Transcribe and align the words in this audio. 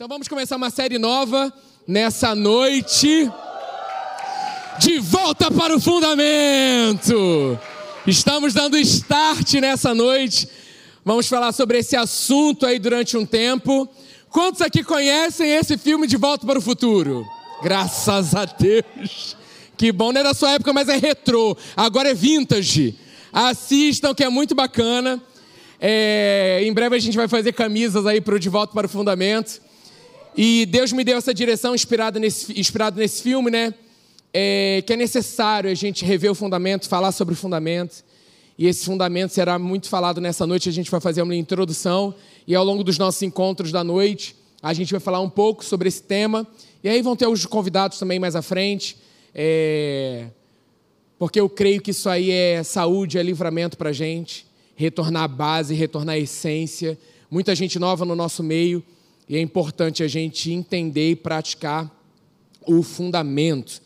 Então 0.00 0.08
vamos 0.08 0.28
começar 0.28 0.56
uma 0.56 0.70
série 0.70 0.98
nova 0.98 1.52
nessa 1.86 2.34
noite. 2.34 3.30
De 4.78 4.98
volta 4.98 5.50
para 5.50 5.76
o 5.76 5.78
fundamento. 5.78 7.58
Estamos 8.06 8.54
dando 8.54 8.78
start 8.78 9.52
nessa 9.56 9.94
noite. 9.94 10.48
Vamos 11.04 11.28
falar 11.28 11.52
sobre 11.52 11.80
esse 11.80 11.96
assunto 11.96 12.64
aí 12.64 12.78
durante 12.78 13.14
um 13.14 13.26
tempo. 13.26 13.86
Quantos 14.30 14.62
aqui 14.62 14.82
conhecem 14.82 15.50
esse 15.50 15.76
filme 15.76 16.06
De 16.06 16.16
Volta 16.16 16.46
para 16.46 16.58
o 16.58 16.62
Futuro? 16.62 17.26
Graças 17.62 18.34
a 18.34 18.46
Deus. 18.46 19.36
Que 19.76 19.92
bom, 19.92 20.12
não 20.12 20.22
é 20.22 20.24
da 20.24 20.32
sua 20.32 20.52
época, 20.52 20.72
mas 20.72 20.88
é 20.88 20.96
retrô. 20.96 21.54
Agora 21.76 22.08
é 22.08 22.14
vintage. 22.14 22.96
Assistam, 23.30 24.14
que 24.14 24.24
é 24.24 24.30
muito 24.30 24.54
bacana. 24.54 25.22
É, 25.78 26.62
em 26.64 26.72
breve 26.72 26.96
a 26.96 26.98
gente 26.98 27.18
vai 27.18 27.28
fazer 27.28 27.52
camisas 27.52 28.06
aí 28.06 28.22
para 28.22 28.36
o 28.36 28.40
De 28.40 28.48
Volta 28.48 28.72
para 28.72 28.86
o 28.86 28.88
Fundamento. 28.88 29.68
E 30.36 30.64
Deus 30.66 30.92
me 30.92 31.02
deu 31.02 31.18
essa 31.18 31.34
direção 31.34 31.74
inspirada 31.74 32.18
nesse, 32.18 32.58
inspirado 32.58 32.98
nesse 32.98 33.22
filme, 33.22 33.50
né? 33.50 33.74
É, 34.32 34.82
que 34.86 34.92
é 34.92 34.96
necessário 34.96 35.70
a 35.70 35.74
gente 35.74 36.04
rever 36.04 36.30
o 36.30 36.34
fundamento, 36.34 36.88
falar 36.88 37.12
sobre 37.12 37.34
o 37.34 37.36
fundamento. 37.36 38.04
E 38.56 38.66
esse 38.66 38.84
fundamento 38.84 39.32
será 39.32 39.58
muito 39.58 39.88
falado 39.88 40.20
nessa 40.20 40.46
noite. 40.46 40.68
A 40.68 40.72
gente 40.72 40.90
vai 40.90 41.00
fazer 41.00 41.22
uma 41.22 41.34
introdução 41.34 42.14
e 42.46 42.54
ao 42.54 42.64
longo 42.64 42.84
dos 42.84 42.98
nossos 42.98 43.20
encontros 43.22 43.72
da 43.72 43.82
noite, 43.82 44.36
a 44.62 44.72
gente 44.72 44.92
vai 44.92 45.00
falar 45.00 45.20
um 45.20 45.30
pouco 45.30 45.64
sobre 45.64 45.88
esse 45.88 46.02
tema. 46.02 46.46
E 46.84 46.88
aí 46.88 47.02
vão 47.02 47.16
ter 47.16 47.26
os 47.26 47.44
convidados 47.46 47.98
também 47.98 48.18
mais 48.18 48.36
à 48.36 48.42
frente. 48.42 48.96
É... 49.34 50.26
Porque 51.18 51.40
eu 51.40 51.48
creio 51.48 51.80
que 51.80 51.90
isso 51.90 52.08
aí 52.08 52.30
é 52.30 52.62
saúde, 52.62 53.18
é 53.18 53.22
livramento 53.22 53.76
para 53.76 53.90
a 53.90 53.92
gente. 53.92 54.46
Retornar 54.76 55.24
à 55.24 55.28
base, 55.28 55.74
retornar 55.74 56.14
à 56.14 56.18
essência. 56.18 56.98
Muita 57.30 57.54
gente 57.54 57.78
nova 57.78 58.04
no 58.04 58.14
nosso 58.14 58.42
meio. 58.42 58.82
E 59.30 59.36
é 59.36 59.40
importante 59.40 60.02
a 60.02 60.08
gente 60.08 60.50
entender 60.50 61.12
e 61.12 61.14
praticar 61.14 61.88
o 62.66 62.82
fundamento. 62.82 63.80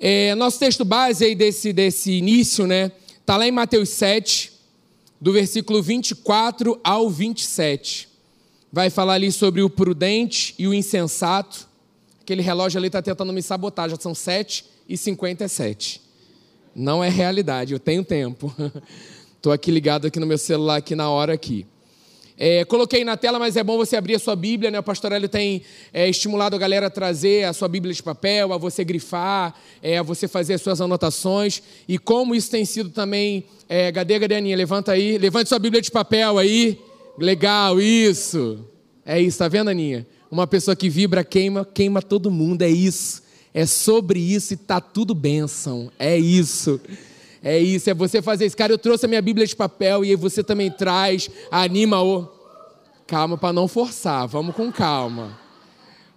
É, 0.00 0.34
nosso 0.34 0.58
texto 0.58 0.82
base 0.82 1.26
aí 1.26 1.34
desse, 1.34 1.74
desse 1.74 2.12
início, 2.12 2.66
né? 2.66 2.90
Está 3.20 3.36
lá 3.36 3.46
em 3.46 3.50
Mateus 3.50 3.90
7, 3.90 4.50
do 5.20 5.30
versículo 5.30 5.82
24 5.82 6.80
ao 6.82 7.10
27. 7.10 8.08
Vai 8.72 8.88
falar 8.88 9.12
ali 9.12 9.30
sobre 9.30 9.60
o 9.60 9.68
prudente 9.68 10.54
e 10.58 10.66
o 10.66 10.72
insensato. 10.72 11.68
Aquele 12.22 12.40
relógio 12.40 12.78
ali 12.78 12.86
está 12.86 13.02
tentando 13.02 13.30
me 13.30 13.42
sabotar, 13.42 13.90
já 13.90 13.96
são 13.96 14.14
7 14.14 14.64
e 14.88 14.96
57. 14.96 16.00
Não 16.74 17.04
é 17.04 17.10
realidade, 17.10 17.74
eu 17.74 17.78
tenho 17.78 18.02
tempo. 18.02 18.50
Estou 19.36 19.52
aqui 19.52 19.70
ligado 19.70 20.06
aqui 20.06 20.18
no 20.18 20.26
meu 20.26 20.38
celular, 20.38 20.76
aqui 20.76 20.94
na 20.94 21.10
hora 21.10 21.34
aqui. 21.34 21.66
É, 22.40 22.64
coloquei 22.64 23.04
na 23.04 23.16
tela, 23.16 23.36
mas 23.36 23.56
é 23.56 23.64
bom 23.64 23.76
você 23.76 23.96
abrir 23.96 24.14
a 24.14 24.18
sua 24.18 24.36
Bíblia, 24.36 24.70
né? 24.70 24.78
O 24.78 24.82
pastor 24.82 25.10
Hélio 25.10 25.28
tem 25.28 25.62
é, 25.92 26.08
estimulado 26.08 26.54
a 26.54 26.58
galera 26.58 26.86
a 26.86 26.90
trazer 26.90 27.44
a 27.44 27.52
sua 27.52 27.66
Bíblia 27.66 27.92
de 27.92 28.00
papel, 28.00 28.52
a 28.52 28.56
você 28.56 28.84
grifar, 28.84 29.56
é, 29.82 29.98
a 29.98 30.04
você 30.04 30.28
fazer 30.28 30.54
as 30.54 30.62
suas 30.62 30.80
anotações. 30.80 31.60
E 31.88 31.98
como 31.98 32.36
isso 32.36 32.48
tem 32.48 32.64
sido 32.64 32.90
também. 32.90 33.42
É, 33.68 33.90
cadê, 33.90 34.20
cadê, 34.20 34.36
Aninha? 34.36 34.56
Levanta 34.56 34.92
aí. 34.92 35.18
Levante 35.18 35.48
sua 35.48 35.58
Bíblia 35.58 35.82
de 35.82 35.90
papel 35.90 36.38
aí. 36.38 36.78
Legal, 37.18 37.80
isso. 37.80 38.64
É 39.04 39.20
isso, 39.20 39.38
tá 39.38 39.48
vendo, 39.48 39.70
Aninha? 39.70 40.06
Uma 40.30 40.46
pessoa 40.46 40.76
que 40.76 40.88
vibra, 40.88 41.24
queima, 41.24 41.64
queima 41.64 42.00
todo 42.00 42.30
mundo. 42.30 42.62
É 42.62 42.68
isso. 42.68 43.20
É 43.52 43.66
sobre 43.66 44.20
isso 44.20 44.54
e 44.54 44.56
tá 44.56 44.80
tudo 44.80 45.12
bênção. 45.12 45.90
É 45.98 46.16
isso. 46.16 46.80
É 47.42 47.58
isso, 47.58 47.88
é 47.88 47.94
você 47.94 48.20
fazer 48.20 48.46
isso. 48.46 48.56
Cara, 48.56 48.72
eu 48.72 48.78
trouxe 48.78 49.06
a 49.06 49.08
minha 49.08 49.22
Bíblia 49.22 49.46
de 49.46 49.54
papel 49.54 50.04
e 50.04 50.10
aí 50.10 50.16
você 50.16 50.42
também 50.42 50.70
traz, 50.70 51.30
anima 51.50 52.02
o. 52.02 52.28
Calma 53.06 53.38
para 53.38 53.52
não 53.52 53.66
forçar, 53.66 54.26
vamos 54.26 54.54
com 54.54 54.70
calma. 54.70 55.38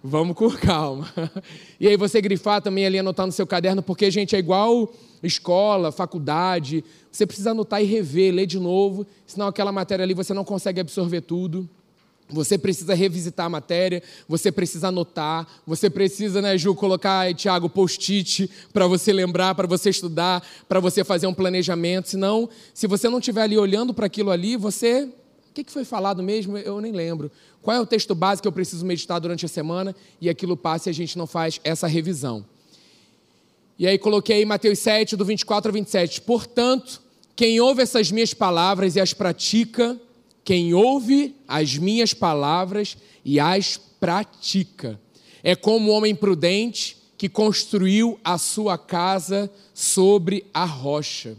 Vamos 0.04 0.36
com 0.36 0.50
calma. 0.50 1.08
E 1.80 1.88
aí 1.88 1.96
você 1.96 2.20
grifar 2.20 2.62
também 2.62 2.86
ali, 2.86 2.98
anotar 2.98 3.26
no 3.26 3.32
seu 3.32 3.44
caderno, 3.44 3.82
porque, 3.82 4.08
gente, 4.08 4.36
é 4.36 4.38
igual 4.38 4.92
escola, 5.22 5.90
faculdade. 5.90 6.84
Você 7.10 7.26
precisa 7.26 7.50
anotar 7.50 7.82
e 7.82 7.84
rever, 7.84 8.32
ler 8.32 8.46
de 8.46 8.58
novo, 8.58 9.06
senão 9.26 9.48
aquela 9.48 9.72
matéria 9.72 10.04
ali 10.04 10.14
você 10.14 10.32
não 10.32 10.44
consegue 10.44 10.80
absorver 10.80 11.22
tudo. 11.22 11.68
Você 12.32 12.56
precisa 12.56 12.94
revisitar 12.94 13.46
a 13.46 13.50
matéria, 13.50 14.02
você 14.26 14.50
precisa 14.50 14.88
anotar, 14.88 15.46
você 15.66 15.90
precisa, 15.90 16.40
né, 16.40 16.56
Ju, 16.56 16.74
colocar, 16.74 17.32
Tiago, 17.34 17.68
post-it 17.68 18.50
para 18.72 18.86
você 18.86 19.12
lembrar, 19.12 19.54
para 19.54 19.66
você 19.66 19.90
estudar, 19.90 20.42
para 20.68 20.80
você 20.80 21.04
fazer 21.04 21.26
um 21.26 21.34
planejamento. 21.34 22.08
Senão, 22.08 22.48
se 22.72 22.86
você 22.86 23.08
não 23.08 23.18
estiver 23.18 23.42
ali 23.42 23.58
olhando 23.58 23.92
para 23.92 24.06
aquilo 24.06 24.30
ali, 24.30 24.56
você. 24.56 25.08
O 25.50 25.54
que 25.54 25.70
foi 25.70 25.84
falado 25.84 26.22
mesmo? 26.22 26.56
Eu 26.56 26.80
nem 26.80 26.92
lembro. 26.92 27.30
Qual 27.60 27.76
é 27.76 27.80
o 27.80 27.86
texto 27.86 28.14
básico 28.14 28.42
que 28.42 28.48
eu 28.48 28.52
preciso 28.52 28.86
meditar 28.86 29.20
durante 29.20 29.44
a 29.44 29.48
semana? 29.48 29.94
E 30.20 30.30
aquilo 30.30 30.56
passa 30.56 30.88
e 30.88 30.90
a 30.90 30.94
gente 30.94 31.18
não 31.18 31.26
faz 31.26 31.60
essa 31.62 31.86
revisão. 31.86 32.44
E 33.78 33.86
aí 33.86 33.98
coloquei 33.98 34.44
Mateus 34.44 34.78
7, 34.78 35.16
do 35.16 35.24
24 35.24 35.70
a 35.70 35.72
27. 35.72 36.22
Portanto, 36.22 37.02
quem 37.36 37.60
ouve 37.60 37.82
essas 37.82 38.10
minhas 38.10 38.32
palavras 38.32 38.96
e 38.96 39.00
as 39.00 39.12
pratica 39.12 40.00
quem 40.44 40.74
ouve 40.74 41.36
as 41.46 41.76
minhas 41.76 42.12
palavras 42.12 42.96
e 43.24 43.38
as 43.38 43.76
pratica 43.76 45.00
é 45.42 45.54
como 45.56 45.90
o 45.90 45.94
homem 45.94 46.14
prudente 46.14 46.96
que 47.16 47.28
construiu 47.28 48.18
a 48.24 48.38
sua 48.38 48.78
casa 48.78 49.50
sobre 49.74 50.44
a 50.52 50.64
rocha. 50.64 51.36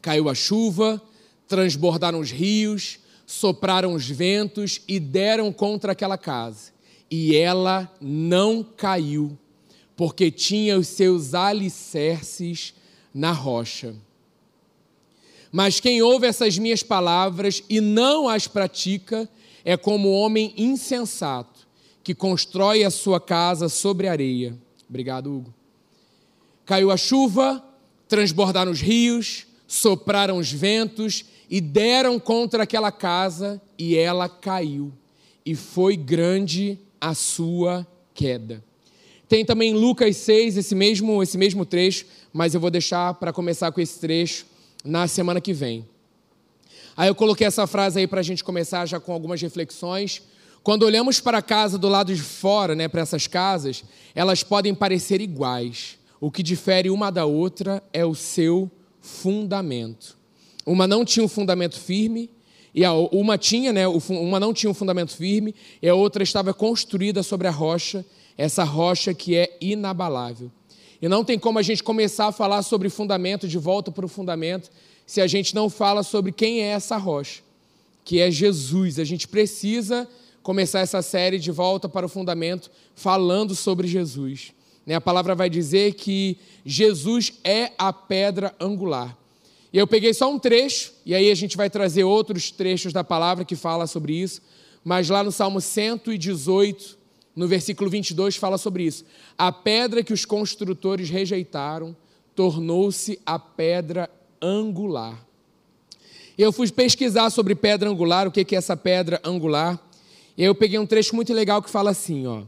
Caiu 0.00 0.28
a 0.28 0.34
chuva, 0.34 1.00
transbordaram 1.46 2.20
os 2.20 2.30
rios, 2.30 2.98
sopraram 3.26 3.94
os 3.94 4.08
ventos 4.08 4.80
e 4.86 4.98
deram 4.98 5.52
contra 5.52 5.92
aquela 5.92 6.18
casa. 6.18 6.72
E 7.10 7.36
ela 7.36 7.92
não 8.00 8.62
caiu, 8.62 9.36
porque 9.96 10.30
tinha 10.30 10.78
os 10.78 10.88
seus 10.88 11.34
alicerces 11.34 12.74
na 13.12 13.32
rocha. 13.32 13.94
Mas 15.52 15.78
quem 15.78 16.00
ouve 16.00 16.26
essas 16.26 16.56
minhas 16.56 16.82
palavras 16.82 17.62
e 17.68 17.78
não 17.78 18.26
as 18.26 18.48
pratica 18.48 19.28
é 19.62 19.76
como 19.76 20.08
o 20.08 20.12
homem 20.12 20.54
insensato 20.56 21.68
que 22.02 22.14
constrói 22.14 22.82
a 22.82 22.90
sua 22.90 23.20
casa 23.20 23.68
sobre 23.68 24.08
areia. 24.08 24.56
Obrigado, 24.88 25.30
Hugo. 25.30 25.54
Caiu 26.64 26.90
a 26.90 26.96
chuva, 26.96 27.62
transbordaram 28.08 28.72
os 28.72 28.80
rios, 28.80 29.46
sopraram 29.68 30.38
os 30.38 30.50
ventos 30.50 31.26
e 31.50 31.60
deram 31.60 32.18
contra 32.18 32.62
aquela 32.62 32.90
casa 32.90 33.60
e 33.78 33.96
ela 33.96 34.28
caiu. 34.28 34.90
E 35.44 35.54
foi 35.54 35.96
grande 35.96 36.78
a 37.00 37.14
sua 37.14 37.86
queda. 38.14 38.64
Tem 39.28 39.44
também 39.44 39.74
Lucas 39.74 40.16
6, 40.16 40.56
esse 40.56 40.74
mesmo, 40.74 41.22
esse 41.22 41.36
mesmo 41.36 41.64
trecho, 41.64 42.06
mas 42.32 42.54
eu 42.54 42.60
vou 42.60 42.70
deixar 42.70 43.14
para 43.14 43.32
começar 43.32 43.70
com 43.70 43.80
esse 43.80 43.98
trecho 44.00 44.46
na 44.84 45.06
semana 45.06 45.40
que 45.40 45.52
vem. 45.52 45.86
Aí 46.96 47.08
eu 47.08 47.14
coloquei 47.14 47.46
essa 47.46 47.66
frase 47.66 48.00
aí 48.00 48.06
para 48.06 48.20
a 48.20 48.22
gente 48.22 48.44
começar 48.44 48.86
já 48.86 49.00
com 49.00 49.12
algumas 49.12 49.40
reflexões. 49.40 50.22
Quando 50.62 50.84
olhamos 50.84 51.20
para 51.20 51.38
a 51.38 51.42
casa 51.42 51.78
do 51.78 51.88
lado 51.88 52.14
de 52.14 52.20
fora, 52.20 52.74
né, 52.74 52.86
para 52.86 53.00
essas 53.00 53.26
casas, 53.26 53.84
elas 54.14 54.42
podem 54.42 54.74
parecer 54.74 55.20
iguais. 55.20 55.98
O 56.20 56.30
que 56.30 56.42
difere 56.42 56.90
uma 56.90 57.10
da 57.10 57.24
outra 57.24 57.82
é 57.92 58.04
o 58.04 58.14
seu 58.14 58.70
fundamento. 59.00 60.16
Uma 60.64 60.86
não 60.86 61.04
tinha 61.04 61.24
um 61.24 61.28
fundamento 61.28 61.80
firme, 61.80 62.30
e 62.74 62.84
a, 62.84 62.92
uma 62.92 63.36
tinha, 63.36 63.72
né, 63.72 63.86
uma 63.88 64.38
não 64.38 64.54
tinha 64.54 64.70
um 64.70 64.74
fundamento 64.74 65.16
firme, 65.16 65.54
e 65.80 65.88
a 65.88 65.94
outra 65.94 66.22
estava 66.22 66.54
construída 66.54 67.22
sobre 67.22 67.48
a 67.48 67.50
rocha, 67.50 68.04
essa 68.38 68.62
rocha 68.62 69.12
que 69.12 69.34
é 69.34 69.56
inabalável. 69.60 70.50
E 71.02 71.08
não 71.08 71.24
tem 71.24 71.36
como 71.36 71.58
a 71.58 71.62
gente 71.62 71.82
começar 71.82 72.28
a 72.28 72.32
falar 72.32 72.62
sobre 72.62 72.88
fundamento, 72.88 73.48
de 73.48 73.58
volta 73.58 73.90
para 73.90 74.06
o 74.06 74.08
fundamento, 74.08 74.70
se 75.04 75.20
a 75.20 75.26
gente 75.26 75.52
não 75.52 75.68
fala 75.68 76.04
sobre 76.04 76.30
quem 76.30 76.62
é 76.62 76.68
essa 76.68 76.96
rocha, 76.96 77.42
que 78.04 78.20
é 78.20 78.30
Jesus. 78.30 79.00
A 79.00 79.04
gente 79.04 79.26
precisa 79.26 80.08
começar 80.44 80.78
essa 80.78 81.02
série 81.02 81.40
de 81.40 81.50
volta 81.50 81.88
para 81.88 82.06
o 82.06 82.08
fundamento 82.08 82.70
falando 82.94 83.52
sobre 83.56 83.88
Jesus. 83.88 84.52
Né, 84.86 84.94
a 84.94 85.00
palavra 85.00 85.34
vai 85.34 85.50
dizer 85.50 85.94
que 85.94 86.38
Jesus 86.64 87.32
é 87.42 87.72
a 87.76 87.92
pedra 87.92 88.54
angular. 88.60 89.18
E 89.72 89.78
eu 89.78 89.88
peguei 89.88 90.14
só 90.14 90.30
um 90.30 90.38
trecho, 90.38 90.92
e 91.04 91.16
aí 91.16 91.32
a 91.32 91.34
gente 91.34 91.56
vai 91.56 91.68
trazer 91.68 92.04
outros 92.04 92.52
trechos 92.52 92.92
da 92.92 93.02
palavra 93.02 93.44
que 93.44 93.56
fala 93.56 93.88
sobre 93.88 94.14
isso, 94.14 94.40
mas 94.84 95.08
lá 95.08 95.24
no 95.24 95.32
Salmo 95.32 95.60
118, 95.60 96.98
no 97.34 97.48
versículo 97.48 97.88
22, 97.88 98.36
fala 98.36 98.58
sobre 98.58 98.84
isso. 98.84 99.04
A 99.36 99.50
pedra 99.50 100.02
que 100.02 100.12
os 100.12 100.24
construtores 100.24 101.08
rejeitaram 101.08 101.96
tornou-se 102.34 103.18
a 103.24 103.38
pedra 103.38 104.08
angular. 104.40 105.24
Eu 106.36 106.52
fui 106.52 106.70
pesquisar 106.70 107.30
sobre 107.30 107.54
pedra 107.54 107.88
angular, 107.88 108.26
o 108.26 108.30
que 108.30 108.54
é 108.54 108.58
essa 108.58 108.76
pedra 108.76 109.20
angular. 109.24 109.78
Eu 110.36 110.54
peguei 110.54 110.78
um 110.78 110.86
trecho 110.86 111.14
muito 111.14 111.32
legal 111.32 111.62
que 111.62 111.70
fala 111.70 111.90
assim: 111.90 112.26
ó, 112.26 112.42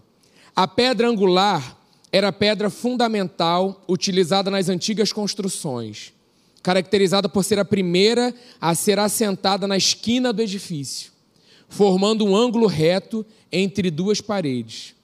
a 0.54 0.66
pedra 0.66 1.08
angular 1.08 1.76
era 2.10 2.28
a 2.28 2.32
pedra 2.32 2.70
fundamental 2.70 3.82
utilizada 3.88 4.50
nas 4.50 4.68
antigas 4.68 5.12
construções, 5.12 6.12
caracterizada 6.62 7.28
por 7.28 7.44
ser 7.44 7.58
a 7.58 7.64
primeira 7.64 8.34
a 8.60 8.74
ser 8.74 8.98
assentada 8.98 9.66
na 9.66 9.76
esquina 9.76 10.32
do 10.32 10.40
edifício 10.40 11.14
formando 11.74 12.24
um 12.24 12.36
ângulo 12.36 12.68
reto 12.68 13.26
entre 13.54 13.90
duas 13.90 14.20
paredes. 14.20 14.94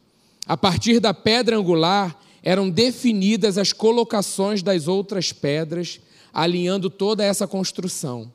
A 0.47 0.56
partir 0.56 0.99
da 0.99 1.14
pedra 1.14 1.56
angular 1.56 2.20
eram 2.43 2.69
definidas 2.69 3.56
as 3.56 3.73
colocações 3.73 4.62
das 4.62 4.88
outras 4.88 5.32
pedras, 5.32 6.00
alinhando 6.32 6.91
toda 6.91 7.25
essa 7.25 7.47
construção. 7.47 8.32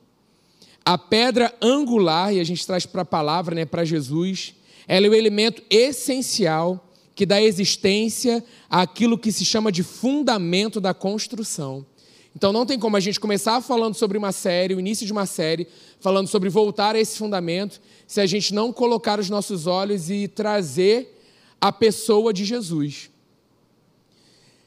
A 0.86 0.98
pedra 0.98 1.54
angular, 1.62 2.34
e 2.34 2.40
a 2.40 2.44
gente 2.44 2.66
traz 2.66 2.86
para 2.86 3.02
a 3.02 3.06
palavra, 3.06 3.56
né, 3.56 3.66
para 3.66 3.84
Jesus, 3.84 4.54
ela 4.88 5.08
é 5.08 5.10
o 5.10 5.16
elemento 5.16 5.62
essencial 5.70 6.88
que 7.16 7.26
dá 7.26 7.42
existência 7.42 8.44
àquilo 8.70 9.18
que 9.18 9.32
se 9.32 9.44
chama 9.44 9.72
de 9.72 9.82
fundamento 9.82 10.80
da 10.80 10.94
construção. 10.94 11.86
Então 12.36 12.52
não 12.52 12.66
tem 12.66 12.78
como 12.78 12.98
a 12.98 13.00
gente 13.00 13.20
começar 13.20 13.62
falando 13.62 13.96
sobre 13.96 14.18
uma 14.18 14.34
série, 14.34 14.76
o 14.76 14.80
início 14.80 15.06
de 15.06 15.12
uma 15.14 15.26
série, 15.26 15.68
falando 16.02 16.28
sobre 16.28 16.50
voltar 16.50 16.96
a 16.96 17.00
esse 17.00 17.18
fundamento, 17.18 17.80
se 18.06 18.20
a 18.20 18.26
gente 18.26 18.54
não 18.54 18.74
colocar 18.74 19.20
os 19.20 19.30
nossos 19.30 19.68
olhos 19.68 20.10
e 20.10 20.28
trazer 20.28 21.18
a 21.62 21.72
pessoa 21.72 22.34
de 22.34 22.44
Jesus. 22.44 23.10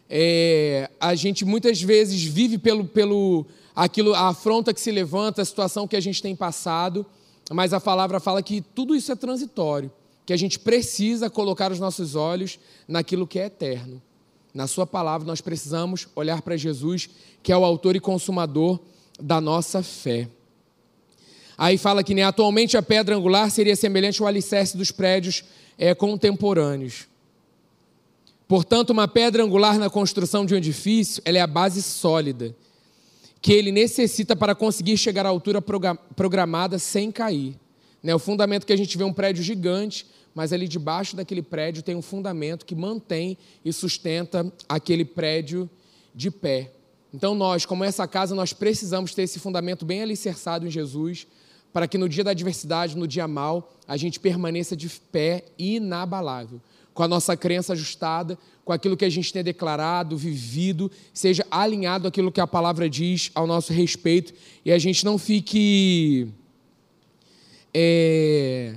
É, 0.09 0.91
a 0.99 1.15
gente 1.15 1.44
muitas 1.44 1.82
vezes 1.82 2.23
vive 2.25 2.56
pelo, 2.56 2.87
pelo 2.87 3.44
aquilo, 3.76 4.15
a 4.15 4.29
afronta 4.29 4.73
que 4.73 4.81
se 4.81 4.91
levanta, 4.91 5.43
a 5.43 5.44
situação 5.44 5.87
que 5.87 5.97
a 5.97 6.00
gente 6.00 6.23
tem 6.23 6.35
passado, 6.35 7.05
mas 7.50 7.75
a 7.75 7.81
palavra 7.81 8.19
fala 8.19 8.43
que 8.43 8.62
tudo 8.62 8.97
isso 8.97 9.12
é 9.12 9.17
transitório, 9.17 9.93
que 10.25 10.32
a 10.32 10.37
gente 10.38 10.59
precisa 10.59 11.29
colocar 11.29 11.70
os 11.70 11.79
nossos 11.79 12.15
olhos 12.15 12.59
naquilo 12.88 13.26
que 13.26 13.38
é 13.38 13.44
eterno. 13.44 14.00
Na 14.52 14.66
Sua 14.66 14.86
palavra, 14.86 15.26
nós 15.26 15.40
precisamos 15.40 16.08
olhar 16.16 16.42
para 16.42 16.56
Jesus, 16.56 17.08
que 17.42 17.52
é 17.52 17.56
o 17.56 17.64
autor 17.64 17.96
e 17.96 18.00
consumador 18.00 18.80
da 19.20 19.40
nossa 19.40 19.82
fé. 19.82 20.28
Aí 21.56 21.76
fala 21.76 22.04
que 22.04 22.14
né, 22.14 22.22
atualmente 22.22 22.76
a 22.76 22.82
pedra 22.82 23.16
angular 23.16 23.50
seria 23.50 23.74
semelhante 23.74 24.22
ao 24.22 24.28
alicerce 24.28 24.76
dos 24.76 24.90
prédios 24.90 25.44
é, 25.76 25.94
contemporâneos. 25.94 27.08
Portanto, 28.46 28.90
uma 28.90 29.06
pedra 29.06 29.42
angular 29.42 29.78
na 29.78 29.90
construção 29.90 30.46
de 30.46 30.54
um 30.54 30.56
edifício 30.56 31.22
ela 31.24 31.38
é 31.38 31.40
a 31.40 31.46
base 31.46 31.82
sólida 31.82 32.54
que 33.40 33.52
ele 33.52 33.70
necessita 33.70 34.34
para 34.34 34.54
conseguir 34.54 34.96
chegar 34.96 35.24
à 35.24 35.28
altura 35.28 35.62
programada 35.62 36.78
sem 36.78 37.10
cair. 37.10 37.56
Né? 38.02 38.14
O 38.14 38.18
fundamento 38.18 38.66
que 38.66 38.72
a 38.72 38.76
gente 38.76 38.96
vê 38.96 39.04
é 39.04 39.06
um 39.06 39.12
prédio 39.12 39.42
gigante, 39.42 40.06
mas 40.38 40.52
ali 40.52 40.69
debaixo 40.69 41.17
daquele 41.17 41.43
prédio 41.43 41.82
tem 41.82 41.96
um 41.96 42.00
fundamento 42.00 42.64
que 42.64 42.76
mantém 42.76 43.37
e 43.64 43.73
sustenta 43.73 44.46
aquele 44.69 45.05
prédio 45.05 45.69
de 46.14 46.31
pé. 46.31 46.70
Então 47.12 47.35
nós, 47.35 47.67
como 47.67 47.82
essa 47.82 48.06
casa, 48.06 48.37
nós 48.37 48.52
precisamos 48.52 49.12
ter 49.12 49.23
esse 49.23 49.40
fundamento 49.40 49.85
bem 49.85 50.00
alicerçado 50.00 50.64
em 50.64 50.70
Jesus, 50.70 51.26
para 51.73 51.88
que 51.88 51.99
no 51.99 52.08
dia 52.08 52.23
da 52.23 52.31
adversidade, 52.31 52.96
no 52.96 53.08
dia 53.08 53.26
mal, 53.26 53.75
a 53.88 53.96
gente 53.96 54.20
permaneça 54.20 54.76
de 54.76 54.88
pé 55.11 55.44
inabalável, 55.58 56.61
com 56.94 57.02
a 57.02 57.08
nossa 57.08 57.37
crença 57.37 57.73
ajustada, 57.73 58.38
com 58.64 58.73
aquilo 58.73 58.96
que 58.96 59.05
a 59.05 59.11
gente 59.11 59.32
tem 59.32 59.43
declarado, 59.43 60.17
vivido, 60.17 60.88
seja 61.12 61.44
alinhado 61.50 62.06
aquilo 62.06 62.31
que 62.31 62.41
a 62.41 62.46
palavra 62.46 62.88
diz 62.88 63.32
ao 63.34 63.44
nosso 63.44 63.73
respeito 63.73 64.32
e 64.64 64.70
a 64.70 64.79
gente 64.79 65.05
não 65.05 65.19
fique 65.19 66.29
é, 67.75 68.76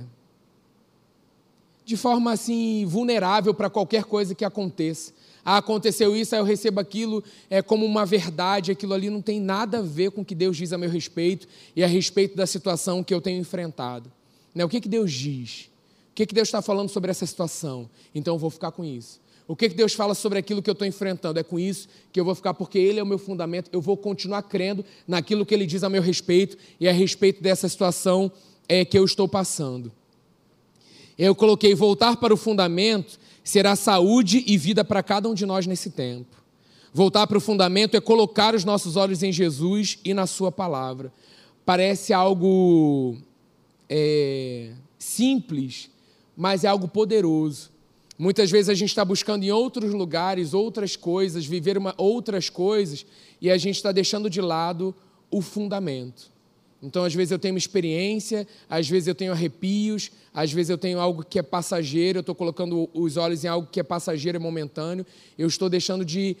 de 1.84 1.96
forma 1.96 2.32
assim 2.32 2.84
vulnerável 2.86 3.52
para 3.52 3.70
qualquer 3.70 4.04
coisa 4.04 4.34
que 4.34 4.44
aconteça. 4.44 5.12
Ah, 5.44 5.56
aconteceu 5.56 6.14
isso, 6.14 6.34
aí 6.34 6.40
eu 6.40 6.44
recebo 6.44 6.78
aquilo 6.78 7.22
é, 7.50 7.60
como 7.60 7.84
uma 7.84 8.06
verdade, 8.06 8.70
aquilo 8.70 8.94
ali 8.94 9.10
não 9.10 9.20
tem 9.20 9.40
nada 9.40 9.78
a 9.78 9.82
ver 9.82 10.12
com 10.12 10.20
o 10.20 10.24
que 10.24 10.34
Deus 10.34 10.56
diz 10.56 10.72
a 10.72 10.78
meu 10.78 10.88
respeito 10.88 11.48
e 11.74 11.82
a 11.82 11.86
respeito 11.86 12.36
da 12.36 12.46
situação 12.46 13.02
que 13.02 13.12
eu 13.12 13.20
tenho 13.20 13.40
enfrentado. 13.40 14.10
Né? 14.54 14.64
O 14.64 14.68
que, 14.68 14.80
que 14.80 14.88
Deus 14.88 15.12
diz? 15.12 15.68
O 16.12 16.14
que, 16.14 16.26
que 16.26 16.34
Deus 16.34 16.46
está 16.46 16.62
falando 16.62 16.88
sobre 16.88 17.10
essa 17.10 17.26
situação? 17.26 17.90
Então 18.14 18.34
eu 18.34 18.38
vou 18.38 18.50
ficar 18.50 18.70
com 18.70 18.84
isso. 18.84 19.20
O 19.48 19.56
que, 19.56 19.68
que 19.68 19.74
Deus 19.74 19.94
fala 19.94 20.14
sobre 20.14 20.38
aquilo 20.38 20.62
que 20.62 20.70
eu 20.70 20.74
estou 20.74 20.86
enfrentando? 20.86 21.40
É 21.40 21.42
com 21.42 21.58
isso 21.58 21.88
que 22.12 22.20
eu 22.20 22.24
vou 22.24 22.34
ficar, 22.34 22.54
porque 22.54 22.78
Ele 22.78 23.00
é 23.00 23.02
o 23.02 23.06
meu 23.06 23.18
fundamento, 23.18 23.68
eu 23.72 23.80
vou 23.80 23.96
continuar 23.96 24.42
crendo 24.42 24.84
naquilo 25.08 25.44
que 25.44 25.52
Ele 25.52 25.66
diz 25.66 25.82
a 25.82 25.90
meu 25.90 26.00
respeito 26.00 26.56
e 26.78 26.88
a 26.88 26.92
respeito 26.92 27.42
dessa 27.42 27.68
situação 27.68 28.30
é, 28.68 28.84
que 28.84 28.96
eu 28.96 29.04
estou 29.04 29.26
passando. 29.26 29.90
Eu 31.24 31.36
coloquei 31.36 31.72
voltar 31.72 32.16
para 32.16 32.34
o 32.34 32.36
fundamento 32.36 33.16
será 33.44 33.76
saúde 33.76 34.42
e 34.44 34.58
vida 34.58 34.84
para 34.84 35.04
cada 35.04 35.28
um 35.28 35.34
de 35.34 35.46
nós 35.46 35.68
nesse 35.68 35.90
tempo. 35.90 36.42
Voltar 36.92 37.28
para 37.28 37.38
o 37.38 37.40
fundamento 37.40 37.96
é 37.96 38.00
colocar 38.00 38.56
os 38.56 38.64
nossos 38.64 38.96
olhos 38.96 39.22
em 39.22 39.30
Jesus 39.30 40.00
e 40.04 40.12
na 40.12 40.26
Sua 40.26 40.50
palavra. 40.50 41.12
Parece 41.64 42.12
algo 42.12 43.16
é, 43.88 44.72
simples, 44.98 45.88
mas 46.36 46.64
é 46.64 46.66
algo 46.66 46.88
poderoso. 46.88 47.70
Muitas 48.18 48.50
vezes 48.50 48.68
a 48.68 48.74
gente 48.74 48.88
está 48.88 49.04
buscando 49.04 49.44
em 49.44 49.52
outros 49.52 49.94
lugares 49.94 50.52
outras 50.52 50.96
coisas, 50.96 51.46
viver 51.46 51.78
uma, 51.78 51.94
outras 51.96 52.50
coisas, 52.50 53.06
e 53.40 53.48
a 53.48 53.56
gente 53.56 53.76
está 53.76 53.92
deixando 53.92 54.28
de 54.28 54.40
lado 54.40 54.92
o 55.30 55.40
fundamento. 55.40 56.31
Então, 56.82 57.04
às 57.04 57.14
vezes 57.14 57.30
eu 57.30 57.38
tenho 57.38 57.54
uma 57.54 57.58
experiência, 57.58 58.46
às 58.68 58.88
vezes 58.88 59.06
eu 59.06 59.14
tenho 59.14 59.30
arrepios, 59.30 60.10
às 60.34 60.52
vezes 60.52 60.68
eu 60.68 60.76
tenho 60.76 60.98
algo 60.98 61.24
que 61.24 61.38
é 61.38 61.42
passageiro, 61.42 62.18
eu 62.18 62.22
estou 62.22 62.34
colocando 62.34 62.90
os 62.92 63.16
olhos 63.16 63.44
em 63.44 63.48
algo 63.48 63.68
que 63.70 63.78
é 63.78 63.84
passageiro, 63.84 64.36
é 64.36 64.40
momentâneo, 64.40 65.06
eu 65.38 65.46
estou 65.46 65.68
deixando 65.68 66.04
de 66.04 66.36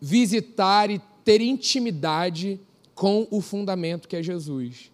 visitar 0.00 0.88
e 0.88 1.00
ter 1.24 1.40
intimidade 1.40 2.60
com 2.94 3.26
o 3.28 3.40
fundamento 3.40 4.06
que 4.06 4.14
é 4.14 4.22
Jesus. 4.22 4.92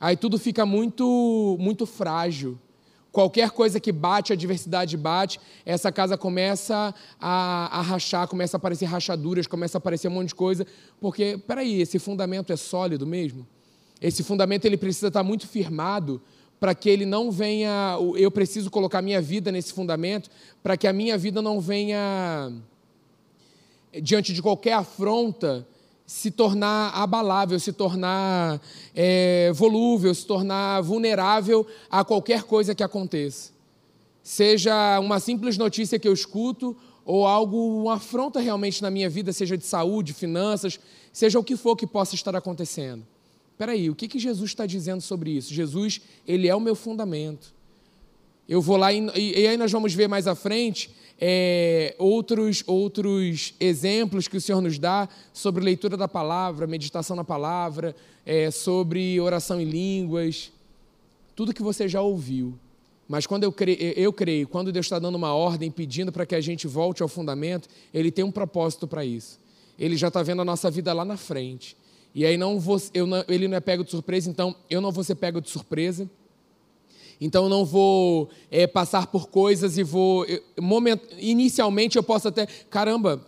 Aí 0.00 0.16
tudo 0.16 0.38
fica 0.38 0.64
muito, 0.64 1.56
muito 1.60 1.84
frágil. 1.84 2.58
Qualquer 3.12 3.50
coisa 3.50 3.80
que 3.80 3.92
bate, 3.92 4.32
a 4.32 4.34
adversidade 4.34 4.96
bate, 4.96 5.40
essa 5.64 5.90
casa 5.90 6.16
começa 6.18 6.94
a, 7.20 7.78
a, 7.78 7.82
rachar, 7.82 8.28
começa 8.28 8.56
a 8.56 8.58
aparecer 8.58 8.86
rachaduras, 8.86 9.46
começa 9.46 9.76
a 9.76 9.80
aparecer 9.80 10.08
um 10.08 10.12
monte 10.12 10.28
de 10.28 10.34
coisa, 10.34 10.66
porque, 11.00 11.38
peraí, 11.46 11.80
esse 11.80 11.98
fundamento 11.98 12.52
é 12.52 12.56
sólido 12.56 13.06
mesmo? 13.06 13.46
Esse 14.00 14.22
fundamento 14.22 14.64
ele 14.64 14.76
precisa 14.76 15.08
estar 15.08 15.22
muito 15.22 15.46
firmado 15.46 16.20
para 16.58 16.74
que 16.74 16.88
ele 16.88 17.04
não 17.04 17.30
venha, 17.30 17.98
eu 18.16 18.30
preciso 18.30 18.70
colocar 18.70 19.02
minha 19.02 19.20
vida 19.20 19.52
nesse 19.52 19.72
fundamento, 19.72 20.30
para 20.62 20.76
que 20.76 20.86
a 20.86 20.92
minha 20.92 21.16
vida 21.18 21.42
não 21.42 21.60
venha, 21.60 22.52
diante 24.02 24.32
de 24.32 24.40
qualquer 24.40 24.72
afronta, 24.72 25.66
se 26.06 26.30
tornar 26.30 26.90
abalável, 26.94 27.58
se 27.58 27.72
tornar 27.72 28.60
é, 28.94 29.50
volúvel, 29.52 30.14
se 30.14 30.24
tornar 30.24 30.80
vulnerável 30.80 31.66
a 31.90 32.04
qualquer 32.04 32.44
coisa 32.44 32.74
que 32.74 32.82
aconteça. 32.82 33.50
Seja 34.22 34.98
uma 35.00 35.20
simples 35.20 35.58
notícia 35.58 35.98
que 35.98 36.08
eu 36.08 36.12
escuto 36.12 36.76
ou 37.04 37.26
algo, 37.26 37.82
uma 37.82 37.94
afronta 37.94 38.40
realmente 38.40 38.82
na 38.82 38.90
minha 38.90 39.08
vida, 39.10 39.32
seja 39.32 39.56
de 39.56 39.64
saúde, 39.64 40.12
finanças, 40.12 40.80
seja 41.12 41.38
o 41.38 41.44
que 41.44 41.56
for 41.56 41.76
que 41.76 41.86
possa 41.86 42.14
estar 42.14 42.34
acontecendo. 42.34 43.06
Espera 43.56 43.72
aí, 43.72 43.88
o 43.88 43.94
que, 43.94 44.06
que 44.06 44.18
Jesus 44.18 44.50
está 44.50 44.66
dizendo 44.66 45.00
sobre 45.00 45.30
isso? 45.30 45.54
Jesus, 45.54 46.02
ele 46.28 46.46
é 46.46 46.54
o 46.54 46.60
meu 46.60 46.74
fundamento. 46.74 47.54
Eu 48.46 48.60
vou 48.60 48.76
lá 48.76 48.92
e, 48.92 49.08
e 49.16 49.46
aí 49.46 49.56
nós 49.56 49.72
vamos 49.72 49.94
ver 49.94 50.08
mais 50.08 50.26
à 50.26 50.34
frente 50.34 50.90
é, 51.18 51.96
outros, 51.98 52.62
outros 52.66 53.54
exemplos 53.58 54.28
que 54.28 54.36
o 54.36 54.40
Senhor 54.42 54.60
nos 54.60 54.78
dá 54.78 55.08
sobre 55.32 55.64
leitura 55.64 55.96
da 55.96 56.06
palavra, 56.06 56.66
meditação 56.66 57.16
na 57.16 57.24
palavra, 57.24 57.96
é, 58.26 58.50
sobre 58.50 59.18
oração 59.22 59.58
em 59.58 59.64
línguas, 59.64 60.52
tudo 61.34 61.54
que 61.54 61.62
você 61.62 61.88
já 61.88 62.02
ouviu. 62.02 62.58
Mas 63.08 63.26
quando 63.26 63.44
eu 63.44 63.52
creio, 63.52 63.78
eu 63.96 64.12
creio, 64.12 64.46
quando 64.46 64.70
Deus 64.70 64.84
está 64.84 64.98
dando 64.98 65.14
uma 65.14 65.32
ordem, 65.32 65.70
pedindo 65.70 66.12
para 66.12 66.26
que 66.26 66.34
a 66.34 66.42
gente 66.42 66.66
volte 66.66 67.02
ao 67.02 67.08
fundamento, 67.08 67.70
Ele 67.94 68.10
tem 68.10 68.22
um 68.22 68.30
propósito 68.30 68.86
para 68.86 69.02
isso. 69.02 69.40
Ele 69.78 69.96
já 69.96 70.08
está 70.08 70.22
vendo 70.22 70.42
a 70.42 70.44
nossa 70.44 70.70
vida 70.70 70.92
lá 70.92 71.06
na 71.06 71.16
frente. 71.16 71.74
E 72.16 72.24
aí 72.24 72.38
não 72.38 72.58
vou, 72.58 72.80
não, 73.06 73.24
ele 73.28 73.46
não 73.46 73.58
é 73.58 73.60
pego 73.60 73.84
de 73.84 73.90
surpresa, 73.90 74.30
então 74.30 74.56
eu 74.70 74.80
não 74.80 74.90
vou 74.90 75.04
ser 75.04 75.16
pego 75.16 75.38
de 75.38 75.50
surpresa. 75.50 76.08
Então 77.20 77.44
eu 77.44 77.50
não 77.50 77.62
vou 77.62 78.30
é, 78.50 78.66
passar 78.66 79.08
por 79.08 79.28
coisas 79.28 79.76
e 79.76 79.82
vou. 79.82 80.24
Eu, 80.24 80.42
moment, 80.58 80.98
inicialmente 81.18 81.98
eu 81.98 82.02
posso 82.02 82.28
até. 82.28 82.46
Caramba, 82.70 83.20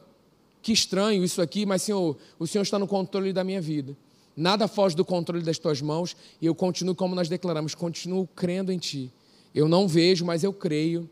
que 0.63 0.73
estranho 0.73 1.23
isso 1.23 1.43
aqui, 1.43 1.67
mas 1.67 1.83
Senhor, 1.83 2.17
o 2.39 2.47
Senhor 2.47 2.63
está 2.63 2.79
no 2.79 2.87
controle 2.87 3.31
da 3.31 3.45
minha 3.45 3.61
vida. 3.61 3.95
Nada 4.35 4.67
foge 4.67 4.97
do 4.97 5.05
controle 5.05 5.45
das 5.45 5.59
tuas 5.59 5.83
mãos 5.83 6.17
e 6.41 6.47
eu 6.47 6.55
continuo, 6.55 6.95
como 6.95 7.15
nós 7.15 7.29
declaramos, 7.29 7.75
continuo 7.75 8.27
crendo 8.35 8.73
em 8.73 8.79
Ti. 8.79 9.13
Eu 9.55 9.69
não 9.69 9.87
vejo, 9.87 10.25
mas 10.25 10.43
eu 10.43 10.53
creio. 10.53 11.07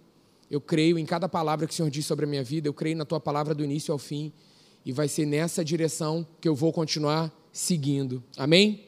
Eu 0.51 0.63
creio 0.63 0.99
em 0.99 1.05
cada 1.05 1.29
palavra 1.29 1.67
que 1.67 1.75
o 1.75 1.77
Senhor 1.77 1.91
diz 1.91 2.07
sobre 2.07 2.25
a 2.25 2.29
minha 2.29 2.43
vida, 2.43 2.69
eu 2.69 2.73
creio 2.73 2.97
na 2.97 3.05
Tua 3.05 3.21
palavra 3.21 3.55
do 3.55 3.63
início 3.63 3.93
ao 3.93 3.99
fim. 3.99 4.33
E 4.83 4.93
vai 4.93 5.09
ser 5.09 5.27
nessa 5.27 5.63
direção 5.63 6.27
que 6.41 6.49
eu 6.49 6.55
vou 6.55 6.73
continuar 6.73 7.31
seguindo. 7.57 8.23
Amém? 8.37 8.87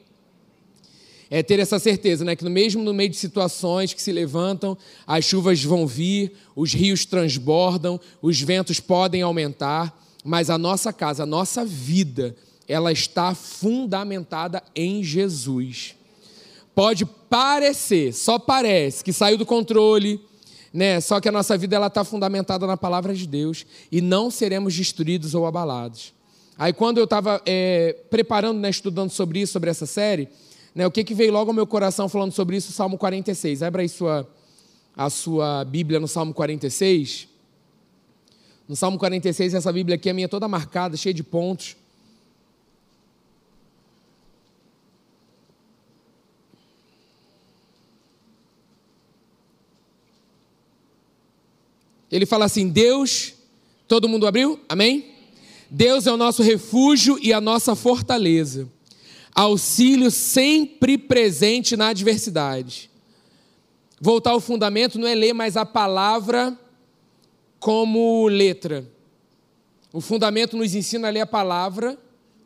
é 1.30 1.42
ter 1.42 1.58
essa 1.58 1.78
certeza, 1.78 2.24
né? 2.24 2.34
Que 2.34 2.44
no 2.44 2.50
mesmo 2.50 2.82
no 2.82 2.94
meio 2.94 3.10
de 3.10 3.16
situações 3.16 3.92
que 3.92 4.02
se 4.02 4.12
levantam, 4.12 4.76
as 5.06 5.24
chuvas 5.24 5.62
vão 5.62 5.86
vir, 5.86 6.32
os 6.56 6.72
rios 6.72 7.04
transbordam, 7.04 8.00
os 8.22 8.40
ventos 8.40 8.80
podem 8.80 9.22
aumentar, 9.22 9.94
mas 10.24 10.48
a 10.48 10.56
nossa 10.56 10.92
casa, 10.92 11.24
a 11.24 11.26
nossa 11.26 11.64
vida, 11.64 12.34
ela 12.66 12.90
está 12.90 13.34
fundamentada 13.34 14.62
em 14.74 15.02
Jesus. 15.02 15.94
Pode 16.74 17.04
parecer, 17.04 18.14
só 18.14 18.38
parece 18.38 19.04
que 19.04 19.12
saiu 19.12 19.36
do 19.36 19.44
controle, 19.44 20.20
né? 20.72 21.00
Só 21.00 21.20
que 21.20 21.28
a 21.28 21.32
nossa 21.32 21.58
vida 21.58 21.76
ela 21.76 21.88
está 21.88 22.04
fundamentada 22.04 22.66
na 22.66 22.76
palavra 22.76 23.14
de 23.14 23.26
Deus 23.26 23.66
e 23.92 24.00
não 24.00 24.30
seremos 24.30 24.74
destruídos 24.74 25.34
ou 25.34 25.46
abalados. 25.46 26.14
Aí 26.58 26.72
quando 26.72 26.98
eu 26.98 27.04
estava 27.04 27.40
é, 27.46 27.96
preparando, 28.10 28.58
né, 28.58 28.68
estudando 28.68 29.10
sobre 29.10 29.38
isso, 29.38 29.52
sobre 29.52 29.70
essa 29.70 29.86
série, 29.86 30.28
né, 30.74 30.84
o 30.84 30.90
que, 30.90 31.04
que 31.04 31.14
veio 31.14 31.32
logo 31.32 31.52
ao 31.52 31.54
meu 31.54 31.68
coração 31.68 32.08
falando 32.08 32.32
sobre 32.32 32.56
isso? 32.56 32.72
Salmo 32.72 32.98
46. 32.98 33.62
Abra 33.62 33.82
aí 33.82 33.88
sua, 33.88 34.28
a 34.96 35.08
sua 35.08 35.64
Bíblia 35.64 36.00
no 36.00 36.08
Salmo 36.08 36.34
46. 36.34 37.28
No 38.68 38.74
Salmo 38.74 38.98
46, 38.98 39.54
essa 39.54 39.72
Bíblia 39.72 39.94
aqui 39.94 40.10
é 40.10 40.12
minha 40.12 40.28
toda 40.28 40.48
marcada, 40.48 40.96
cheia 40.96 41.14
de 41.14 41.22
pontos. 41.22 41.76
Ele 52.10 52.26
fala 52.26 52.46
assim: 52.46 52.68
Deus, 52.68 53.34
todo 53.86 54.08
mundo 54.08 54.26
abriu? 54.26 54.58
Amém? 54.68 55.17
Deus 55.70 56.06
é 56.06 56.12
o 56.12 56.16
nosso 56.16 56.42
refúgio 56.42 57.18
e 57.20 57.32
a 57.32 57.40
nossa 57.40 57.74
fortaleza, 57.74 58.68
auxílio 59.34 60.10
sempre 60.10 60.96
presente 60.96 61.76
na 61.76 61.88
adversidade. 61.88 62.90
Voltar 64.00 64.30
ao 64.30 64.40
fundamento 64.40 64.98
não 64.98 65.06
é 65.06 65.14
ler 65.14 65.32
mais 65.32 65.56
a 65.56 65.66
palavra 65.66 66.58
como 67.58 68.26
letra. 68.28 68.88
O 69.92 70.00
fundamento 70.00 70.56
nos 70.56 70.74
ensina 70.74 71.08
a 71.08 71.10
ler 71.10 71.20
a 71.20 71.26
palavra 71.26 71.98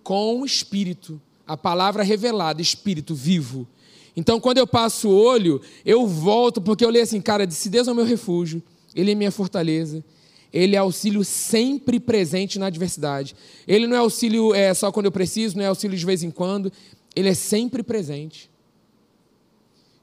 com 0.02 0.40
o 0.40 0.46
espírito, 0.46 1.20
a 1.46 1.56
palavra 1.56 2.02
revelada, 2.02 2.62
espírito 2.62 3.14
vivo. 3.14 3.68
Então, 4.16 4.40
quando 4.40 4.58
eu 4.58 4.66
passo 4.66 5.08
o 5.08 5.14
olho, 5.14 5.60
eu 5.84 6.06
volto, 6.06 6.60
porque 6.60 6.84
eu 6.84 6.90
leio 6.90 7.04
assim, 7.04 7.20
cara, 7.20 7.48
se 7.50 7.68
Deus 7.68 7.88
é 7.88 7.92
o 7.92 7.94
meu 7.94 8.04
refúgio, 8.04 8.62
Ele 8.94 9.12
é 9.12 9.14
minha 9.14 9.30
fortaleza, 9.30 10.04
Ele 10.52 10.76
é 10.76 10.78
auxílio 10.78 11.25
sempre 11.25 11.99
presente 11.99 12.59
na 12.59 12.66
adversidade. 12.66 13.35
Ele 13.66 13.87
não 13.87 13.97
é 13.97 14.00
auxílio 14.00 14.54
é, 14.54 14.75
só 14.75 14.92
quando 14.92 15.06
eu 15.06 15.12
preciso, 15.12 15.56
não 15.56 15.64
é 15.64 15.68
auxílio 15.68 15.97
de 15.97 16.04
vez 16.04 16.23
em 16.23 16.30
quando, 16.30 16.71
Ele 17.16 17.28
é 17.28 17.35
sempre 17.35 17.82
presente. 17.82 18.50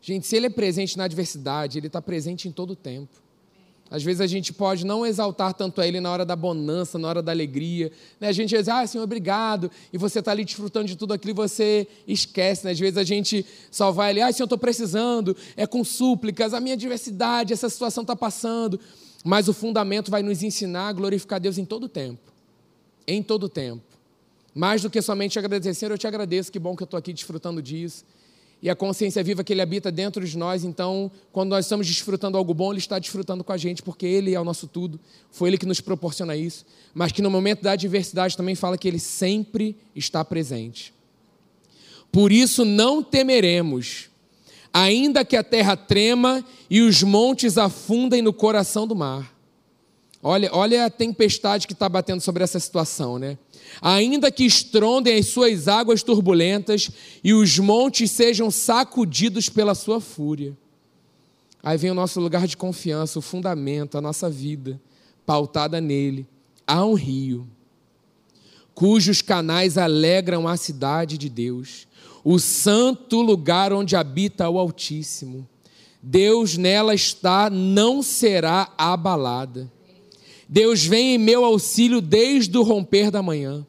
Gente, 0.02 0.26
se 0.26 0.36
Ele 0.36 0.48
é 0.48 0.50
presente 0.50 0.98
na 0.98 1.04
adversidade, 1.04 1.78
Ele 1.78 1.88
está 1.88 2.02
presente 2.02 2.48
em 2.48 2.52
todo 2.52 2.72
o 2.72 2.76
tempo. 2.76 3.22
Às 3.92 4.04
vezes 4.04 4.22
a 4.22 4.28
gente 4.28 4.54
pode 4.54 4.86
não 4.86 5.04
exaltar 5.04 5.52
tanto 5.54 5.82
a 5.82 5.88
Ele 5.88 6.00
na 6.00 6.12
hora 6.12 6.24
da 6.24 6.36
bonança, 6.36 7.00
na 7.00 7.08
hora 7.08 7.24
da 7.24 7.32
alegria. 7.32 7.92
Né? 8.20 8.28
A 8.28 8.32
gente 8.32 8.56
diz, 8.56 8.68
ah, 8.68 8.86
Senhor, 8.86 9.04
obrigado. 9.04 9.72
E 9.92 9.98
você 9.98 10.20
está 10.20 10.32
ali 10.32 10.46
desfrutando 10.46 10.88
de 10.88 10.96
tudo 10.96 11.14
aquilo 11.14 11.32
e 11.32 11.34
você 11.34 11.88
esquece. 12.08 12.66
Né? 12.66 12.72
Às 12.72 12.80
vezes 12.80 12.98
a 12.98 13.04
gente 13.04 13.44
só 13.72 13.92
vai 13.92 14.12
ali, 14.12 14.22
ah, 14.22 14.32
Senhor, 14.32 14.46
estou 14.46 14.60
precisando, 14.60 15.36
é 15.58 15.66
com 15.66 15.84
súplicas, 15.84 16.54
a 16.54 16.60
minha 16.60 16.78
diversidade, 16.78 17.52
essa 17.52 17.68
situação 17.68 18.04
está 18.04 18.16
passando. 18.16 18.80
Mas 19.24 19.48
o 19.48 19.54
fundamento 19.54 20.10
vai 20.10 20.24
nos 20.24 20.44
ensinar 20.44 20.88
a 20.88 20.94
glorificar 20.94 21.40
Deus 21.40 21.58
em 21.58 21.66
todo 21.66 21.84
o 21.84 21.90
tempo. 21.90 22.32
Em 23.08 23.22
todo 23.22 23.44
o 23.44 23.50
tempo. 23.50 23.84
Mais 24.54 24.82
do 24.82 24.90
que 24.90 25.02
somente 25.02 25.38
agradecer, 25.38 25.74
Senhor, 25.74 25.92
eu 25.92 25.98
te 25.98 26.08
agradeço, 26.08 26.52
que 26.52 26.60
bom 26.60 26.76
que 26.76 26.84
eu 26.84 26.86
estou 26.86 26.98
aqui 26.98 27.14
desfrutando 27.14 27.62
disso 27.62 28.06
e 28.62 28.70
a 28.70 28.76
consciência 28.76 29.24
viva 29.24 29.44
que 29.44 29.54
Ele 29.54 29.62
habita 29.62 29.92
dentro 29.92 30.26
de 30.26 30.38
nós. 30.38 30.64
Então, 30.64 31.10
quando 31.32 31.50
nós 31.50 31.66
estamos 31.66 31.88
desfrutando 31.88 32.38
algo 32.38 32.54
bom, 32.54 32.72
Ele 32.72 32.80
está 32.80 33.00
desfrutando 33.00 33.44
com 33.44 33.54
a 33.54 33.58
gente, 33.58 33.82
porque 33.82 34.06
Ele 34.06 34.34
é 34.34 34.40
o 34.40 34.44
nosso 34.44 34.68
tudo. 34.68 35.00
Foi 35.32 35.50
Ele 35.50 35.58
que 35.58 35.66
nos 35.66 35.80
proporciona 35.80 36.36
isso. 36.36 36.66
Mas 36.94 37.12
que 37.12 37.22
no 37.22 37.30
momento 37.30 37.62
da 37.62 37.72
adversidade 37.72 38.36
também 38.36 38.56
fala 38.56 38.78
que 38.78 38.88
Ele 38.88 39.00
sempre 39.00 39.76
está 39.96 40.26
presente. 40.26 40.94
Por 42.12 42.32
isso 42.32 42.66
não 42.66 43.02
temeremos, 43.02 44.09
ainda 44.74 45.26
que 45.26 45.36
a 45.36 45.44
terra 45.44 45.76
trema 45.76 46.44
e 46.70 46.82
os 46.82 47.04
montes 47.04 47.58
afundem 47.58 48.22
no 48.22 48.34
coração 48.34 48.88
do 48.88 48.96
mar. 48.96 49.34
Olha, 50.22 50.50
olha 50.54 50.86
a 50.86 50.90
tempestade 50.90 51.66
que 51.66 51.74
está 51.74 51.88
batendo 51.88 52.20
sobre 52.20 52.44
essa 52.44 52.60
situação, 52.60 53.18
né? 53.18 53.38
Ainda 53.82 54.32
que 54.32 54.44
estrondem 54.44 55.18
as 55.18 55.28
suas 55.28 55.68
águas 55.68 56.04
turbulentas 56.04 56.90
e 57.24 57.34
os 57.34 57.58
montes 57.58 58.12
sejam 58.12 58.52
sacudidos 58.52 59.48
pela 59.48 59.74
sua 59.74 60.02
fúria. 60.02 60.58
Aí 61.64 61.78
vem 61.78 61.92
o 61.92 61.96
nosso 61.96 62.20
lugar 62.20 62.48
de 62.48 62.58
confiança, 62.58 63.20
o 63.20 63.22
fundamento, 63.22 63.98
a 63.98 64.02
nossa 64.02 64.30
vida, 64.30 64.80
pautada 65.26 65.80
nele. 65.80 66.28
Há 66.66 66.84
um 66.86 66.94
rio, 66.94 67.48
cujos 68.74 69.22
canais 69.22 69.78
alegram 69.78 70.48
a 70.48 70.56
cidade 70.56 71.18
de 71.18 71.30
Deus, 71.30 71.88
o 72.24 72.40
santo 72.40 73.22
lugar 73.22 73.72
onde 73.74 73.96
habita 73.96 74.50
o 74.50 74.60
Altíssimo. 74.60 75.48
Deus 76.02 76.58
nela 76.58 76.94
está, 76.94 77.50
não 77.50 78.02
será 78.02 78.72
abalada. 78.78 79.72
Deus 80.48 80.86
vem 80.86 81.16
em 81.16 81.18
meu 81.18 81.46
auxílio 81.46 82.02
desde 82.02 82.58
o 82.58 82.64
romper 82.64 83.12
da 83.12 83.22
manhã. 83.22 83.66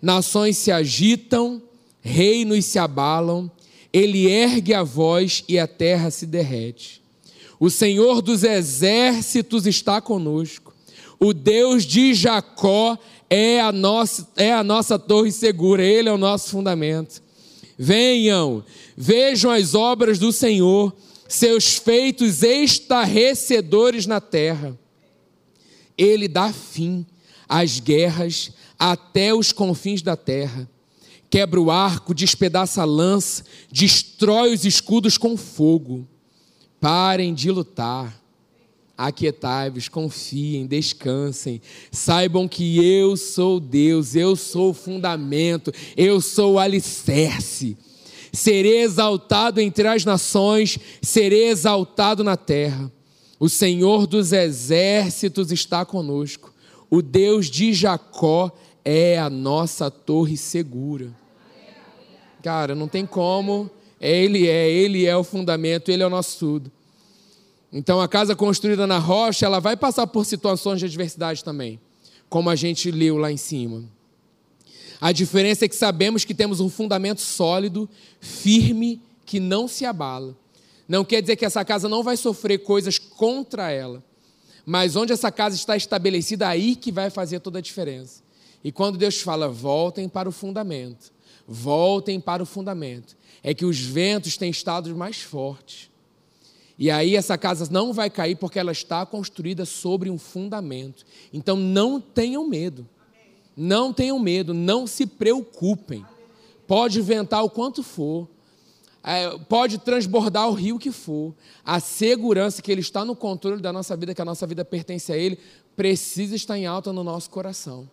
Nações 0.00 0.58
se 0.58 0.70
agitam, 0.70 1.62
reinos 2.00 2.64
se 2.66 2.78
abalam, 2.78 3.50
ele 3.92 4.26
ergue 4.26 4.74
a 4.74 4.82
voz 4.82 5.44
e 5.48 5.58
a 5.58 5.66
terra 5.66 6.10
se 6.10 6.26
derrete. 6.26 7.02
O 7.58 7.70
Senhor 7.70 8.20
dos 8.20 8.42
exércitos 8.42 9.66
está 9.66 10.00
conosco. 10.00 10.74
O 11.20 11.32
Deus 11.32 11.84
de 11.84 12.14
Jacó 12.14 12.98
é 13.30 13.60
a 13.60 13.70
nossa, 13.70 14.28
é 14.36 14.52
a 14.52 14.64
nossa 14.64 14.98
torre 14.98 15.30
segura, 15.30 15.84
ele 15.84 16.08
é 16.08 16.12
o 16.12 16.18
nosso 16.18 16.50
fundamento. 16.50 17.22
Venham, 17.82 18.64
vejam 18.96 19.50
as 19.50 19.74
obras 19.74 20.18
do 20.18 20.30
Senhor, 20.32 20.94
seus 21.28 21.76
feitos 21.76 22.42
estarrecedores 22.42 24.06
na 24.06 24.20
terra 24.20 24.78
ele 25.96 26.28
dá 26.28 26.52
fim 26.52 27.06
às 27.48 27.80
guerras 27.80 28.52
até 28.78 29.34
os 29.34 29.52
confins 29.52 30.02
da 30.02 30.16
terra. 30.16 30.68
Quebra 31.30 31.60
o 31.60 31.70
arco, 31.70 32.14
despedaça 32.14 32.82
a 32.82 32.84
lança, 32.84 33.44
destrói 33.70 34.52
os 34.52 34.64
escudos 34.64 35.16
com 35.16 35.36
fogo. 35.36 36.06
Parem 36.80 37.32
de 37.32 37.50
lutar. 37.50 38.20
Aquietai-vos, 38.96 39.88
confiem, 39.88 40.66
descansem. 40.66 41.60
Saibam 41.90 42.46
que 42.46 42.84
eu 42.84 43.16
sou 43.16 43.58
Deus, 43.58 44.14
eu 44.14 44.36
sou 44.36 44.70
o 44.70 44.74
fundamento, 44.74 45.72
eu 45.96 46.20
sou 46.20 46.54
o 46.54 46.58
alicerce. 46.58 47.76
Serei 48.32 48.82
exaltado 48.82 49.60
entre 49.60 49.86
as 49.88 50.04
nações, 50.04 50.78
serei 51.00 51.48
exaltado 51.48 52.22
na 52.24 52.36
terra. 52.36 52.90
O 53.38 53.48
Senhor 53.48 54.06
dos 54.06 54.32
exércitos 54.32 55.50
está 55.50 55.84
conosco. 55.84 56.52
O 56.88 57.02
Deus 57.02 57.50
de 57.50 57.72
Jacó 57.72 58.52
é 58.84 59.18
a 59.18 59.28
nossa 59.28 59.90
torre 59.90 60.36
segura. 60.36 61.10
Cara, 62.42 62.74
não 62.74 62.88
tem 62.88 63.06
como. 63.06 63.70
Ele 64.00 64.48
é, 64.48 64.70
ele 64.70 65.06
é 65.06 65.16
o 65.16 65.24
fundamento, 65.24 65.90
ele 65.90 66.02
é 66.02 66.06
o 66.06 66.10
nosso 66.10 66.38
tudo. 66.38 66.72
Então 67.72 68.00
a 68.00 68.08
casa 68.08 68.36
construída 68.36 68.86
na 68.86 68.98
rocha, 68.98 69.46
ela 69.46 69.58
vai 69.58 69.76
passar 69.76 70.06
por 70.06 70.26
situações 70.26 70.78
de 70.78 70.86
adversidade 70.86 71.42
também, 71.42 71.80
como 72.28 72.50
a 72.50 72.54
gente 72.54 72.90
leu 72.90 73.16
lá 73.16 73.32
em 73.32 73.36
cima. 73.36 73.84
A 75.00 75.10
diferença 75.10 75.64
é 75.64 75.68
que 75.68 75.74
sabemos 75.74 76.24
que 76.24 76.34
temos 76.34 76.60
um 76.60 76.68
fundamento 76.68 77.20
sólido, 77.20 77.88
firme, 78.20 79.00
que 79.24 79.40
não 79.40 79.66
se 79.66 79.84
abala. 79.84 80.36
Não 80.86 81.04
quer 81.04 81.22
dizer 81.22 81.36
que 81.36 81.44
essa 81.44 81.64
casa 81.64 81.88
não 81.88 82.02
vai 82.02 82.16
sofrer 82.16 82.58
coisas 82.58 82.98
contra 82.98 83.70
ela, 83.70 84.04
mas 84.66 84.94
onde 84.94 85.12
essa 85.12 85.32
casa 85.32 85.56
está 85.56 85.76
estabelecida, 85.76 86.46
aí 86.46 86.76
que 86.76 86.92
vai 86.92 87.10
fazer 87.10 87.40
toda 87.40 87.58
a 87.58 87.62
diferença. 87.62 88.22
E 88.62 88.70
quando 88.70 88.98
Deus 88.98 89.20
fala, 89.20 89.48
voltem 89.48 90.08
para 90.08 90.28
o 90.28 90.32
fundamento, 90.32 91.10
voltem 91.48 92.20
para 92.20 92.42
o 92.42 92.46
fundamento, 92.46 93.16
é 93.42 93.52
que 93.52 93.64
os 93.64 93.80
ventos 93.80 94.36
têm 94.36 94.50
estado 94.50 94.94
mais 94.94 95.20
fortes. 95.20 95.90
E 96.82 96.90
aí 96.90 97.14
essa 97.14 97.38
casa 97.38 97.68
não 97.70 97.92
vai 97.92 98.10
cair 98.10 98.34
porque 98.34 98.58
ela 98.58 98.72
está 98.72 99.06
construída 99.06 99.64
sobre 99.64 100.10
um 100.10 100.18
fundamento. 100.18 101.06
Então 101.32 101.56
não 101.56 102.00
tenham 102.00 102.44
medo. 102.48 102.88
Não 103.56 103.92
tenham 103.92 104.18
medo, 104.18 104.52
não 104.52 104.84
se 104.84 105.06
preocupem. 105.06 106.04
Pode 106.66 107.00
ventar 107.00 107.44
o 107.44 107.48
quanto 107.48 107.84
for, 107.84 108.28
é, 109.00 109.30
pode 109.48 109.78
transbordar 109.78 110.48
o 110.48 110.54
rio 110.54 110.76
que 110.76 110.90
for, 110.90 111.32
a 111.64 111.78
segurança 111.78 112.60
que 112.60 112.72
Ele 112.72 112.80
está 112.80 113.04
no 113.04 113.14
controle 113.14 113.62
da 113.62 113.72
nossa 113.72 113.96
vida, 113.96 114.12
que 114.12 114.22
a 114.22 114.24
nossa 114.24 114.44
vida 114.44 114.64
pertence 114.64 115.12
a 115.12 115.16
Ele, 115.16 115.38
precisa 115.76 116.34
estar 116.34 116.58
em 116.58 116.66
alta 116.66 116.92
no 116.92 117.04
nosso 117.04 117.30
coração. 117.30 117.88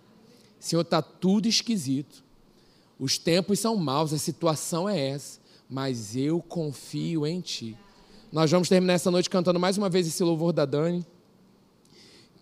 Senhor, 0.59 0.81
está 0.81 0.99
tudo 0.99 1.47
esquisito. 1.47 2.23
Os 2.97 3.19
tempos 3.19 3.59
são 3.59 3.75
maus, 3.75 4.13
a 4.13 4.17
situação 4.17 4.89
é 4.89 5.09
essa, 5.09 5.39
mas 5.69 6.15
eu 6.15 6.41
confio 6.41 7.27
em 7.27 7.39
Ti. 7.39 7.77
Nós 8.31 8.49
vamos 8.51 8.69
terminar 8.69 8.93
essa 8.93 9.09
noite 9.09 9.29
cantando 9.29 9.59
mais 9.59 9.77
uma 9.77 9.89
vez 9.89 10.07
esse 10.07 10.23
louvor 10.23 10.53
da 10.53 10.65
Dani, 10.65 11.05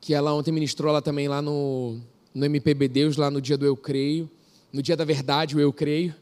que 0.02 0.14
ela 0.14 0.34
ontem 0.34 0.52
ministrou 0.52 0.92
lá 0.92 1.02
também 1.02 1.28
lá 1.28 1.42
no, 1.42 2.00
no 2.34 2.46
MPB 2.46 2.88
Deus, 2.88 3.18
lá 3.18 3.32
no 3.32 3.42
dia 3.42 3.58
do 3.58 3.66
Eu 3.66 3.76
Creio, 3.76 4.30
no 4.72 4.82
dia 4.82 4.98
da 4.98 5.06
verdade, 5.06 5.56
o 5.56 5.60
Eu 5.60 5.72
Creio 5.72 6.14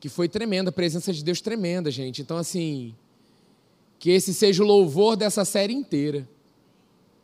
que 0.00 0.08
foi 0.08 0.28
tremenda, 0.28 0.70
a 0.70 0.72
presença 0.72 1.12
de 1.12 1.24
Deus 1.24 1.40
tremenda, 1.40 1.90
gente. 1.90 2.22
Então, 2.22 2.36
assim, 2.36 2.94
que 3.98 4.10
esse 4.10 4.32
seja 4.32 4.62
o 4.62 4.66
louvor 4.66 5.16
dessa 5.16 5.44
série 5.44 5.72
inteira. 5.72 6.28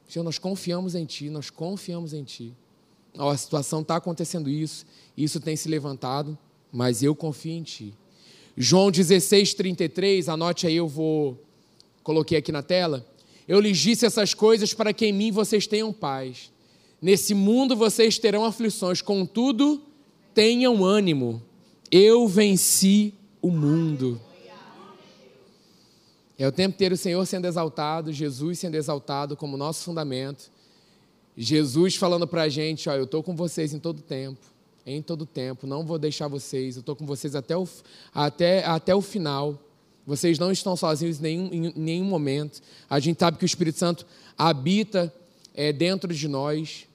Senhor, 0.08 0.24
nós 0.24 0.38
confiamos 0.38 0.94
em 0.94 1.04
Ti, 1.04 1.30
nós 1.30 1.50
confiamos 1.50 2.12
em 2.12 2.24
Ti. 2.24 2.52
Ó, 3.16 3.30
a 3.30 3.36
situação 3.36 3.80
está 3.80 3.96
acontecendo 3.96 4.50
isso, 4.50 4.84
isso 5.16 5.40
tem 5.40 5.56
se 5.56 5.68
levantado, 5.68 6.36
mas 6.72 7.02
eu 7.02 7.14
confio 7.14 7.52
em 7.52 7.62
Ti. 7.62 7.94
João 8.56 8.90
16, 8.90 9.54
33, 9.54 10.28
anote 10.28 10.66
aí, 10.66 10.76
eu 10.76 10.88
vou. 10.88 11.40
Coloquei 12.04 12.38
aqui 12.38 12.52
na 12.52 12.62
tela. 12.62 13.04
Eu 13.48 13.58
lhes 13.58 13.78
disse 13.78 14.06
essas 14.06 14.34
coisas 14.34 14.72
para 14.72 14.92
que 14.92 15.06
em 15.06 15.12
mim 15.12 15.32
vocês 15.32 15.66
tenham 15.66 15.92
paz. 15.92 16.52
Nesse 17.02 17.34
mundo 17.34 17.74
vocês 17.74 18.18
terão 18.18 18.44
aflições, 18.44 19.02
contudo, 19.02 19.82
tenham 20.32 20.84
ânimo. 20.84 21.42
Eu 21.90 22.28
venci 22.28 23.14
o 23.42 23.50
mundo. 23.50 24.20
É 26.38 26.46
o 26.46 26.52
tempo 26.52 26.74
inteiro 26.74 26.94
o 26.94 26.98
Senhor 26.98 27.24
sendo 27.26 27.46
exaltado, 27.46 28.12
Jesus 28.12 28.58
sendo 28.58 28.74
exaltado 28.74 29.36
como 29.36 29.56
nosso 29.56 29.84
fundamento. 29.84 30.50
Jesus 31.36 31.96
falando 31.96 32.26
para 32.26 32.42
a 32.42 32.48
gente: 32.48 32.88
ó, 32.88 32.94
eu 32.94 33.04
estou 33.04 33.22
com 33.22 33.34
vocês 33.34 33.72
em 33.72 33.78
todo 33.78 34.02
tempo, 34.02 34.40
em 34.84 35.00
todo 35.00 35.24
tempo, 35.24 35.66
não 35.66 35.84
vou 35.84 35.98
deixar 35.98 36.28
vocês, 36.28 36.76
eu 36.76 36.80
estou 36.80 36.94
com 36.96 37.06
vocês 37.06 37.34
até 37.34 37.56
o, 37.56 37.66
até, 38.12 38.64
até 38.64 38.94
o 38.94 39.00
final. 39.00 39.58
Vocês 40.06 40.38
não 40.38 40.52
estão 40.52 40.76
sozinhos 40.76 41.18
em 41.18 41.22
nenhum, 41.22 41.50
em 41.52 41.72
nenhum 41.76 42.04
momento. 42.04 42.60
A 42.88 43.00
gente 43.00 43.18
sabe 43.18 43.38
que 43.38 43.44
o 43.44 43.46
Espírito 43.46 43.78
Santo 43.78 44.06
habita 44.36 45.12
é, 45.54 45.72
dentro 45.72 46.12
de 46.12 46.28
nós. 46.28 46.86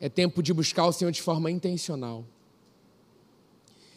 É 0.00 0.08
tempo 0.08 0.42
de 0.42 0.52
buscar 0.52 0.86
o 0.86 0.92
Senhor 0.92 1.10
de 1.10 1.22
forma 1.22 1.50
intencional. 1.50 2.24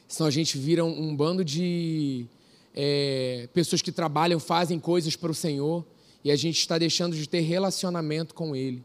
Senão 0.07 0.27
a 0.27 0.31
gente 0.31 0.57
vira 0.57 0.83
um, 0.83 1.09
um 1.09 1.15
bando 1.15 1.43
de 1.43 2.25
é, 2.73 3.49
pessoas 3.53 3.81
que 3.81 3.91
trabalham, 3.91 4.39
fazem 4.39 4.79
coisas 4.79 5.15
para 5.15 5.31
o 5.31 5.35
Senhor 5.35 5.85
e 6.23 6.31
a 6.31 6.35
gente 6.35 6.57
está 6.57 6.77
deixando 6.77 7.15
de 7.15 7.27
ter 7.27 7.41
relacionamento 7.41 8.33
com 8.33 8.55
Ele. 8.55 8.83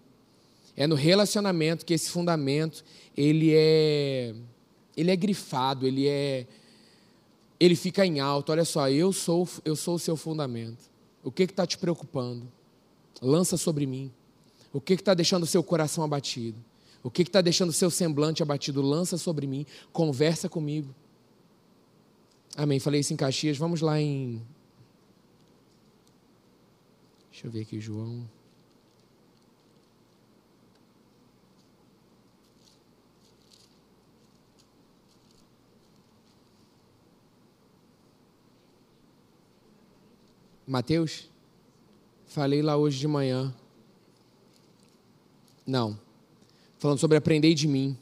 É 0.76 0.86
no 0.86 0.94
relacionamento 0.94 1.84
que 1.84 1.94
esse 1.94 2.10
fundamento 2.10 2.84
ele 3.16 3.52
é 3.54 4.34
ele 4.96 5.10
é 5.10 5.16
grifado, 5.16 5.86
ele 5.86 6.06
é 6.06 6.46
ele 7.64 7.76
fica 7.76 8.04
em 8.04 8.18
alto. 8.18 8.50
Olha 8.50 8.64
só, 8.64 8.90
eu 8.90 9.12
sou 9.12 9.48
eu 9.64 9.76
sou 9.76 9.94
o 9.94 9.98
seu 9.98 10.16
fundamento. 10.16 10.90
O 11.22 11.30
que 11.30 11.44
está 11.44 11.64
te 11.64 11.78
preocupando? 11.78 12.50
Lança 13.20 13.56
sobre 13.56 13.86
mim. 13.86 14.10
O 14.72 14.80
que 14.80 14.94
está 14.94 15.14
deixando 15.14 15.44
o 15.44 15.46
seu 15.46 15.62
coração 15.62 16.02
abatido? 16.02 16.58
O 17.04 17.10
que 17.10 17.22
está 17.22 17.40
deixando 17.40 17.68
o 17.68 17.72
seu 17.72 17.88
semblante 17.88 18.42
abatido? 18.42 18.82
Lança 18.82 19.16
sobre 19.16 19.46
mim. 19.46 19.64
Conversa 19.92 20.48
comigo. 20.48 20.92
Amém. 22.56 22.80
Falei 22.80 23.00
isso 23.00 23.12
em 23.12 23.16
Caxias. 23.16 23.56
Vamos 23.56 23.80
lá 23.80 24.00
em. 24.00 24.42
Deixa 27.30 27.46
eu 27.46 27.50
ver 27.50 27.60
aqui, 27.60 27.78
João. 27.78 28.28
Mateus? 40.66 41.28
Falei 42.26 42.62
lá 42.62 42.76
hoje 42.76 42.98
de 42.98 43.08
manhã. 43.08 43.54
Não. 45.66 45.98
Falando 46.78 46.98
sobre 46.98 47.16
aprender 47.16 47.54
de 47.54 47.68
mim. 47.68 47.96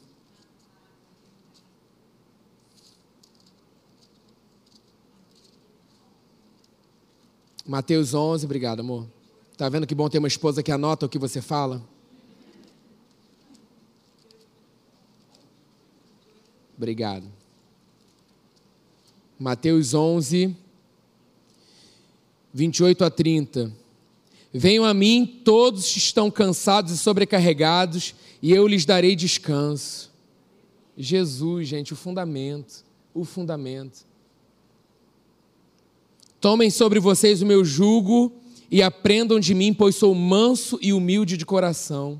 Mateus 7.65 8.13
11, 8.13 8.45
obrigado, 8.45 8.79
amor. 8.81 9.07
Tá 9.55 9.69
vendo 9.69 9.85
que 9.85 9.95
bom 9.95 10.09
ter 10.09 10.17
uma 10.17 10.27
esposa 10.27 10.63
que 10.63 10.71
anota 10.71 11.05
o 11.05 11.09
que 11.09 11.19
você 11.19 11.41
fala? 11.41 11.81
Obrigado. 16.75 17.25
Mateus 19.37 19.93
11, 19.93 20.55
28 22.53 23.03
a 23.05 23.09
30. 23.09 23.71
Venham 24.53 24.83
a 24.83 24.93
mim 24.93 25.41
todos 25.45 25.91
que 25.91 25.97
estão 25.97 26.29
cansados 26.29 26.91
e 26.93 26.97
sobrecarregados, 26.97 28.13
e 28.41 28.51
eu 28.51 28.67
lhes 28.67 28.85
darei 28.85 29.15
descanso. 29.15 30.11
Jesus, 30.97 31.67
gente, 31.67 31.93
o 31.93 31.95
fundamento, 31.95 32.83
o 33.13 33.23
fundamento. 33.23 34.05
Tomem 36.39 36.69
sobre 36.69 36.99
vocês 36.99 37.41
o 37.41 37.45
meu 37.45 37.63
jugo 37.63 38.33
e 38.69 38.81
aprendam 38.81 39.39
de 39.39 39.53
mim, 39.53 39.73
pois 39.73 39.95
sou 39.95 40.13
manso 40.13 40.77
e 40.81 40.91
humilde 40.91 41.37
de 41.37 41.45
coração, 41.45 42.19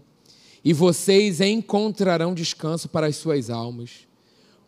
e 0.63 0.74
vocês 0.74 1.41
encontrarão 1.41 2.34
descanso 2.34 2.88
para 2.88 3.08
as 3.08 3.15
suas 3.15 3.50
almas, 3.50 4.08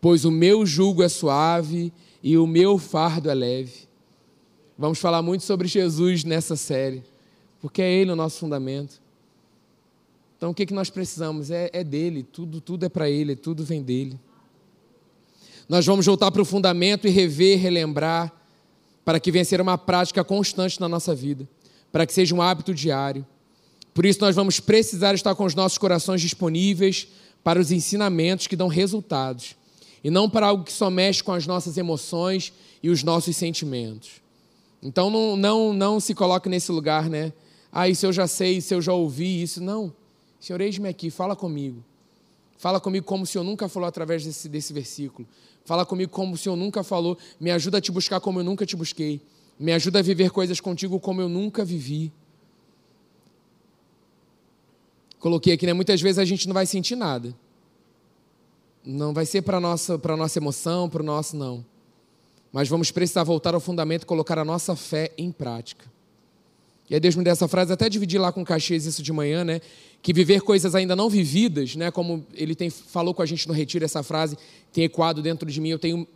pois 0.01 0.25
o 0.25 0.31
meu 0.31 0.65
jugo 0.65 1.03
é 1.03 1.07
suave 1.07 1.93
e 2.21 2.37
o 2.37 2.47
meu 2.47 2.77
fardo 2.77 3.29
é 3.29 3.33
leve. 3.33 3.92
Vamos 4.77 4.99
falar 4.99 5.21
muito 5.21 5.43
sobre 5.43 5.67
Jesus 5.67 6.23
nessa 6.23 6.55
série, 6.55 7.03
porque 7.61 7.81
é 7.81 7.91
Ele 7.91 8.11
o 8.11 8.15
nosso 8.15 8.39
fundamento. 8.39 8.99
Então 10.37 10.49
o 10.49 10.53
que, 10.53 10.65
que 10.65 10.73
nós 10.73 10.89
precisamos? 10.89 11.51
É, 11.51 11.69
é 11.71 11.83
dele, 11.83 12.23
tudo, 12.23 12.59
tudo 12.59 12.85
é 12.85 12.89
para 12.89 13.09
Ele, 13.09 13.35
tudo 13.35 13.63
vem 13.63 13.83
dele. 13.83 14.19
Nós 15.69 15.85
vamos 15.85 16.05
voltar 16.05 16.31
para 16.31 16.41
o 16.41 16.45
fundamento 16.45 17.07
e 17.07 17.11
rever, 17.11 17.59
relembrar 17.59 18.33
para 19.05 19.19
que 19.19 19.31
venha 19.31 19.45
ser 19.45 19.61
uma 19.61 19.77
prática 19.77 20.23
constante 20.23 20.79
na 20.81 20.89
nossa 20.89 21.13
vida, 21.13 21.47
para 21.91 22.05
que 22.05 22.13
seja 22.13 22.33
um 22.33 22.41
hábito 22.41 22.73
diário. 22.73 23.25
Por 23.93 24.05
isso, 24.05 24.19
nós 24.21 24.35
vamos 24.35 24.59
precisar 24.59 25.13
estar 25.13 25.35
com 25.35 25.45
os 25.45 25.53
nossos 25.53 25.77
corações 25.77 26.19
disponíveis 26.19 27.07
para 27.43 27.59
os 27.59 27.71
ensinamentos 27.71 28.47
que 28.47 28.55
dão 28.55 28.67
resultados, 28.67 29.55
e 30.03 30.09
não 30.09 30.29
para 30.29 30.47
algo 30.47 30.63
que 30.63 30.73
só 30.73 30.89
mexe 30.89 31.23
com 31.23 31.31
as 31.31 31.45
nossas 31.45 31.77
emoções 31.77 32.51
e 32.81 32.89
os 32.89 33.03
nossos 33.03 33.35
sentimentos. 33.37 34.22
Então, 34.83 35.09
não, 35.09 35.37
não, 35.37 35.73
não 35.73 35.99
se 35.99 36.13
coloque 36.13 36.49
nesse 36.49 36.69
lugar, 36.69 37.09
né? 37.09 37.31
Ah, 37.71 37.87
isso 37.87 38.05
eu 38.05 38.11
já 38.11 38.27
sei, 38.27 38.57
isso 38.57 38.73
eu 38.73 38.81
já 38.81 38.91
ouvi, 38.91 39.41
isso. 39.41 39.63
Não. 39.63 39.93
Senhor, 40.39 40.59
eis-me 40.59 40.89
aqui, 40.89 41.09
fala 41.09 41.37
comigo. 41.37 41.81
Fala 42.57 42.81
comigo 42.81 43.05
como 43.05 43.23
o 43.23 43.25
Senhor 43.25 43.45
nunca 43.45 43.69
falou 43.69 43.87
através 43.87 44.25
desse, 44.25 44.49
desse 44.49 44.73
versículo. 44.73 45.25
Fala 45.63 45.85
comigo 45.85 46.11
como 46.11 46.33
o 46.33 46.37
Senhor 46.37 46.57
nunca 46.57 46.83
falou. 46.83 47.17
Me 47.39 47.49
ajuda 47.49 47.77
a 47.77 47.81
te 47.81 47.91
buscar 47.91 48.19
como 48.19 48.41
eu 48.41 48.43
nunca 48.43 48.65
te 48.65 48.75
busquei. 48.75 49.21
Me 49.57 49.71
ajuda 49.71 49.99
a 49.99 50.01
viver 50.01 50.31
coisas 50.31 50.59
contigo 50.59 50.99
como 50.99 51.21
eu 51.21 51.29
nunca 51.29 51.63
vivi. 51.63 52.11
Coloquei 55.19 55.53
aqui, 55.53 55.65
né? 55.65 55.71
Muitas 55.71 56.01
vezes 56.01 56.19
a 56.19 56.25
gente 56.25 56.45
não 56.45 56.53
vai 56.53 56.65
sentir 56.65 56.97
nada. 56.97 57.33
Não 58.83 59.13
vai 59.13 59.25
ser 59.25 59.41
para 59.41 59.57
a 59.57 59.61
nossa, 59.61 59.97
nossa 60.17 60.39
emoção, 60.39 60.89
para 60.89 61.01
o 61.01 61.05
nosso, 61.05 61.37
não. 61.37 61.65
Mas 62.53 62.69
vamos 62.69 62.91
precisar 62.91 63.23
voltar 63.23 63.55
ao 63.55 63.59
fundamento 63.59 64.03
e 64.03 64.05
colocar 64.05 64.37
a 64.37 64.45
nossa 64.45 64.75
fé 64.75 65.11
em 65.17 65.31
prática. 65.31 65.91
E 66.87 66.93
aí 66.93 66.99
Deus 66.99 67.15
me 67.15 67.23
deu 67.23 67.33
essa 67.33 67.47
frase, 67.47 67.73
até 67.73 67.89
dividi 67.89 68.19
lá 68.19 68.31
com 68.31 68.43
o 68.43 68.45
Caxias 68.45 68.85
isso 68.85 69.01
de 69.01 69.11
manhã, 69.11 69.43
né? 69.43 69.59
Que 70.03 70.13
viver 70.13 70.41
coisas 70.41 70.75
ainda 70.75 70.95
não 70.95 71.09
vividas, 71.09 71.75
né? 71.75 71.89
Como 71.89 72.23
ele 72.35 72.53
tem, 72.53 72.69
falou 72.69 73.11
com 73.11 73.23
a 73.23 73.25
gente 73.25 73.47
no 73.47 73.53
retiro, 73.53 73.83
essa 73.83 74.03
frase 74.03 74.37
tem 74.71 74.83
ecoado 74.83 75.19
dentro 75.19 75.49
de 75.49 75.59
mim. 75.59 75.69
Eu 75.69 75.79
tenho 75.79 76.07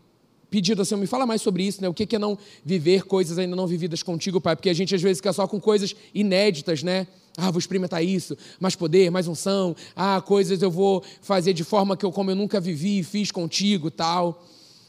pedido 0.51 0.83
assim, 0.83 0.95
me 0.95 1.07
fala 1.07 1.25
mais 1.25 1.41
sobre 1.41 1.63
isso, 1.63 1.81
né? 1.81 1.89
O 1.89 1.93
que 1.93 2.15
é 2.15 2.19
não 2.19 2.37
viver 2.63 3.03
coisas 3.05 3.39
ainda 3.39 3.55
não 3.55 3.65
vividas 3.65 4.03
contigo, 4.03 4.39
Pai? 4.39 4.55
Porque 4.55 4.69
a 4.69 4.73
gente 4.73 4.93
às 4.93 5.01
vezes 5.01 5.17
fica 5.17 5.33
só 5.33 5.47
com 5.47 5.59
coisas 5.59 5.95
inéditas, 6.13 6.83
né? 6.83 7.07
Ah, 7.35 7.49
vou 7.49 7.59
experimentar 7.59 8.03
isso, 8.03 8.37
mais 8.59 8.75
poder, 8.75 9.09
mais 9.09 9.27
unção. 9.27 9.75
Ah, 9.95 10.21
coisas 10.21 10.61
eu 10.61 10.69
vou 10.69 11.03
fazer 11.21 11.53
de 11.53 11.63
forma 11.63 11.97
que 11.97 12.05
eu 12.05 12.11
como 12.11 12.29
eu 12.29 12.35
nunca 12.35 12.59
vivi 12.59 12.99
e 12.99 13.03
fiz 13.03 13.31
contigo, 13.31 13.89
tal. 13.89 14.43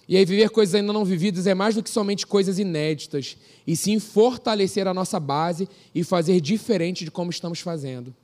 E 0.08 0.16
aí, 0.16 0.24
viver 0.24 0.48
coisas 0.48 0.74
ainda 0.74 0.90
não 0.90 1.04
vividas 1.04 1.46
é 1.46 1.54
mais 1.54 1.74
do 1.74 1.82
que 1.82 1.90
somente 1.90 2.26
coisas 2.26 2.58
inéditas, 2.58 3.36
e 3.66 3.76
sim 3.76 3.98
fortalecer 4.00 4.88
a 4.88 4.94
nossa 4.94 5.20
base 5.20 5.68
e 5.94 6.02
fazer 6.02 6.40
diferente 6.40 7.04
de 7.04 7.10
como 7.10 7.30
estamos 7.30 7.60
fazendo. 7.60 8.14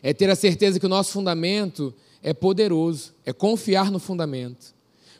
É 0.00 0.14
ter 0.14 0.30
a 0.30 0.36
certeza 0.36 0.78
que 0.78 0.86
o 0.86 0.88
nosso 0.88 1.10
fundamento 1.10 1.92
é 2.22 2.32
poderoso, 2.32 3.12
é 3.26 3.32
confiar 3.32 3.90
no 3.90 3.98
fundamento. 3.98 4.72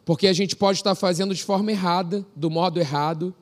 Porque 0.04 0.28
a 0.28 0.32
gente 0.32 0.54
pode 0.54 0.78
estar 0.78 0.94
fazendo 0.94 1.34
de 1.34 1.42
forma 1.42 1.72
errada, 1.72 2.24
do 2.36 2.48
modo 2.48 2.78
errado, 2.78 3.34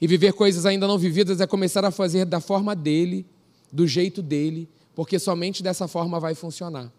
e 0.00 0.08
viver 0.08 0.32
coisas 0.32 0.66
ainda 0.66 0.88
não 0.88 0.98
vividas 0.98 1.40
é 1.40 1.46
começar 1.46 1.84
a 1.84 1.92
fazer 1.92 2.24
da 2.24 2.40
forma 2.40 2.74
dele, 2.74 3.24
do 3.72 3.86
jeito 3.86 4.20
dele, 4.20 4.68
porque 4.92 5.20
somente 5.20 5.62
dessa 5.62 5.86
forma 5.86 6.18
vai 6.18 6.34
funcionar. 6.34 6.92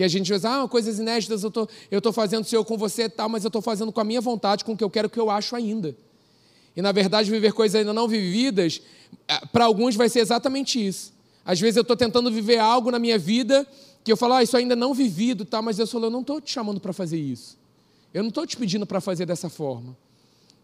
Que 0.00 0.04
a 0.04 0.08
gente 0.08 0.32
diz, 0.32 0.46
ah, 0.46 0.66
coisas 0.66 0.98
inéditas 0.98 1.44
eu 1.44 1.50
tô, 1.50 1.68
estou 1.82 2.00
tô 2.00 2.10
fazendo, 2.10 2.42
Senhor, 2.42 2.64
com 2.64 2.78
você 2.78 3.02
e 3.02 3.08
tal, 3.10 3.28
mas 3.28 3.44
eu 3.44 3.48
estou 3.48 3.60
fazendo 3.60 3.92
com 3.92 4.00
a 4.00 4.04
minha 4.04 4.22
vontade, 4.22 4.64
com 4.64 4.72
o 4.72 4.76
que 4.78 4.82
eu 4.82 4.88
quero, 4.88 5.08
o 5.08 5.10
que 5.10 5.20
eu 5.20 5.28
acho 5.28 5.54
ainda. 5.54 5.94
E 6.74 6.80
na 6.80 6.90
verdade, 6.90 7.30
viver 7.30 7.52
coisas 7.52 7.78
ainda 7.78 7.92
não 7.92 8.08
vividas, 8.08 8.80
eh, 9.28 9.40
para 9.52 9.66
alguns 9.66 9.96
vai 9.96 10.08
ser 10.08 10.20
exatamente 10.20 10.82
isso. 10.82 11.12
Às 11.44 11.60
vezes 11.60 11.76
eu 11.76 11.82
estou 11.82 11.94
tentando 11.94 12.32
viver 12.32 12.58
algo 12.58 12.90
na 12.90 12.98
minha 12.98 13.18
vida 13.18 13.66
que 14.02 14.10
eu 14.10 14.16
falo, 14.16 14.32
ah, 14.32 14.42
isso 14.42 14.56
ainda 14.56 14.74
não 14.74 14.94
vivido, 14.94 15.44
tal, 15.44 15.62
mas 15.62 15.78
eu 15.78 15.86
falo, 15.86 16.06
eu 16.06 16.10
não 16.10 16.22
estou 16.22 16.40
te 16.40 16.50
chamando 16.50 16.80
para 16.80 16.94
fazer 16.94 17.18
isso. 17.18 17.58
Eu 18.14 18.22
não 18.22 18.30
estou 18.30 18.46
te 18.46 18.56
pedindo 18.56 18.86
para 18.86 19.02
fazer 19.02 19.26
dessa 19.26 19.50
forma. 19.50 19.94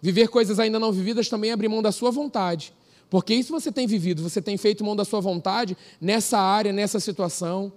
Viver 0.01 0.29
coisas 0.29 0.59
ainda 0.59 0.79
não 0.79 0.91
vividas 0.91 1.29
também 1.29 1.51
é 1.51 1.53
abrir 1.53 1.69
mão 1.69 1.83
da 1.83 1.93
sua 1.93 2.11
vontade. 2.11 2.73
Porque 3.11 3.35
isso 3.35 3.53
você 3.53 3.71
tem 3.71 3.87
vivido, 3.87 4.23
você 4.23 4.41
tem 4.41 4.57
feito 4.57 4.83
mão 4.83 4.97
da 4.97 5.05
sua 5.05 5.21
vontade 5.21 5.77
nessa 6.01 6.39
área, 6.39 6.73
nessa 6.73 6.99
situação. 6.99 7.71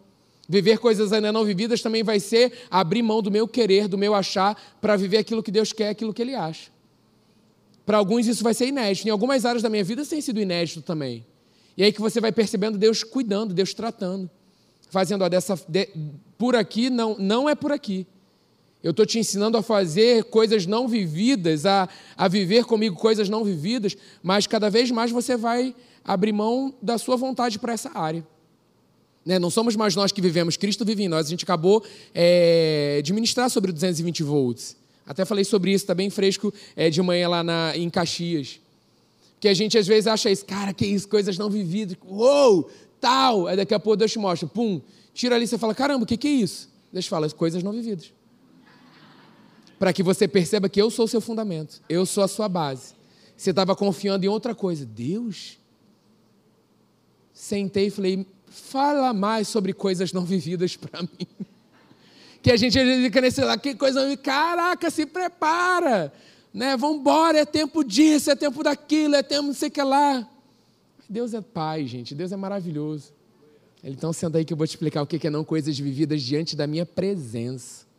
Viver 0.52 0.80
coisas 0.80 1.14
ainda 1.14 1.32
não 1.32 1.46
vividas 1.46 1.80
também 1.80 2.02
vai 2.02 2.20
ser 2.20 2.52
abrir 2.72 3.04
mão 3.04 3.22
do 3.22 3.30
meu 3.30 3.48
querer, 3.48 3.88
do 3.88 4.00
meu 4.00 4.16
achar, 4.16 4.60
para 4.82 4.96
viver 4.96 5.20
aquilo 5.20 5.44
que 5.44 5.52
Deus 5.52 5.72
quer, 5.72 5.90
aquilo 5.90 6.12
que 6.12 6.24
Ele 6.24 6.34
acha. 6.34 6.72
Para 7.86 8.00
alguns 8.00 8.26
isso 8.26 8.44
vai 8.44 8.56
ser 8.56 8.66
inédito. 8.66 9.08
Em 9.08 9.12
algumas 9.12 9.46
áreas 9.46 9.62
da 9.62 9.70
minha 9.70 9.84
vida 9.84 10.04
tem 10.04 10.20
sido 10.20 10.42
inédito 10.42 10.82
também. 10.82 11.24
E 11.78 11.84
aí 11.84 11.94
que 11.94 12.02
você 12.02 12.20
vai 12.20 12.32
percebendo 12.32 12.80
Deus 12.80 13.04
cuidando, 13.04 13.54
Deus 13.54 13.76
tratando. 13.76 14.28
Fazendo, 14.90 15.24
ó, 15.24 15.30
dessa, 15.30 15.60
de, 15.68 15.88
por 16.36 16.56
aqui 16.56 16.90
não, 16.90 17.16
não 17.20 17.48
é 17.48 17.54
por 17.54 17.72
aqui. 17.72 18.08
Eu 18.82 18.90
estou 18.90 19.06
te 19.06 19.20
ensinando 19.20 19.56
a 19.56 19.62
fazer 19.62 20.24
coisas 20.26 20.66
não 20.66 20.88
vividas, 20.88 21.68
a, 21.68 21.88
a 22.18 22.28
viver 22.28 22.66
comigo 22.66 22.96
coisas 22.96 23.30
não 23.30 23.44
vividas, 23.44 23.96
mas 24.24 24.48
cada 24.48 24.68
vez 24.68 24.90
mais 24.90 25.12
você 25.12 25.38
vai 25.38 25.76
abrir 26.04 26.34
mão 26.34 26.74
da 26.82 26.98
sua 26.98 27.16
vontade 27.16 27.60
para 27.60 27.74
essa 27.74 27.92
área. 27.96 28.26
Né? 29.30 29.38
Não 29.38 29.52
somos 29.52 29.76
mais 29.76 29.96
nós 29.96 30.12
que 30.12 30.20
vivemos, 30.20 30.58
Cristo 30.58 30.84
vive 30.84 31.04
em 31.04 31.08
nós. 31.08 31.28
A 31.28 31.30
gente 31.30 31.44
acabou 31.44 31.84
é, 32.16 33.00
de 33.04 33.14
ministrar 33.14 33.48
sobre 33.48 33.72
220 33.72 34.24
volts. 34.24 34.76
Até 35.06 35.24
falei 35.24 35.44
sobre 35.44 35.72
isso, 35.72 35.84
está 35.84 35.94
bem 35.94 36.10
fresco 36.10 36.52
é, 36.76 36.90
de 36.90 37.00
manhã 37.00 37.30
lá 37.30 37.44
na, 37.44 37.78
em 37.78 37.88
Caxias. 37.92 38.60
Que 39.40 39.48
a 39.48 39.54
gente 39.54 39.78
às 39.78 39.86
vezes 39.86 40.08
acha 40.08 40.32
isso, 40.32 40.44
cara, 40.44 40.74
que 40.74 40.84
isso, 40.84 41.08
coisas 41.08 41.38
não 41.38 41.48
vividas, 41.48 41.96
uou, 42.04 42.72
tal. 43.00 43.46
Aí 43.46 43.56
daqui 43.56 43.74
a 43.76 43.80
pouco 43.80 43.98
Deus 43.98 44.12
te 44.12 44.18
mostra, 44.18 44.48
pum, 44.48 44.82
tira 45.14 45.36
ali, 45.36 45.46
você 45.46 45.60
fala, 45.60 45.76
caramba, 45.76 46.06
o 46.06 46.08
que, 46.08 46.18
que 46.18 46.28
é 46.28 46.32
isso? 46.32 46.68
Deus 46.92 47.06
fala, 47.06 47.30
coisas 47.30 47.62
não 47.62 47.72
vividas 47.72 48.12
para 49.78 49.94
que 49.94 50.04
você 50.04 50.28
perceba 50.28 50.68
que 50.68 50.82
eu 50.82 50.92
sou 50.92 51.06
o 51.06 51.08
seu 51.08 51.22
fundamento, 51.22 51.82
eu 51.88 52.06
sou 52.06 52.22
a 52.22 52.28
sua 52.28 52.50
base. 52.50 52.94
Você 53.38 53.52
estava 53.52 53.74
confiando 53.74 54.26
em 54.26 54.28
outra 54.28 54.54
coisa. 54.54 54.86
Deus? 54.86 55.58
Sentei 57.32 57.88
e 57.88 57.90
falei, 57.90 58.28
fala 58.50 59.14
mais 59.14 59.48
sobre 59.48 59.74
coisas 59.74 60.12
não 60.12 60.26
vividas 60.26 60.76
para 60.76 61.02
mim. 61.04 61.28
Que 62.42 62.52
a 62.52 62.58
gente 62.58 62.78
fica 63.04 63.22
nesse 63.22 63.42
lá, 63.42 63.58
que 63.58 63.76
coisa, 63.76 64.16
caraca, 64.18 64.90
se 64.90 65.06
prepara, 65.06 66.12
né? 66.54 66.78
Vambora, 66.78 67.40
é 67.40 67.46
tempo 67.46 67.84
disso, 67.84 68.32
é 68.32 68.36
tempo 68.36 68.64
daquilo, 68.64 69.16
é 69.16 69.24
tempo 69.24 69.48
não 69.48 69.54
sei 69.54 69.68
o 69.68 69.72
que 69.72 69.82
lá. 69.82 70.28
Deus 71.08 71.34
é 71.34 71.42
pai, 71.42 71.86
gente, 71.86 72.16
Deus 72.16 72.32
é 72.32 72.38
maravilhoso. 72.38 73.12
Então 73.84 74.14
senta 74.14 74.38
aí 74.38 74.46
que 74.46 74.54
eu 74.54 74.58
vou 74.58 74.68
te 74.68 74.72
explicar 74.72 75.02
o 75.02 75.08
que 75.08 75.26
é 75.26 75.30
não 75.30 75.44
coisas 75.44 75.78
vividas 75.78 76.22
diante 76.22 76.56
da 76.56 76.68
minha 76.68 76.86
presença 76.86 77.90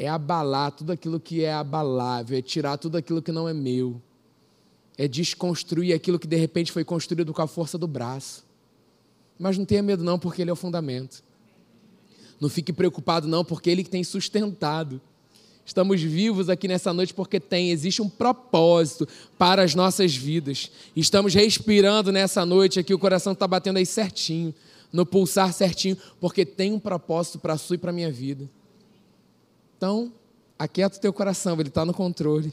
é 0.00 0.08
abalar 0.08 0.72
tudo 0.72 0.92
aquilo 0.92 1.20
que 1.20 1.44
é 1.44 1.52
abalável, 1.52 2.38
é 2.38 2.40
tirar 2.40 2.78
tudo 2.78 2.96
aquilo 2.96 3.20
que 3.20 3.30
não 3.30 3.46
é 3.46 3.52
meu, 3.52 4.00
é 5.00 5.08
desconstruir 5.08 5.94
aquilo 5.94 6.18
que 6.18 6.26
de 6.26 6.36
repente 6.36 6.70
foi 6.70 6.84
construído 6.84 7.32
com 7.32 7.40
a 7.40 7.46
força 7.46 7.78
do 7.78 7.86
braço. 7.86 8.44
Mas 9.38 9.56
não 9.56 9.64
tenha 9.64 9.82
medo, 9.82 10.04
não, 10.04 10.18
porque 10.18 10.42
Ele 10.42 10.50
é 10.50 10.52
o 10.52 10.56
fundamento. 10.56 11.24
Não 12.38 12.50
fique 12.50 12.70
preocupado, 12.70 13.26
não, 13.26 13.42
porque 13.42 13.70
Ele 13.70 13.82
que 13.82 13.88
tem 13.88 14.04
sustentado. 14.04 15.00
Estamos 15.64 16.02
vivos 16.02 16.50
aqui 16.50 16.68
nessa 16.68 16.92
noite 16.92 17.14
porque 17.14 17.40
tem, 17.40 17.70
existe 17.70 18.02
um 18.02 18.10
propósito 18.10 19.08
para 19.38 19.62
as 19.62 19.74
nossas 19.74 20.14
vidas. 20.14 20.70
Estamos 20.94 21.32
respirando 21.32 22.12
nessa 22.12 22.44
noite 22.44 22.78
aqui, 22.78 22.92
o 22.92 22.98
coração 22.98 23.32
está 23.32 23.48
batendo 23.48 23.78
aí 23.78 23.86
certinho, 23.86 24.54
no 24.92 25.06
pulsar 25.06 25.50
certinho, 25.54 25.96
porque 26.20 26.44
tem 26.44 26.74
um 26.74 26.78
propósito 26.78 27.38
para 27.38 27.54
a 27.54 27.58
sua 27.58 27.76
e 27.76 27.78
para 27.78 27.88
a 27.88 27.94
minha 27.94 28.12
vida. 28.12 28.50
Então, 29.78 30.12
aquieta 30.58 30.98
o 30.98 31.00
teu 31.00 31.10
coração, 31.10 31.58
ele 31.58 31.70
está 31.70 31.86
no 31.86 31.94
controle. 31.94 32.52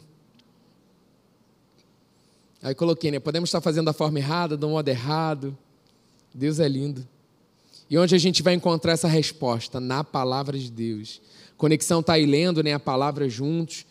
Aí 2.61 2.73
coloquei, 2.73 3.11
né? 3.11 3.19
Podemos 3.19 3.49
estar 3.49 3.61
fazendo 3.61 3.85
da 3.85 3.93
forma 3.93 4.19
errada, 4.19 4.57
do 4.57 4.69
modo 4.69 4.87
errado. 4.89 5.57
Deus 6.33 6.59
é 6.59 6.67
lindo. 6.67 7.07
E 7.89 7.97
onde 7.97 8.15
a 8.15 8.17
gente 8.17 8.43
vai 8.43 8.53
encontrar 8.53 8.93
essa 8.93 9.07
resposta? 9.07 9.79
Na 9.79 10.03
palavra 10.03 10.57
de 10.57 10.71
Deus. 10.71 11.21
Conexão 11.55 11.99
está 11.99 12.13
aí 12.13 12.25
lendo 12.25 12.63
né, 12.63 12.73
a 12.73 12.79
palavra 12.79 13.29
juntos. 13.29 13.85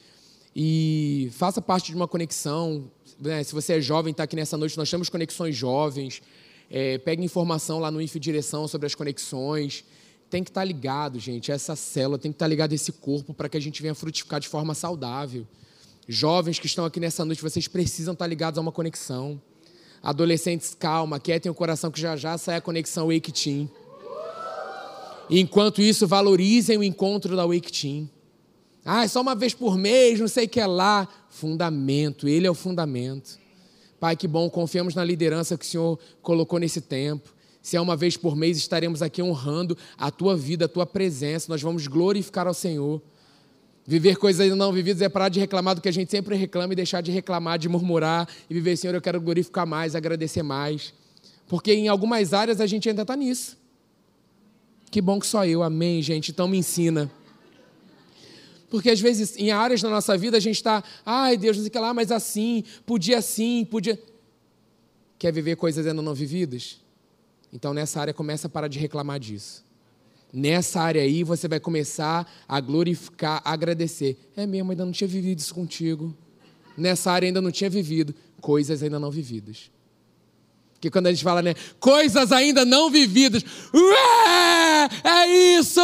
E 0.55 1.31
faça 1.33 1.63
parte 1.63 1.91
de 1.91 1.97
uma 1.97 2.09
conexão. 2.09 2.91
Né? 3.21 3.43
Se 3.45 3.55
você 3.55 3.75
é 3.75 3.81
jovem, 3.81 4.11
está 4.11 4.25
aqui 4.25 4.37
nessa 4.37 4.57
noite, 4.57 4.77
nós 4.77 4.91
temos 4.91 5.09
conexões 5.09 5.57
jovens. 5.57 6.23
É, 6.71 6.99
pegue 6.99 7.25
informação 7.25 7.79
lá 7.79 7.91
no 7.91 8.01
IF 8.03 8.19
Direção 8.19 8.67
sobre 8.67 8.87
as 8.87 8.95
conexões 8.95 9.85
tem 10.29 10.43
que 10.43 10.51
estar 10.51 10.65
ligado, 10.65 11.19
gente, 11.19 11.53
essa 11.53 11.77
célula 11.77 12.19
tem 12.19 12.33
que 12.33 12.37
estar 12.37 12.47
ligado 12.47 12.73
a 12.73 12.75
esse 12.75 12.93
corpo 12.93 13.33
para 13.33 13.49
que 13.49 13.57
a 13.57 13.61
gente 13.61 13.81
venha 13.81 13.95
frutificar 13.95 14.41
de 14.41 14.49
forma 14.49 14.75
saudável. 14.75 15.47
Jovens 16.09 16.59
que 16.59 16.67
estão 16.67 16.85
aqui 16.85 17.01
nessa 17.01 17.25
noite, 17.25 17.43
vocês 17.43 17.67
precisam 17.67 18.13
estar 18.13 18.27
ligados 18.27 18.59
a 18.59 18.61
uma 18.61 18.71
conexão. 18.71 19.41
Adolescentes, 20.03 20.75
calma, 20.75 21.19
quietem 21.19 21.51
o 21.51 21.55
coração 21.55 21.91
que 21.91 22.01
já 22.01 22.17
já 22.17 22.39
sai 22.39 22.57
a 22.57 22.61
conexão 22.61 23.09
Wake 23.09 23.33
Team. 23.33 23.69
Enquanto 25.29 25.83
isso, 25.83 26.07
valorizem 26.07 26.79
o 26.79 26.85
encontro 26.85 27.35
da 27.35 27.45
Wake 27.45 27.73
Team. 27.73 28.09
Ah, 28.85 29.05
é 29.05 29.09
só 29.09 29.21
uma 29.21 29.35
vez 29.35 29.53
por 29.53 29.77
mês, 29.77 30.21
não 30.21 30.29
sei 30.29 30.45
o 30.47 30.49
que 30.49 30.61
é 30.61 30.67
lá. 30.67 31.09
Fundamento, 31.29 32.29
ele 32.29 32.47
é 32.47 32.51
o 32.51 32.55
fundamento. 32.55 33.37
Pai, 33.99 34.15
que 34.15 34.29
bom, 34.29 34.49
confiamos 34.49 34.95
na 34.95 35.03
liderança 35.03 35.59
que 35.59 35.67
o 35.67 35.69
Senhor 35.69 35.99
colocou 36.23 36.61
nesse 36.61 36.81
tempo. 36.81 37.35
Se 37.61 37.77
é 37.77 37.81
uma 37.81 37.97
vez 37.97 38.17
por 38.17 38.37
mês, 38.37 38.57
estaremos 38.57 39.03
aqui 39.03 39.21
honrando 39.21 39.77
a 39.99 40.09
tua 40.09 40.37
vida, 40.37 40.67
a 40.67 40.69
tua 40.69 40.87
presença. 40.87 41.47
Nós 41.49 41.61
vamos 41.61 41.89
glorificar 41.89 42.47
ao 42.47 42.55
Senhor. 42.55 43.03
Viver 43.87 44.17
coisas 44.17 44.51
não 44.57 44.73
vividas 44.73 45.01
é 45.01 45.09
parar 45.09 45.29
de 45.29 45.39
reclamar 45.39 45.77
do 45.77 45.81
que 45.81 45.89
a 45.89 45.93
gente 45.93 46.11
sempre 46.11 46.35
reclama 46.35 46.73
e 46.73 46.77
deixar 46.77 47.01
de 47.01 47.13
reclamar, 47.13 47.59
de 47.59 47.69
murmurar 47.69 48.29
e 48.51 48.55
viver, 48.55 48.77
Senhor, 48.77 48.95
eu 48.95 49.01
quero 49.01 49.21
glorificar 49.21 49.65
mais, 49.65 49.95
agradecer 49.95 50.43
mais. 50.43 50.93
Porque 51.47 51.73
em 51.73 51.87
algumas 51.87 52.35
áreas 52.35 52.61
a 52.61 52.67
gente 52.67 52.89
ainda 52.89 53.03
está 53.03 53.15
nisso. 53.15 53.57
Que 54.91 55.01
bom 55.01 55.21
que 55.21 55.27
só 55.27 55.47
eu, 55.47 55.63
amém, 55.63 56.03
gente. 56.03 56.33
Então 56.33 56.49
me 56.49 56.59
ensina. 56.59 57.09
Porque 58.69 58.91
às 58.91 59.01
vezes 59.01 59.37
em 59.37 59.53
áreas 59.53 59.81
da 59.81 59.89
nossa 59.89 60.19
vida 60.19 60.37
a 60.37 60.41
gente 60.41 60.57
está, 60.57 60.83
ai 61.05 61.37
Deus, 61.37 61.57
não 61.57 61.63
sei 61.63 61.69
o 61.69 61.73
que 61.73 61.79
lá, 61.79 61.95
mas 61.95 62.11
assim, 62.11 62.65
podia 62.85 63.19
assim, 63.19 63.65
podia. 63.65 63.97
Quer 65.17 65.33
viver 65.33 65.57
coisas 65.57 65.87
ainda 65.87 66.03
não 66.03 66.13
vividas? 66.13 66.81
Então, 67.53 67.73
nessa 67.73 68.01
área, 68.01 68.13
começa 68.13 68.49
a 68.49 68.51
parar 68.51 68.69
de 68.69 68.79
reclamar 68.79 69.19
disso. 69.19 69.65
Nessa 70.33 70.81
área 70.81 71.03
aí, 71.03 71.23
você 71.23 71.49
vai 71.49 71.61
começar 71.61 72.31
a 72.49 72.61
glorificar, 72.61 73.41
a 73.45 73.53
agradecer. 73.53 74.17
É 74.37 74.47
mesmo, 74.47 74.71
ainda 74.71 74.85
não 74.85 74.93
tinha 74.93 75.09
vivido 75.09 75.39
isso 75.39 75.55
contigo. 75.55 76.15
Nessa 76.77 77.11
área, 77.13 77.27
ainda 77.27 77.41
não 77.41 77.51
tinha 77.51 77.71
vivido. 77.71 78.15
Coisas 78.41 78.83
ainda 78.83 78.99
não 78.99 79.11
vividas. 79.11 79.71
Porque 80.75 80.91
quando 80.91 81.07
a 81.07 81.13
gente 81.13 81.25
fala, 81.25 81.41
né? 81.41 81.55
Coisas 81.81 82.31
ainda 82.33 82.65
não 82.65 82.91
vividas. 82.91 83.43
Ué, 83.75 84.89
é 85.03 85.59
isso! 85.59 85.81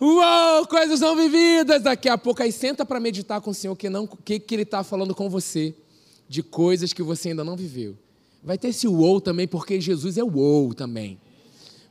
Uou, 0.00 0.66
coisas 0.68 1.00
não 1.00 1.16
vividas. 1.16 1.82
Daqui 1.82 2.08
a 2.08 2.16
pouco, 2.16 2.42
aí 2.42 2.52
senta 2.52 2.86
para 2.86 3.00
meditar 3.00 3.40
com 3.40 3.50
o 3.50 3.54
Senhor 3.54 3.74
que, 3.74 3.90
não, 3.90 4.06
que, 4.06 4.38
que 4.38 4.54
Ele 4.54 4.62
está 4.62 4.84
falando 4.84 5.14
com 5.14 5.28
você. 5.28 5.74
De 6.28 6.44
coisas 6.44 6.92
que 6.92 7.02
você 7.02 7.30
ainda 7.30 7.42
não 7.42 7.56
viveu. 7.56 7.98
Vai 8.42 8.56
ter 8.56 8.68
esse 8.68 8.86
uou 8.86 9.20
também, 9.20 9.48
porque 9.48 9.80
Jesus 9.80 10.16
é 10.16 10.22
uou 10.22 10.72
também. 10.72 11.18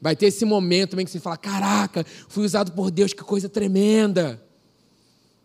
Vai 0.02 0.16
ter 0.16 0.28
esse 0.28 0.46
momento 0.46 0.92
também 0.92 1.06
que 1.06 1.12
você 1.12 1.20
fala: 1.20 1.38
caraca, 1.38 2.06
fui 2.28 2.46
usado 2.46 2.72
por 2.72 2.90
Deus, 2.90 3.14
que 3.14 3.24
coisa 3.24 3.50
tremenda. 3.50 4.42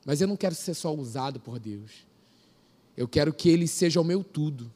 Mas 0.05 0.21
eu 0.21 0.29
não 0.29 0.37
quero 0.37 0.55
ser 0.55 0.75
só 0.75 0.95
usado 0.95 1.41
por 1.41 1.59
Deus. 1.59 1.91
Eu 2.97 3.09
quero 3.09 3.33
que 3.33 3.49
Ele 3.49 3.67
seja 3.67 4.01
o 4.01 4.05
meu 4.05 4.23
tudo. 4.23 4.71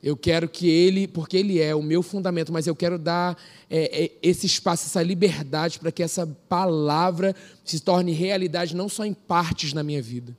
Eu 0.00 0.16
quero 0.16 0.48
que 0.48 0.68
Ele, 0.68 1.08
porque 1.08 1.36
Ele 1.36 1.60
é 1.60 1.74
o 1.74 1.82
meu 1.82 2.02
fundamento, 2.02 2.52
mas 2.52 2.66
eu 2.66 2.76
quero 2.76 2.98
dar 2.98 3.36
é, 3.68 4.04
é, 4.04 4.12
esse 4.22 4.46
espaço, 4.46 4.86
essa 4.86 5.02
liberdade 5.02 5.78
para 5.78 5.90
que 5.90 6.02
essa 6.02 6.26
palavra 6.48 7.34
se 7.64 7.80
torne 7.80 8.12
realidade 8.12 8.76
não 8.76 8.88
só 8.88 9.04
em 9.04 9.12
partes 9.12 9.72
na 9.72 9.82
minha 9.82 10.00
vida. 10.00 10.36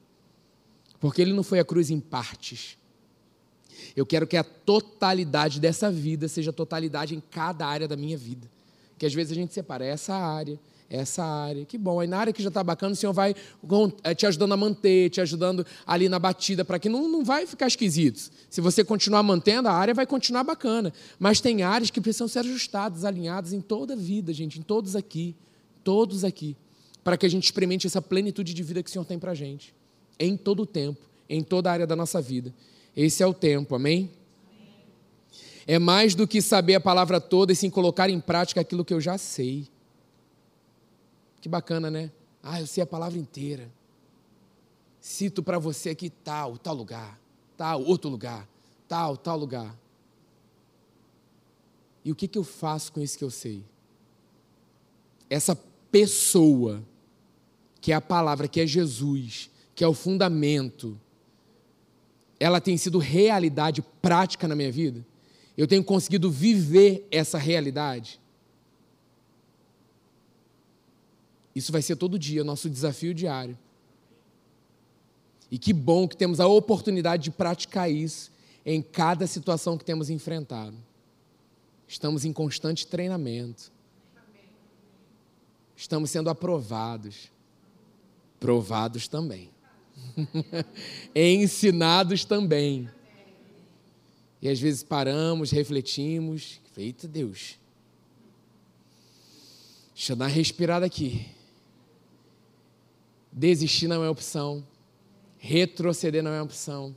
Porque 1.00 1.22
Ele 1.22 1.34
não 1.34 1.44
foi 1.44 1.60
a 1.60 1.66
cruz 1.66 1.90
em 1.90 2.00
partes. 2.00 2.79
Eu 3.96 4.06
quero 4.06 4.28
que 4.28 4.38
a 4.38 4.44
totalidade 4.44 5.60
dessa 5.60 5.92
vida 5.92 6.28
seja 6.28 6.54
totalidade 6.54 7.16
em 7.16 7.22
cada 7.32 7.66
área 7.66 7.88
da 7.88 7.96
minha 7.96 8.18
vida. 8.18 8.48
Que 8.98 9.06
às 9.06 9.14
vezes 9.14 9.32
a 9.32 9.36
gente 9.36 9.54
separa 9.54 9.86
essa 9.86 10.14
área, 10.14 10.60
essa 10.90 11.24
área. 11.24 11.64
Que 11.66 11.78
bom. 11.78 12.00
Aí 12.00 12.08
na 12.08 12.18
área 12.18 12.34
que 12.34 12.42
já 12.42 12.50
está 12.50 12.64
bacana, 12.64 12.94
o 12.94 12.96
Senhor 12.96 13.14
vai 13.14 13.36
eh, 14.04 14.16
te 14.16 14.26
ajudando 14.26 14.54
a 14.54 14.58
manter, 14.58 15.10
te 15.10 15.22
ajudando 15.22 15.66
ali 15.86 16.10
na 16.10 16.18
batida, 16.18 16.66
para 16.66 16.80
que 16.80 16.90
não, 16.90 17.08
não 17.08 17.24
vai 17.24 17.46
ficar 17.46 17.68
esquisito. 17.68 18.32
Se 18.50 18.60
você 18.60 18.84
continuar 18.84 19.24
mantendo, 19.24 19.70
a 19.70 19.74
área 19.74 19.94
vai 19.94 20.06
continuar 20.06 20.44
bacana. 20.44 20.92
Mas 21.20 21.40
tem 21.40 21.62
áreas 21.62 21.92
que 21.92 22.02
precisam 22.02 22.28
ser 22.28 22.40
ajustadas, 22.40 23.06
alinhadas 23.06 23.54
em 23.54 23.62
toda 23.62 23.94
a 23.94 23.98
vida, 23.98 24.34
gente, 24.34 24.60
em 24.60 24.64
todos 24.64 24.96
aqui. 24.96 25.36
Todos 25.84 26.24
aqui. 26.24 26.58
Para 27.04 27.18
que 27.18 27.26
a 27.26 27.30
gente 27.30 27.46
experimente 27.46 27.88
essa 27.88 28.02
plenitude 28.02 28.54
de 28.54 28.64
vida 28.64 28.84
que 28.84 28.90
o 28.90 28.92
Senhor 28.92 29.06
tem 29.06 29.20
para 29.20 29.32
a 29.32 29.36
gente. 29.36 29.74
Em 30.20 30.36
todo 30.36 30.64
o 30.64 30.66
tempo, 30.66 31.00
em 31.30 31.42
toda 31.42 31.70
a 31.70 31.74
área 31.74 31.88
da 31.88 31.96
nossa 31.96 32.22
vida. 32.22 32.54
Esse 33.02 33.24
é 33.24 33.26
o 33.26 33.34
tempo, 33.34 33.76
amém? 33.76 34.12
É 35.66 35.80
mais 35.80 36.16
do 36.16 36.28
que 36.28 36.42
saber 36.42 36.76
a 36.76 36.82
palavra 36.82 37.22
toda 37.22 37.54
e 37.54 37.56
sim 37.56 37.70
colocar 37.70 38.10
em 38.10 38.20
prática 38.20 38.60
aquilo 38.60 38.84
que 38.84 38.94
eu 38.94 39.00
já 39.00 39.18
sei. 39.18 39.70
Que 41.40 41.48
bacana, 41.48 41.90
né? 41.90 42.12
Ah, 42.44 42.60
eu 42.60 42.68
sei 42.68 42.84
a 42.84 42.86
palavra 42.86 43.18
inteira. 43.18 43.72
Cito 45.00 45.42
para 45.42 45.58
você 45.58 45.92
aqui 45.92 46.10
tal, 46.10 46.58
tal 46.58 46.76
lugar, 46.76 47.18
tal, 47.56 47.82
outro 47.86 48.10
lugar, 48.10 48.46
tal, 48.86 49.16
tal 49.16 49.38
lugar. 49.38 49.80
E 52.04 52.12
o 52.12 52.16
que, 52.16 52.28
que 52.28 52.38
eu 52.38 52.44
faço 52.44 52.92
com 52.92 53.00
isso 53.00 53.18
que 53.18 53.24
eu 53.24 53.32
sei? 53.32 53.64
Essa 55.30 55.58
pessoa, 55.90 56.84
que 57.80 57.94
é 57.94 57.96
a 57.96 58.02
palavra, 58.02 58.46
que 58.50 58.60
é 58.60 58.68
Jesus, 58.68 59.50
que 59.74 59.86
é 59.86 59.88
o 59.88 59.94
fundamento, 59.94 61.00
ela 62.40 62.62
tem 62.62 62.78
sido 62.78 62.98
realidade 62.98 63.82
prática 64.02 64.48
na 64.48 64.56
minha 64.56 64.72
vida? 64.72 65.06
Eu 65.58 65.68
tenho 65.68 65.84
conseguido 65.84 66.32
viver 66.32 67.06
essa 67.12 67.38
realidade? 67.38 68.20
Isso 71.54 71.72
vai 71.72 71.82
ser 71.82 71.98
todo 71.98 72.18
dia, 72.18 72.44
nosso 72.44 72.70
desafio 72.70 73.14
diário. 73.14 73.58
E 75.52 75.58
que 75.58 75.74
bom 75.74 76.08
que 76.08 76.16
temos 76.16 76.40
a 76.40 76.48
oportunidade 76.48 77.24
de 77.24 77.32
praticar 77.32 77.92
isso 77.92 78.32
em 78.66 78.82
cada 78.82 79.28
situação 79.28 79.78
que 79.78 79.84
temos 79.84 80.10
enfrentado. 80.10 80.78
Estamos 81.88 82.24
em 82.24 82.32
constante 82.32 82.86
treinamento. 82.86 83.72
Estamos 85.76 86.12
sendo 86.12 86.30
aprovados. 86.30 87.32
Provados 88.40 89.08
também. 89.08 89.50
Ensinados 91.16 92.26
também. 92.26 92.90
E 94.42 94.48
às 94.48 94.60
vezes 94.60 94.84
paramos, 94.84 95.52
refletimos. 95.52 96.60
Eita 96.78 97.08
Deus. 97.08 97.58
Deixa 99.94 100.14
eu 100.14 100.16
dar 100.16 100.26
uma 100.26 100.32
respirada 100.32 100.86
aqui. 100.86 101.26
Desistir 103.32 103.88
não 103.88 104.04
é 104.04 104.10
opção. 104.10 104.66
Retroceder 105.38 106.24
não 106.24 106.32
é 106.32 106.42
opção. 106.42 106.96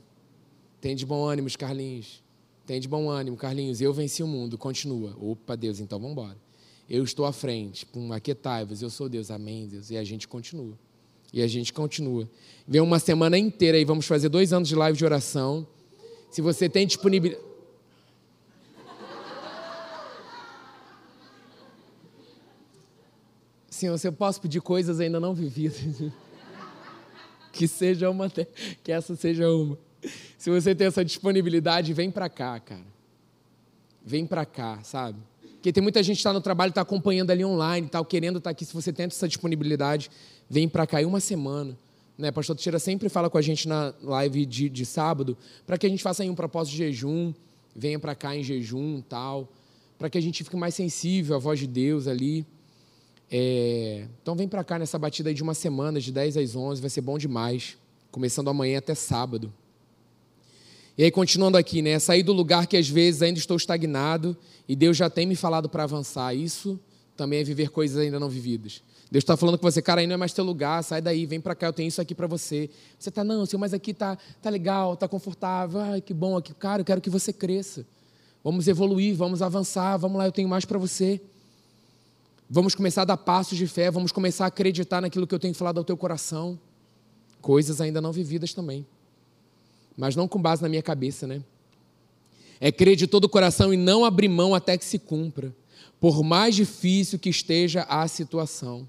Tem 0.79 0.95
de 0.95 1.05
bom 1.05 1.25
ânimo, 1.25 1.49
Carlinhos. 1.57 2.23
Tem 2.65 2.79
de 2.79 2.87
bom 2.87 3.09
ânimo, 3.09 3.35
Carlinhos. 3.35 3.81
Eu 3.81 3.93
venci 3.93 4.23
o 4.23 4.27
mundo. 4.27 4.57
Continua. 4.57 5.15
Opa, 5.19 5.55
Deus, 5.55 5.79
então 5.79 5.99
vamos 5.99 6.13
embora. 6.13 6.37
Eu 6.89 7.03
estou 7.03 7.25
à 7.25 7.33
frente. 7.33 7.85
Pum, 7.85 8.13
aquetai-vos. 8.13 8.81
Eu 8.81 8.89
sou 8.89 9.09
Deus. 9.09 9.29
Amém, 9.29 9.67
Deus. 9.67 9.89
E 9.89 9.97
a 9.97 10.03
gente 10.03 10.27
continua. 10.27 10.77
E 11.33 11.41
a 11.41 11.47
gente 11.47 11.73
continua. 11.73 12.29
Vem 12.67 12.79
uma 12.79 12.99
semana 12.99 13.37
inteira 13.37 13.75
aí. 13.75 13.83
Vamos 13.83 14.05
fazer 14.05 14.29
dois 14.29 14.53
anos 14.53 14.69
de 14.69 14.75
live 14.75 14.95
de 14.95 15.03
oração. 15.03 15.67
Se 16.29 16.41
você 16.41 16.69
tem 16.69 16.85
disponibilidade. 16.85 17.43
Senhor, 23.67 23.97
se 23.97 24.07
eu 24.07 24.13
posso 24.13 24.39
pedir 24.39 24.61
coisas 24.61 24.99
ainda 24.99 25.19
não 25.19 25.33
vividas. 25.33 25.81
que 27.51 27.67
seja 27.67 28.09
uma, 28.09 28.29
que 28.29 28.91
essa 28.91 29.15
seja 29.15 29.49
uma. 29.49 29.77
Se 30.37 30.49
você 30.49 30.75
tem 30.75 30.87
essa 30.87 31.03
disponibilidade, 31.03 31.93
vem 31.93 32.11
para 32.11 32.29
cá, 32.29 32.59
cara. 32.59 32.85
Vem 34.05 34.25
para 34.25 34.45
cá, 34.45 34.83
sabe? 34.83 35.19
Porque 35.63 35.71
tem 35.71 35.81
muita 35.81 36.03
gente 36.03 36.17
que 36.17 36.19
está 36.19 36.33
no 36.33 36.41
trabalho, 36.41 36.71
está 36.71 36.81
acompanhando 36.81 37.31
ali 37.31 37.45
online, 37.45 37.87
tal, 37.87 38.03
querendo 38.03 38.37
estar 38.37 38.49
tá 38.49 38.51
aqui. 38.51 38.65
Se 38.65 38.73
você 38.73 38.91
tem 38.91 39.05
essa 39.05 39.29
disponibilidade, 39.29 40.11
vem 40.49 40.67
para 40.67 40.85
cá. 40.85 41.01
E 41.01 41.05
uma 41.05 41.21
semana, 41.21 41.79
né? 42.17 42.33
Pastor 42.33 42.53
Teixeira 42.57 42.77
sempre 42.79 43.07
fala 43.07 43.29
com 43.29 43.37
a 43.37 43.41
gente 43.41 43.65
na 43.65 43.93
live 44.01 44.45
de, 44.45 44.67
de 44.67 44.85
sábado, 44.85 45.37
para 45.65 45.77
que 45.77 45.85
a 45.85 45.89
gente 45.89 46.03
faça 46.03 46.21
aí 46.21 46.29
um 46.29 46.35
propósito 46.35 46.73
de 46.73 46.79
jejum, 46.79 47.33
venha 47.73 47.97
para 47.97 48.13
cá 48.13 48.35
em 48.35 48.43
jejum, 48.43 49.01
tal, 49.07 49.47
para 49.97 50.09
que 50.09 50.17
a 50.17 50.21
gente 50.21 50.43
fique 50.43 50.57
mais 50.57 50.75
sensível 50.75 51.33
à 51.33 51.39
voz 51.39 51.57
de 51.57 51.67
Deus 51.67 52.07
ali. 52.07 52.45
É, 53.31 54.05
então 54.21 54.35
vem 54.35 54.49
para 54.49 54.65
cá 54.65 54.77
nessa 54.77 54.99
batida 54.99 55.29
aí 55.29 55.33
de 55.33 55.43
uma 55.43 55.53
semana, 55.53 55.97
de 56.01 56.11
10 56.11 56.35
às 56.35 56.57
11, 56.57 56.81
vai 56.81 56.89
ser 56.89 56.99
bom 56.99 57.17
demais. 57.17 57.77
Começando 58.11 58.49
amanhã 58.49 58.79
até 58.79 58.93
sábado. 58.93 59.53
E 60.95 61.03
aí, 61.03 61.11
continuando 61.11 61.57
aqui, 61.57 61.81
né? 61.81 61.97
Sair 61.97 62.21
do 62.21 62.31
lugar 62.33 62.67
que 62.67 62.77
às 62.77 62.87
vezes 62.87 63.23
ainda 63.23 63.39
estou 63.39 63.57
estagnado 63.57 64.37
e 64.67 64.75
Deus 64.75 64.95
já 64.95 65.09
tem 65.09 65.25
me 65.25 65.35
falado 65.35 65.67
para 65.67 65.83
avançar. 65.83 66.35
Isso 66.35 66.79
também 67.17 67.39
é 67.39 67.43
viver 67.43 67.69
coisas 67.69 67.97
ainda 67.97 68.19
não 68.19 68.29
vividas. 68.29 68.81
Deus 69.09 69.23
está 69.23 69.37
falando 69.37 69.57
com 69.57 69.69
você, 69.69 69.81
cara, 69.81 70.01
aí 70.01 70.07
não 70.07 70.15
é 70.15 70.17
mais 70.17 70.33
teu 70.33 70.43
lugar, 70.43 70.83
sai 70.83 70.99
daí, 71.01 71.25
vem 71.27 71.39
para 71.39 71.53
cá, 71.53 71.67
eu 71.67 71.73
tenho 71.73 71.87
isso 71.87 72.01
aqui 72.01 72.15
para 72.15 72.25
você. 72.25 72.69
Você 72.97 73.09
está, 73.09 73.23
não, 73.23 73.45
senhor, 73.45 73.59
mas 73.59 73.73
aqui 73.73 73.93
tá, 73.93 74.17
tá 74.41 74.49
legal, 74.49 74.97
tá 74.97 75.07
confortável, 75.07 75.79
ai, 75.79 76.01
que 76.01 76.13
bom 76.13 76.35
aqui. 76.35 76.53
Cara, 76.55 76.81
eu 76.81 76.85
quero 76.85 76.99
que 76.99 77.11
você 77.11 77.31
cresça. 77.31 77.85
Vamos 78.43 78.67
evoluir, 78.67 79.15
vamos 79.15 79.41
avançar, 79.41 79.97
vamos 79.97 80.17
lá, 80.17 80.25
eu 80.25 80.31
tenho 80.31 80.49
mais 80.49 80.65
para 80.65 80.79
você. 80.79 81.21
Vamos 82.49 82.75
começar 82.75 83.03
a 83.03 83.05
dar 83.05 83.17
passos 83.17 83.57
de 83.57 83.67
fé, 83.67 83.89
vamos 83.89 84.11
começar 84.11 84.45
a 84.45 84.47
acreditar 84.47 85.01
naquilo 85.01 85.25
que 85.25 85.33
eu 85.33 85.39
tenho 85.39 85.53
falado 85.53 85.77
ao 85.77 85.83
teu 85.83 85.95
coração. 85.95 86.59
Coisas 87.41 87.81
ainda 87.81 88.01
não 88.01 88.11
vividas 88.11 88.53
também. 88.53 88.85
Mas 89.97 90.15
não 90.15 90.27
com 90.27 90.41
base 90.41 90.61
na 90.61 90.69
minha 90.69 90.81
cabeça, 90.81 91.27
né? 91.27 91.41
É 92.59 92.71
crer 92.71 92.95
de 92.95 93.07
todo 93.07 93.25
o 93.25 93.29
coração 93.29 93.73
e 93.73 93.77
não 93.77 94.05
abrir 94.05 94.29
mão 94.29 94.55
até 94.55 94.77
que 94.77 94.85
se 94.85 94.97
cumpra, 94.97 95.53
por 95.99 96.23
mais 96.23 96.55
difícil 96.55 97.19
que 97.19 97.29
esteja 97.29 97.83
a 97.83 98.07
situação. 98.07 98.87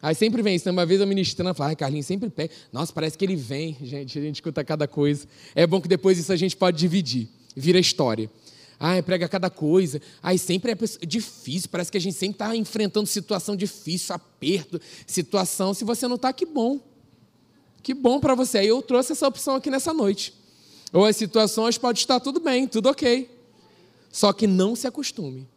Aí 0.00 0.14
sempre 0.14 0.42
vem 0.42 0.54
isso, 0.54 0.66
né? 0.66 0.72
uma 0.72 0.86
vez 0.86 1.00
a 1.00 1.06
ministrando 1.06 1.54
fala, 1.54 1.70
ai, 1.70 1.76
Carlinhos 1.76 2.06
sempre 2.06 2.30
pega. 2.30 2.52
Nossa, 2.72 2.92
parece 2.92 3.18
que 3.18 3.24
ele 3.24 3.34
vem, 3.34 3.76
gente, 3.82 4.18
a 4.18 4.22
gente 4.22 4.36
escuta 4.36 4.62
cada 4.62 4.86
coisa. 4.86 5.26
É 5.54 5.66
bom 5.66 5.80
que 5.80 5.88
depois 5.88 6.18
isso 6.18 6.32
a 6.32 6.36
gente 6.36 6.56
pode 6.56 6.78
dividir, 6.78 7.28
vira 7.56 7.78
história. 7.78 8.30
Ai, 8.78 9.02
prega 9.02 9.28
cada 9.28 9.50
coisa. 9.50 10.00
Ai, 10.22 10.38
sempre 10.38 10.72
é 10.72 11.06
difícil. 11.06 11.68
Parece 11.68 11.90
que 11.90 11.98
a 11.98 12.00
gente 12.00 12.16
sempre 12.16 12.36
está 12.36 12.54
enfrentando 12.54 13.06
situação 13.08 13.56
difícil, 13.56 14.14
aperto, 14.14 14.80
situação. 15.04 15.74
Se 15.74 15.84
você 15.84 16.06
não 16.06 16.14
está, 16.14 16.32
que 16.32 16.46
bom. 16.46 16.78
Que 17.88 17.94
bom 17.94 18.20
para 18.20 18.34
você. 18.34 18.58
Aí 18.58 18.66
eu 18.66 18.82
trouxe 18.82 19.12
essa 19.12 19.26
opção 19.26 19.54
aqui 19.54 19.70
nessa 19.70 19.94
noite. 19.94 20.34
Ou 20.92 21.06
as 21.06 21.16
situações 21.16 21.78
pode 21.78 22.00
estar 22.00 22.20
tudo 22.20 22.38
bem, 22.38 22.68
tudo 22.68 22.90
ok. 22.90 23.30
Só 24.12 24.30
que 24.30 24.46
não 24.46 24.76
se 24.76 24.86
acostume. 24.86 25.48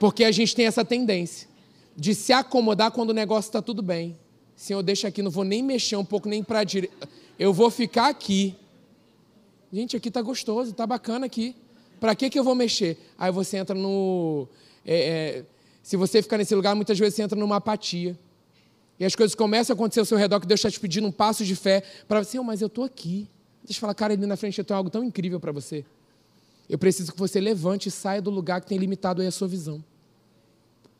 Porque 0.00 0.24
a 0.24 0.32
gente 0.32 0.56
tem 0.56 0.64
essa 0.64 0.86
tendência 0.86 1.46
de 1.94 2.14
se 2.14 2.32
acomodar 2.32 2.92
quando 2.92 3.10
o 3.10 3.12
negócio 3.12 3.50
está 3.50 3.60
tudo 3.60 3.82
bem. 3.82 4.18
Senhor, 4.56 4.82
deixa 4.82 5.08
aqui, 5.08 5.20
não 5.20 5.30
vou 5.30 5.44
nem 5.44 5.62
mexer 5.62 5.96
um 5.96 6.04
pouco, 6.04 6.30
nem 6.30 6.42
para 6.42 6.60
a 6.60 6.64
direita. 6.64 7.06
Eu 7.38 7.52
vou 7.52 7.70
ficar 7.70 8.08
aqui. 8.08 8.56
Gente, 9.70 9.98
aqui 9.98 10.10
tá 10.10 10.22
gostoso, 10.22 10.72
tá 10.72 10.86
bacana 10.86 11.26
aqui. 11.26 11.54
Para 12.00 12.14
que, 12.14 12.30
que 12.30 12.38
eu 12.38 12.44
vou 12.44 12.54
mexer? 12.54 12.96
Aí 13.18 13.30
você 13.30 13.58
entra 13.58 13.74
no. 13.74 14.48
É, 14.86 14.94
é, 14.96 15.44
se 15.82 15.94
você 15.94 16.22
ficar 16.22 16.38
nesse 16.38 16.54
lugar, 16.54 16.74
muitas 16.74 16.98
vezes 16.98 17.16
você 17.16 17.22
entra 17.22 17.38
numa 17.38 17.56
apatia. 17.56 18.18
E 18.98 19.04
as 19.04 19.14
coisas 19.14 19.34
começam 19.34 19.72
a 19.72 19.74
acontecer 19.74 20.00
ao 20.00 20.06
seu 20.06 20.16
redor, 20.16 20.40
que 20.40 20.46
Deus 20.46 20.60
está 20.60 20.70
te 20.70 20.78
pedindo 20.78 21.06
um 21.06 21.12
passo 21.12 21.44
de 21.44 21.56
fé 21.56 21.82
para 22.06 22.22
você, 22.22 22.38
oh, 22.38 22.44
mas 22.44 22.60
eu 22.60 22.66
estou 22.66 22.84
aqui. 22.84 23.28
Deixa 23.64 23.78
eu 23.78 23.80
falar, 23.80 23.94
cara, 23.94 24.12
ali 24.12 24.26
na 24.26 24.36
frente 24.36 24.58
eu 24.58 24.64
tenho 24.64 24.76
algo 24.76 24.90
tão 24.90 25.02
incrível 25.02 25.40
para 25.40 25.52
você. 25.52 25.84
Eu 26.68 26.78
preciso 26.78 27.12
que 27.12 27.18
você 27.18 27.40
levante 27.40 27.88
e 27.88 27.92
saia 27.92 28.22
do 28.22 28.30
lugar 28.30 28.60
que 28.60 28.66
tem 28.66 28.78
limitado 28.78 29.20
aí 29.20 29.28
a 29.28 29.32
sua 29.32 29.48
visão. 29.48 29.82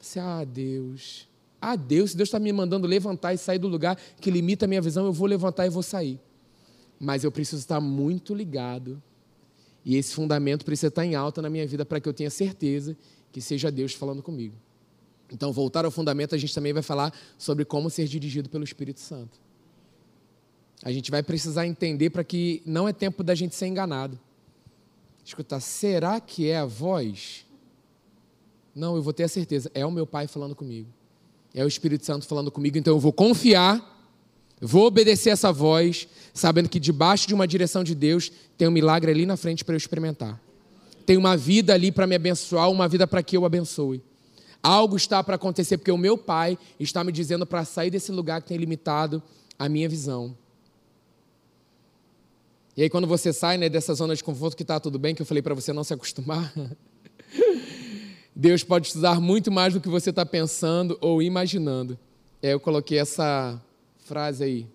Você, 0.00 0.18
ah, 0.18 0.44
Deus. 0.44 1.28
Ah, 1.60 1.76
Deus, 1.76 2.10
se 2.10 2.16
Deus 2.16 2.28
está 2.28 2.38
me 2.38 2.52
mandando 2.52 2.86
levantar 2.86 3.32
e 3.32 3.38
sair 3.38 3.58
do 3.58 3.68
lugar 3.68 3.96
que 4.20 4.30
limita 4.30 4.66
a 4.66 4.68
minha 4.68 4.82
visão, 4.82 5.06
eu 5.06 5.12
vou 5.12 5.26
levantar 5.26 5.66
e 5.66 5.70
vou 5.70 5.82
sair 5.82 6.20
mas 6.98 7.24
eu 7.24 7.30
preciso 7.30 7.60
estar 7.60 7.80
muito 7.80 8.34
ligado. 8.34 9.02
E 9.84 9.96
esse 9.96 10.14
fundamento 10.14 10.64
precisa 10.64 10.88
estar 10.88 11.04
em 11.04 11.14
alta 11.14 11.42
na 11.42 11.50
minha 11.50 11.66
vida 11.66 11.84
para 11.84 12.00
que 12.00 12.08
eu 12.08 12.14
tenha 12.14 12.30
certeza 12.30 12.96
que 13.30 13.40
seja 13.40 13.70
Deus 13.70 13.92
falando 13.92 14.22
comigo. 14.22 14.54
Então, 15.32 15.52
voltar 15.52 15.84
ao 15.84 15.90
fundamento, 15.90 16.34
a 16.34 16.38
gente 16.38 16.54
também 16.54 16.72
vai 16.72 16.82
falar 16.82 17.12
sobre 17.38 17.64
como 17.64 17.90
ser 17.90 18.06
dirigido 18.06 18.48
pelo 18.48 18.64
Espírito 18.64 19.00
Santo. 19.00 19.38
A 20.82 20.92
gente 20.92 21.10
vai 21.10 21.22
precisar 21.22 21.66
entender 21.66 22.10
para 22.10 22.22
que 22.22 22.62
não 22.66 22.86
é 22.86 22.92
tempo 22.92 23.22
da 23.22 23.34
gente 23.34 23.54
ser 23.54 23.66
enganado. 23.66 24.18
Escutar, 25.24 25.60
será 25.60 26.20
que 26.20 26.48
é 26.48 26.58
a 26.58 26.66
voz? 26.66 27.46
Não, 28.74 28.96
eu 28.96 29.02
vou 29.02 29.12
ter 29.12 29.24
a 29.24 29.28
certeza, 29.28 29.70
é 29.74 29.86
o 29.86 29.90
meu 29.90 30.06
Pai 30.06 30.26
falando 30.26 30.54
comigo. 30.54 30.88
É 31.54 31.64
o 31.64 31.68
Espírito 31.68 32.04
Santo 32.04 32.26
falando 32.26 32.50
comigo, 32.50 32.76
então 32.76 32.94
eu 32.94 33.00
vou 33.00 33.12
confiar 33.12 33.94
Vou 34.60 34.86
obedecer 34.86 35.30
essa 35.30 35.52
voz, 35.52 36.08
sabendo 36.32 36.68
que 36.68 36.80
debaixo 36.80 37.26
de 37.26 37.34
uma 37.34 37.46
direção 37.46 37.84
de 37.84 37.94
Deus 37.94 38.30
tem 38.56 38.68
um 38.68 38.70
milagre 38.70 39.10
ali 39.10 39.26
na 39.26 39.36
frente 39.36 39.62
para 39.62 39.74
eu 39.74 39.76
experimentar. 39.76 40.40
Tem 41.04 41.16
uma 41.16 41.36
vida 41.36 41.74
ali 41.74 41.92
para 41.92 42.06
me 42.06 42.14
abençoar, 42.14 42.70
uma 42.70 42.88
vida 42.88 43.06
para 43.06 43.22
que 43.22 43.36
eu 43.36 43.44
abençoe. 43.44 44.02
Algo 44.64 44.96
está 44.96 45.22
para 45.22 45.34
acontecer 45.34 45.76
porque 45.76 45.92
o 45.92 45.98
meu 45.98 46.16
pai 46.16 46.58
está 46.80 47.04
me 47.04 47.12
dizendo 47.12 47.44
para 47.44 47.66
sair 47.66 47.90
desse 47.90 48.10
lugar 48.10 48.40
que 48.40 48.48
tem 48.48 48.56
limitado 48.56 49.22
a 49.58 49.68
minha 49.68 49.86
visão. 49.86 50.34
E 52.74 52.82
aí 52.82 52.88
quando 52.88 53.06
você 53.06 53.30
sai 53.30 53.58
né, 53.58 53.68
dessa 53.68 53.92
zona 53.92 54.16
de 54.16 54.24
conforto 54.24 54.56
que 54.56 54.62
está 54.62 54.80
tudo 54.80 54.98
bem, 54.98 55.14
que 55.14 55.20
eu 55.20 55.26
falei 55.26 55.42
para 55.42 55.52
você 55.52 55.70
não 55.70 55.84
se 55.84 55.92
acostumar, 55.92 56.50
Deus 58.34 58.64
pode 58.64 58.88
te 58.88 58.96
usar 58.96 59.20
muito 59.20 59.52
mais 59.52 59.74
do 59.74 59.82
que 59.82 59.88
você 59.90 60.08
está 60.08 60.24
pensando 60.24 60.96
ou 60.98 61.20
imaginando. 61.20 61.98
É, 62.40 62.54
eu 62.54 62.58
coloquei 62.58 62.98
essa 62.98 63.60
frase 63.98 64.44
aí. 64.44 64.66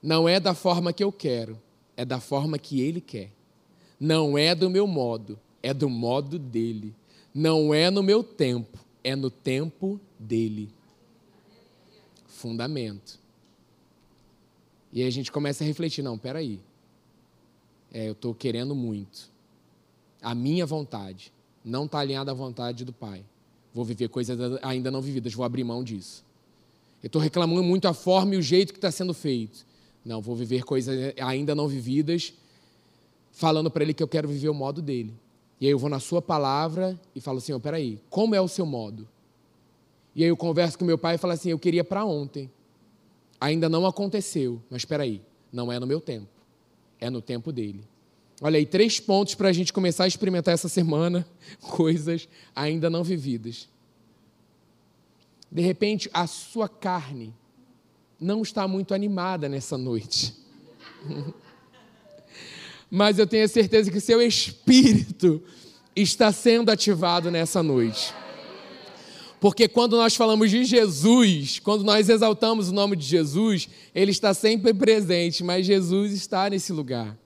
Não 0.00 0.28
é 0.28 0.38
da 0.38 0.54
forma 0.54 0.92
que 0.92 1.02
eu 1.02 1.10
quero, 1.10 1.60
é 1.96 2.04
da 2.04 2.20
forma 2.20 2.60
que 2.60 2.80
ele 2.80 3.00
quer. 3.00 3.32
Não 3.98 4.38
é 4.38 4.54
do 4.54 4.70
meu 4.70 4.86
modo, 4.86 5.36
é 5.64 5.74
do 5.74 5.90
modo 5.90 6.38
dele. 6.38 6.94
Não 7.34 7.74
é 7.74 7.90
no 7.90 8.04
meu 8.04 8.22
tempo, 8.22 8.85
é 9.06 9.14
no 9.14 9.30
tempo 9.30 10.00
dele. 10.18 10.68
fundamento. 12.26 13.18
E 14.92 15.00
aí 15.00 15.06
a 15.06 15.10
gente 15.10 15.30
começa 15.30 15.62
a 15.62 15.66
refletir: 15.66 16.02
não, 16.02 16.18
peraí. 16.18 16.60
É, 17.92 18.08
eu 18.08 18.12
estou 18.12 18.34
querendo 18.34 18.74
muito. 18.74 19.30
A 20.20 20.34
minha 20.34 20.66
vontade 20.66 21.32
não 21.64 21.84
está 21.84 22.00
alinhada 22.00 22.32
à 22.32 22.34
vontade 22.34 22.84
do 22.84 22.92
Pai. 22.92 23.24
Vou 23.72 23.84
viver 23.84 24.08
coisas 24.08 24.36
ainda 24.60 24.90
não 24.90 25.00
vividas, 25.00 25.32
vou 25.32 25.44
abrir 25.44 25.62
mão 25.62 25.84
disso. 25.84 26.24
Eu 27.00 27.06
estou 27.06 27.22
reclamando 27.22 27.62
muito 27.62 27.86
a 27.86 27.94
forma 27.94 28.34
e 28.34 28.38
o 28.38 28.42
jeito 28.42 28.72
que 28.72 28.78
está 28.78 28.90
sendo 28.90 29.14
feito. 29.14 29.64
Não, 30.04 30.20
vou 30.20 30.34
viver 30.34 30.64
coisas 30.64 31.14
ainda 31.20 31.54
não 31.54 31.68
vividas, 31.68 32.32
falando 33.30 33.70
para 33.70 33.84
Ele 33.84 33.94
que 33.94 34.02
eu 34.02 34.08
quero 34.08 34.26
viver 34.26 34.48
o 34.48 34.54
modo 34.54 34.82
dele. 34.82 35.14
E 35.60 35.66
aí 35.66 35.72
eu 35.72 35.78
vou 35.78 35.88
na 35.88 36.00
Sua 36.00 36.20
palavra 36.20 36.98
e 37.14 37.20
falo 37.20 37.38
assim: 37.38 37.52
oh, 37.52 37.60
peraí, 37.60 38.00
como 38.10 38.34
é 38.34 38.40
o 38.40 38.48
seu 38.48 38.66
modo? 38.66 39.08
E 40.14 40.22
aí 40.22 40.28
eu 40.28 40.36
converso 40.36 40.78
com 40.78 40.84
meu 40.84 40.98
pai 40.98 41.14
e 41.14 41.18
falo 41.18 41.32
assim: 41.32 41.50
eu 41.50 41.58
queria 41.58 41.84
para 41.84 42.04
ontem. 42.04 42.50
Ainda 43.40 43.68
não 43.68 43.86
aconteceu, 43.86 44.62
mas 44.70 44.80
espera 44.80 45.02
aí, 45.02 45.20
não 45.52 45.70
é 45.70 45.78
no 45.78 45.86
meu 45.86 46.00
tempo, 46.00 46.28
é 46.98 47.10
no 47.10 47.20
tempo 47.20 47.52
dele. 47.52 47.84
Olha 48.40 48.58
aí, 48.58 48.66
três 48.66 49.00
pontos 49.00 49.34
para 49.34 49.48
a 49.48 49.52
gente 49.52 49.72
começar 49.72 50.04
a 50.04 50.08
experimentar 50.08 50.52
essa 50.52 50.68
semana 50.68 51.26
coisas 51.60 52.28
ainda 52.54 52.88
não 52.90 53.04
vividas. 53.04 53.68
De 55.50 55.62
repente, 55.62 56.10
a 56.12 56.26
sua 56.26 56.68
carne 56.68 57.32
não 58.20 58.42
está 58.42 58.66
muito 58.66 58.92
animada 58.94 59.48
nessa 59.48 59.78
noite. 59.78 60.34
Mas 62.90 63.18
eu 63.18 63.26
tenho 63.26 63.48
certeza 63.48 63.90
que 63.90 64.00
seu 64.00 64.22
espírito 64.22 65.42
está 65.94 66.30
sendo 66.32 66.70
ativado 66.70 67.30
nessa 67.30 67.62
noite. 67.62 68.14
Porque 69.40 69.68
quando 69.68 69.96
nós 69.96 70.14
falamos 70.14 70.50
de 70.50 70.64
Jesus, 70.64 71.58
quando 71.58 71.84
nós 71.84 72.08
exaltamos 72.08 72.68
o 72.68 72.74
nome 72.74 72.96
de 72.96 73.04
Jesus, 73.04 73.68
ele 73.94 74.10
está 74.10 74.32
sempre 74.32 74.72
presente, 74.72 75.44
mas 75.44 75.66
Jesus 75.66 76.12
está 76.12 76.48
nesse 76.48 76.72
lugar. 76.72 77.16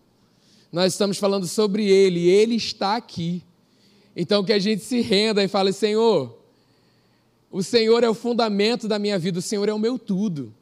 Nós 0.72 0.92
estamos 0.92 1.18
falando 1.18 1.46
sobre 1.46 1.88
ele, 1.88 2.28
ele 2.28 2.56
está 2.56 2.96
aqui. 2.96 3.42
Então 4.14 4.44
que 4.44 4.52
a 4.52 4.58
gente 4.58 4.82
se 4.82 5.00
renda 5.00 5.42
e 5.42 5.48
fale: 5.48 5.72
Senhor, 5.72 6.36
o 7.50 7.62
Senhor 7.62 8.02
é 8.04 8.08
o 8.08 8.14
fundamento 8.14 8.86
da 8.88 8.98
minha 8.98 9.18
vida, 9.18 9.38
o 9.38 9.42
Senhor 9.42 9.68
é 9.68 9.72
o 9.72 9.78
meu 9.78 9.98
tudo. 9.98 10.52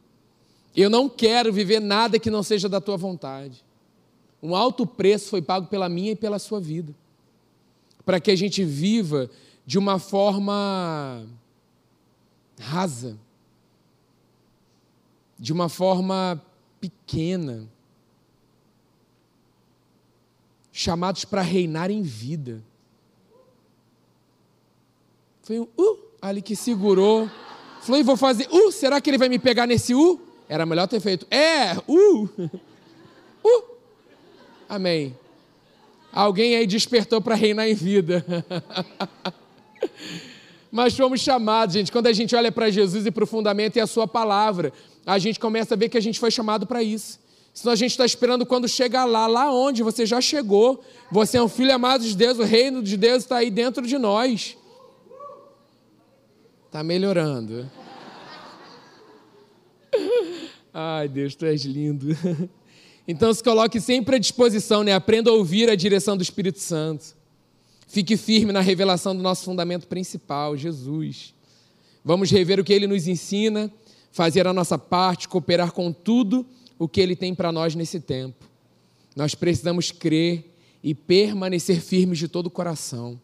Eu 0.77 0.89
não 0.89 1.09
quero 1.09 1.53
viver 1.53 1.81
nada 1.81 2.19
que 2.19 2.31
não 2.31 2.43
seja 2.43 2.69
da 2.69 2.81
tua 2.81 2.97
vontade. 2.97 3.65
Um 4.43 4.55
alto 4.55 4.87
preço 4.87 5.31
foi 5.31 5.43
pago 5.43 5.67
pela 5.67 5.89
minha 5.89 6.13
e 6.13 6.17
pela 6.17 6.39
sua 6.39 6.61
vida, 6.61 6.95
para 8.05 8.21
que 8.21 8.31
a 8.31 8.37
gente 8.37 8.65
viva 8.65 9.29
de 9.67 9.79
uma 9.79 9.99
forma 9.99 11.27
rasa, 12.59 13.19
de 15.39 15.53
uma 15.53 15.69
forma 15.69 16.43
pequena, 16.81 17.69
chamados 20.73 21.25
para 21.25 21.43
reinar 21.43 21.91
em 21.91 22.03
vida. 22.03 22.63
Foi 25.43 25.59
um 25.59 25.69
uh, 25.77 25.99
ali 26.23 26.41
que 26.41 26.55
segurou. 26.55 27.29
Falou, 27.81 28.01
e 28.01 28.05
vou 28.05 28.17
fazer, 28.17 28.49
uh, 28.51 28.71
será 28.71 29.01
que 29.01 29.11
ele 29.11 29.19
vai 29.19 29.29
me 29.29 29.39
pegar 29.39 29.67
nesse 29.67 29.95
uh? 29.95 30.21
Era 30.49 30.65
melhor 30.65 30.87
ter 30.87 31.01
feito, 31.01 31.27
é, 31.31 31.77
uh. 31.89 32.29
Amém. 34.69 35.17
Alguém 36.13 36.57
aí 36.57 36.67
despertou 36.67 37.21
para 37.21 37.35
reinar 37.35 37.69
em 37.69 37.75
vida. 37.75 38.25
Mas 40.71 40.95
fomos 40.97 41.21
chamados, 41.21 41.75
gente. 41.75 41.91
Quando 41.91 42.07
a 42.07 42.13
gente 42.13 42.37
olha 42.37 42.53
para 42.53 42.71
Jesus 42.71 43.07
e 43.07 43.11
para 43.11 43.25
o 43.25 43.27
fundamento 43.27 43.77
e 43.77 43.81
a 43.81 43.87
Sua 43.87 44.07
palavra, 44.07 44.73
a 45.07 45.19
gente 45.19 45.41
começa 45.41 45.75
a 45.75 45.77
ver 45.77 45.89
que 45.89 45.97
a 45.97 46.01
gente 46.01 46.21
foi 46.21 46.31
chamado 46.31 46.67
para 46.67 46.83
isso. 46.83 47.19
Senão 47.55 47.73
a 47.73 47.77
gente 47.77 47.93
está 47.93 48.05
esperando 48.05 48.45
quando 48.45 48.69
chegar 48.69 49.05
lá, 49.05 49.27
lá 49.27 49.53
onde 49.53 49.83
você 49.83 50.05
já 50.05 50.21
chegou. 50.21 50.85
Você 51.11 51.39
é 51.39 51.43
um 51.43 51.49
filho 51.49 51.75
amado 51.75 52.05
de 52.05 52.17
Deus, 52.17 52.39
o 52.39 52.45
reino 52.45 52.83
de 52.83 52.97
Deus 52.97 53.23
está 53.25 53.39
aí 53.39 53.51
dentro 53.51 53.87
de 53.87 53.97
nós. 53.97 54.57
Está 56.67 56.85
melhorando. 56.85 57.69
Ai, 60.73 61.09
Deus, 61.09 61.35
tu 61.35 61.47
és 61.47 61.65
lindo. 61.65 62.09
Então 63.11 63.33
se 63.33 63.43
coloque 63.43 63.81
sempre 63.81 64.17
à 64.17 64.19
disposição, 64.19 64.85
né? 64.85 64.93
Aprenda 64.93 65.31
a 65.31 65.33
ouvir 65.33 65.71
a 65.71 65.75
direção 65.75 66.15
do 66.15 66.23
Espírito 66.23 66.59
Santo. 66.59 67.17
Fique 67.87 68.19
firme 68.19 68.53
na 68.53 68.61
revelação 68.61 69.17
do 69.17 69.23
nosso 69.23 69.47
fundamento 69.47 69.87
principal, 69.87 70.55
Jesus. 70.59 71.33
Vamos 72.05 72.31
rever 72.31 72.61
o 72.61 72.65
que 72.65 72.71
ele 72.71 72.87
nos 72.87 73.09
ensina, 73.09 73.73
fazer 74.13 74.47
a 74.47 74.53
nossa 74.53 74.77
parte, 74.77 75.27
cooperar 75.27 75.73
com 75.73 75.91
tudo 75.91 76.45
o 76.79 76.87
que 76.87 77.01
ele 77.01 77.17
tem 77.17 77.35
para 77.35 77.51
nós 77.51 77.75
nesse 77.75 77.99
tempo. 77.99 78.47
Nós 79.17 79.35
precisamos 79.35 79.91
crer 79.91 80.45
e 80.85 80.95
permanecer 80.95 81.81
firmes 81.81 82.19
de 82.19 82.29
todo 82.29 82.49
o 82.49 82.51
coração. 82.51 83.19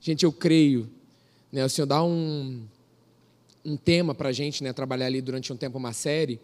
Gente, 0.00 0.24
eu 0.24 0.32
creio. 0.32 0.90
Né, 1.52 1.64
o 1.64 1.68
Senhor 1.68 1.86
dá 1.86 2.02
um, 2.02 2.62
um 3.64 3.76
tema 3.76 4.12
para 4.12 4.30
a 4.30 4.32
gente 4.32 4.64
né, 4.64 4.72
trabalhar 4.72 5.06
ali 5.06 5.20
durante 5.20 5.52
um 5.52 5.56
tempo, 5.56 5.78
uma 5.78 5.92
série, 5.92 6.40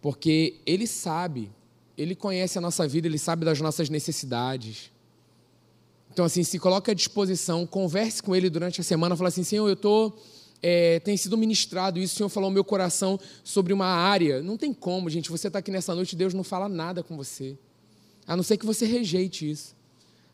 porque 0.00 0.60
Ele 0.64 0.86
sabe, 0.86 1.50
Ele 1.96 2.14
conhece 2.14 2.58
a 2.58 2.60
nossa 2.60 2.86
vida, 2.86 3.06
Ele 3.06 3.18
sabe 3.18 3.44
das 3.44 3.60
nossas 3.60 3.88
necessidades. 3.88 4.90
Então, 6.12 6.24
assim, 6.24 6.42
se 6.42 6.58
coloque 6.58 6.90
à 6.90 6.94
disposição, 6.94 7.66
converse 7.66 8.22
com 8.22 8.34
ele 8.34 8.48
durante 8.48 8.80
a 8.80 8.84
semana, 8.84 9.14
fala 9.14 9.28
assim, 9.28 9.44
Senhor, 9.44 9.68
eu 9.68 9.74
estou... 9.74 10.18
É, 10.62 10.98
tem 11.00 11.14
sido 11.18 11.36
ministrado 11.36 11.98
isso, 11.98 12.14
o 12.14 12.16
Senhor 12.16 12.28
falou 12.30 12.48
ao 12.48 12.52
meu 12.52 12.64
coração 12.64 13.20
sobre 13.44 13.74
uma 13.74 13.86
área. 13.86 14.42
Não 14.42 14.56
tem 14.56 14.72
como, 14.72 15.10
gente, 15.10 15.30
você 15.30 15.48
está 15.48 15.58
aqui 15.58 15.70
nessa 15.70 15.94
noite, 15.94 16.16
Deus 16.16 16.32
não 16.32 16.42
fala 16.42 16.66
nada 16.66 17.02
com 17.02 17.14
você. 17.14 17.58
A 18.26 18.34
não 18.34 18.42
ser 18.42 18.56
que 18.56 18.64
você 18.64 18.86
rejeite 18.86 19.48
isso. 19.48 19.76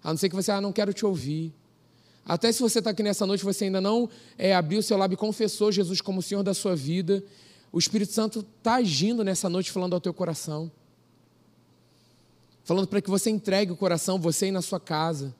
A 0.02 0.10
não 0.10 0.16
ser 0.16 0.28
que 0.28 0.36
você, 0.36 0.52
ah, 0.52 0.60
não 0.60 0.72
quero 0.72 0.92
te 0.92 1.04
ouvir. 1.04 1.52
Até 2.24 2.52
se 2.52 2.60
você 2.62 2.78
está 2.78 2.90
aqui 2.90 3.02
nessa 3.02 3.26
noite, 3.26 3.44
você 3.44 3.64
ainda 3.64 3.80
não 3.80 4.08
é, 4.38 4.54
abriu 4.54 4.78
o 4.78 4.82
seu 4.82 4.96
lábio 4.96 5.16
e 5.16 5.18
confessou 5.18 5.72
Jesus 5.72 6.00
como 6.00 6.20
o 6.20 6.22
Senhor 6.22 6.44
da 6.44 6.54
sua 6.54 6.76
vida, 6.76 7.22
o 7.72 7.78
Espírito 7.78 8.12
Santo 8.12 8.46
está 8.58 8.74
agindo 8.74 9.24
nessa 9.24 9.48
noite, 9.48 9.72
falando 9.72 9.94
ao 9.94 10.00
teu 10.00 10.12
coração. 10.12 10.70
Falando 12.64 12.86
para 12.86 13.00
que 13.00 13.10
você 13.10 13.30
entregue 13.30 13.72
o 13.72 13.76
coração, 13.76 14.20
você 14.20 14.48
e 14.48 14.52
na 14.52 14.62
sua 14.62 14.78
casa 14.78 15.34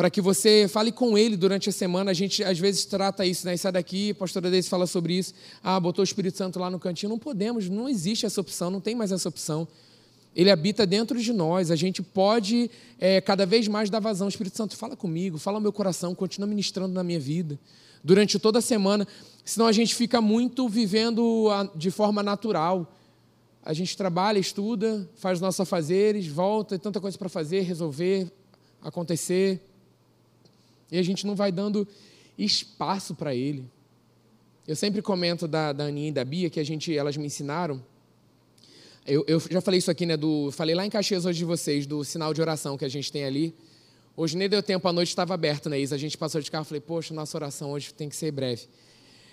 para 0.00 0.08
que 0.08 0.22
você 0.22 0.66
fale 0.66 0.90
com 0.90 1.18
ele 1.18 1.36
durante 1.36 1.68
a 1.68 1.72
semana. 1.72 2.10
A 2.10 2.14
gente 2.14 2.42
às 2.42 2.58
vezes 2.58 2.86
trata 2.86 3.26
isso, 3.26 3.44
né? 3.44 3.54
sai 3.54 3.70
daqui, 3.70 4.12
a 4.12 4.14
pastora 4.14 4.50
Deise 4.50 4.66
fala 4.66 4.86
sobre 4.86 5.12
isso. 5.12 5.34
Ah, 5.62 5.78
botou 5.78 6.02
o 6.02 6.04
Espírito 6.04 6.38
Santo 6.38 6.58
lá 6.58 6.70
no 6.70 6.78
cantinho. 6.78 7.10
Não 7.10 7.18
podemos, 7.18 7.68
não 7.68 7.86
existe 7.86 8.24
essa 8.24 8.40
opção, 8.40 8.70
não 8.70 8.80
tem 8.80 8.94
mais 8.94 9.12
essa 9.12 9.28
opção. 9.28 9.68
Ele 10.34 10.50
habita 10.50 10.86
dentro 10.86 11.20
de 11.20 11.34
nós. 11.34 11.70
A 11.70 11.76
gente 11.76 12.02
pode 12.02 12.70
é, 12.98 13.20
cada 13.20 13.44
vez 13.44 13.68
mais 13.68 13.90
dar 13.90 14.00
vazão. 14.00 14.26
O 14.26 14.30
Espírito 14.30 14.56
Santo 14.56 14.74
fala 14.74 14.96
comigo, 14.96 15.36
fala 15.36 15.58
ao 15.58 15.60
meu 15.60 15.70
coração, 15.70 16.14
continua 16.14 16.46
ministrando 16.46 16.94
na 16.94 17.04
minha 17.04 17.20
vida 17.20 17.58
durante 18.02 18.38
toda 18.38 18.60
a 18.60 18.62
semana. 18.62 19.06
Senão 19.50 19.66
a 19.66 19.72
gente 19.72 19.96
fica 19.96 20.20
muito 20.20 20.68
vivendo 20.68 21.48
de 21.74 21.90
forma 21.90 22.22
natural. 22.22 22.94
A 23.64 23.72
gente 23.72 23.96
trabalha, 23.96 24.38
estuda, 24.38 25.10
faz 25.16 25.40
nossos 25.40 25.58
afazeres, 25.58 26.28
volta, 26.28 26.78
tanta 26.78 27.00
coisa 27.00 27.18
para 27.18 27.28
fazer, 27.28 27.62
resolver, 27.62 28.30
acontecer. 28.80 29.60
E 30.88 30.96
a 30.96 31.02
gente 31.02 31.26
não 31.26 31.34
vai 31.34 31.50
dando 31.50 31.84
espaço 32.38 33.12
para 33.12 33.34
ele. 33.34 33.68
Eu 34.68 34.76
sempre 34.76 35.02
comento 35.02 35.48
da, 35.48 35.72
da 35.72 35.86
Aninha 35.86 36.10
e 36.10 36.12
da 36.12 36.24
Bia 36.24 36.48
que 36.48 36.60
a 36.60 36.64
gente, 36.64 36.96
elas 36.96 37.16
me 37.16 37.26
ensinaram. 37.26 37.84
Eu, 39.04 39.24
eu 39.26 39.40
já 39.40 39.60
falei 39.60 39.78
isso 39.78 39.90
aqui, 39.90 40.06
né? 40.06 40.16
Do, 40.16 40.52
falei 40.52 40.76
lá 40.76 40.86
em 40.86 40.90
Caxias 40.90 41.24
hoje 41.24 41.38
de 41.38 41.44
vocês, 41.44 41.88
do 41.88 42.04
sinal 42.04 42.32
de 42.32 42.40
oração 42.40 42.78
que 42.78 42.84
a 42.84 42.88
gente 42.88 43.10
tem 43.10 43.24
ali. 43.24 43.52
Hoje 44.16 44.36
nem 44.36 44.48
deu 44.48 44.62
tempo, 44.62 44.86
a 44.86 44.92
noite 44.92 45.08
estava 45.08 45.34
aberta, 45.34 45.68
né, 45.68 45.80
Isa? 45.80 45.96
A 45.96 45.98
gente 45.98 46.16
passou 46.16 46.40
de 46.40 46.48
carro, 46.48 46.64
falei, 46.64 46.80
poxa, 46.80 47.12
nossa 47.12 47.36
oração 47.36 47.72
hoje 47.72 47.92
tem 47.92 48.08
que 48.08 48.14
ser 48.14 48.30
breve. 48.30 48.68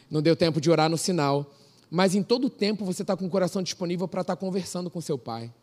Não 0.10 0.22
deu 0.22 0.36
tempo 0.36 0.62
de 0.62 0.70
orar 0.70 0.90
no 0.90 0.98
sinal. 0.98 1.54
Mas 1.90 2.16
em 2.16 2.24
todo 2.24 2.50
tempo 2.50 2.86
você 2.86 3.02
está 3.02 3.16
com 3.16 3.26
o 3.26 3.30
coração 3.30 3.62
disponível 3.62 4.08
para 4.08 4.22
estar 4.22 4.36
tá 4.36 4.40
conversando 4.40 4.90
com 4.90 5.00
seu 5.02 5.18
pai. 5.18 5.54